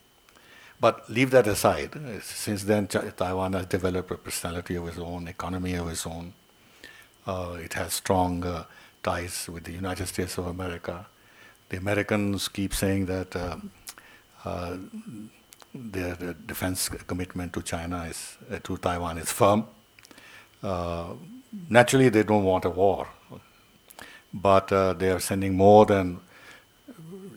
[0.81, 1.93] But leave that aside.
[2.23, 6.32] Since then, Taiwan has developed a personality of its own, economy of its own.
[7.24, 8.64] Uh, it has strong uh,
[9.02, 11.06] ties with the United States of America.
[11.69, 13.56] The Americans keep saying that uh,
[14.44, 14.77] uh
[15.74, 19.66] their defense commitment to China is uh, to Taiwan is firm.
[20.62, 21.14] Uh,
[21.69, 23.09] naturally, they don't want a war,
[24.32, 26.20] but they are sending more than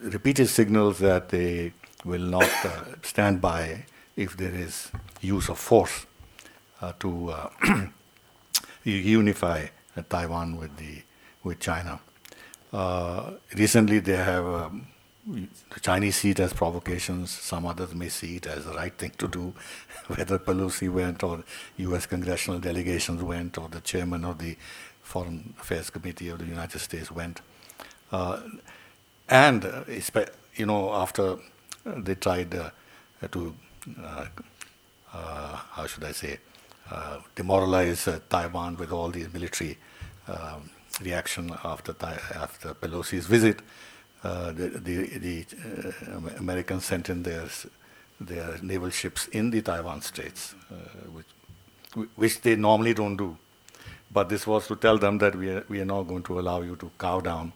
[0.01, 1.73] repeated signals that they
[2.03, 4.91] will not uh, stand by if there is
[5.21, 6.05] use of force
[6.81, 7.49] uh, to uh,
[8.83, 9.65] unify
[10.09, 11.01] Taiwan with the
[11.43, 11.99] with China.
[13.55, 14.87] recently, they have um,
[15.27, 17.31] the Chinese see it as provocations.
[17.31, 19.53] Some others may see it as the right thing to do.
[20.07, 21.43] Whether Pelosi went, or
[21.77, 22.05] U.S.
[22.05, 24.55] congressional delegations went, or the chairman of the
[25.01, 27.41] Foreign Affairs Committee of the United States went,
[28.11, 28.39] uh,
[29.27, 29.83] and uh,
[30.55, 31.37] you know after
[31.85, 32.69] they tried uh,
[33.31, 33.55] to,
[34.03, 34.25] uh,
[35.13, 36.39] uh, how should I say,
[37.35, 39.77] demoralize Taiwan with all these military
[40.27, 40.69] um,
[41.01, 41.95] reaction after
[42.35, 43.61] after Pelosi's visit.
[44.25, 44.95] The the,
[45.25, 45.45] the
[46.37, 47.47] Americans sent in their
[48.19, 50.55] their naval ships in the Taiwan Straits,
[51.13, 51.27] which
[52.15, 53.37] which they normally don't do.
[54.11, 56.61] But this was to tell them that we are, we are not going to allow
[56.61, 57.51] you to cow down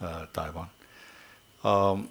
[0.00, 0.68] uh, Taiwan.
[1.62, 2.08] Um,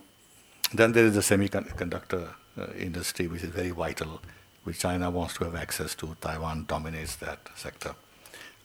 [0.73, 4.21] then there is the semiconductor uh, industry, which is very vital,
[4.63, 6.15] which China wants to have access to.
[6.21, 7.93] Taiwan dominates that sector.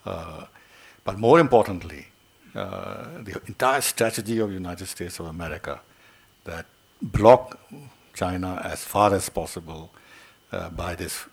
[0.06, 0.46] Uh,
[1.04, 2.06] but more importantly,
[2.54, 5.80] uh, the entire strategy of United States of America
[6.44, 6.66] that
[7.00, 7.58] block
[8.14, 9.90] China as far as possible
[10.52, 11.26] uh, by this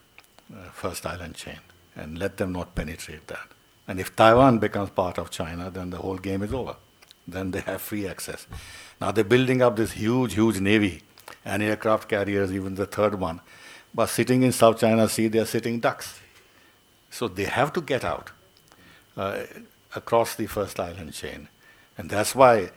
[0.53, 1.59] uh, first island chain
[1.95, 3.47] and let them not penetrate that.
[3.87, 6.75] And if Taiwan becomes part of China, then the whole game is over.
[7.27, 8.45] Then they have free access.
[8.99, 11.01] Now they're building up this huge, huge navy
[11.43, 13.41] and aircraft carriers, even the third one.
[13.93, 16.19] But sitting in South China Sea, they're sitting ducks.
[17.09, 18.31] So they have to get out
[19.15, 19.43] uh,
[19.95, 21.47] across the first island chain.
[21.97, 22.72] And that's why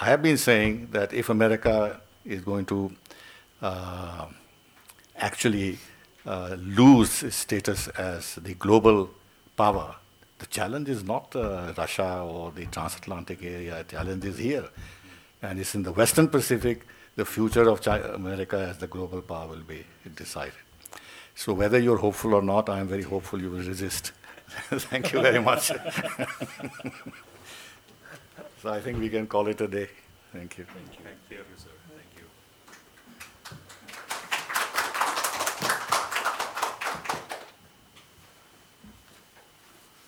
[0.00, 2.92] I have been saying that if America is going to
[3.62, 4.26] uh,
[5.16, 5.78] actually
[6.26, 9.10] uh, lose its status as the global
[9.56, 9.96] power,
[10.38, 14.68] the challenge is not uh, Russia or the transatlantic area, the challenge is here.
[15.42, 19.48] And it's in the Western Pacific, the future of China, America as the global power
[19.48, 19.84] will be
[20.14, 20.54] decided.
[21.34, 24.12] So whether you're hopeful or not, I am very hopeful you will resist.
[24.90, 25.66] Thank you very much.
[28.62, 29.88] so I think we can call it a day.
[30.32, 30.64] Thank you.
[30.64, 31.04] Thank you.
[31.04, 31.38] Thank you,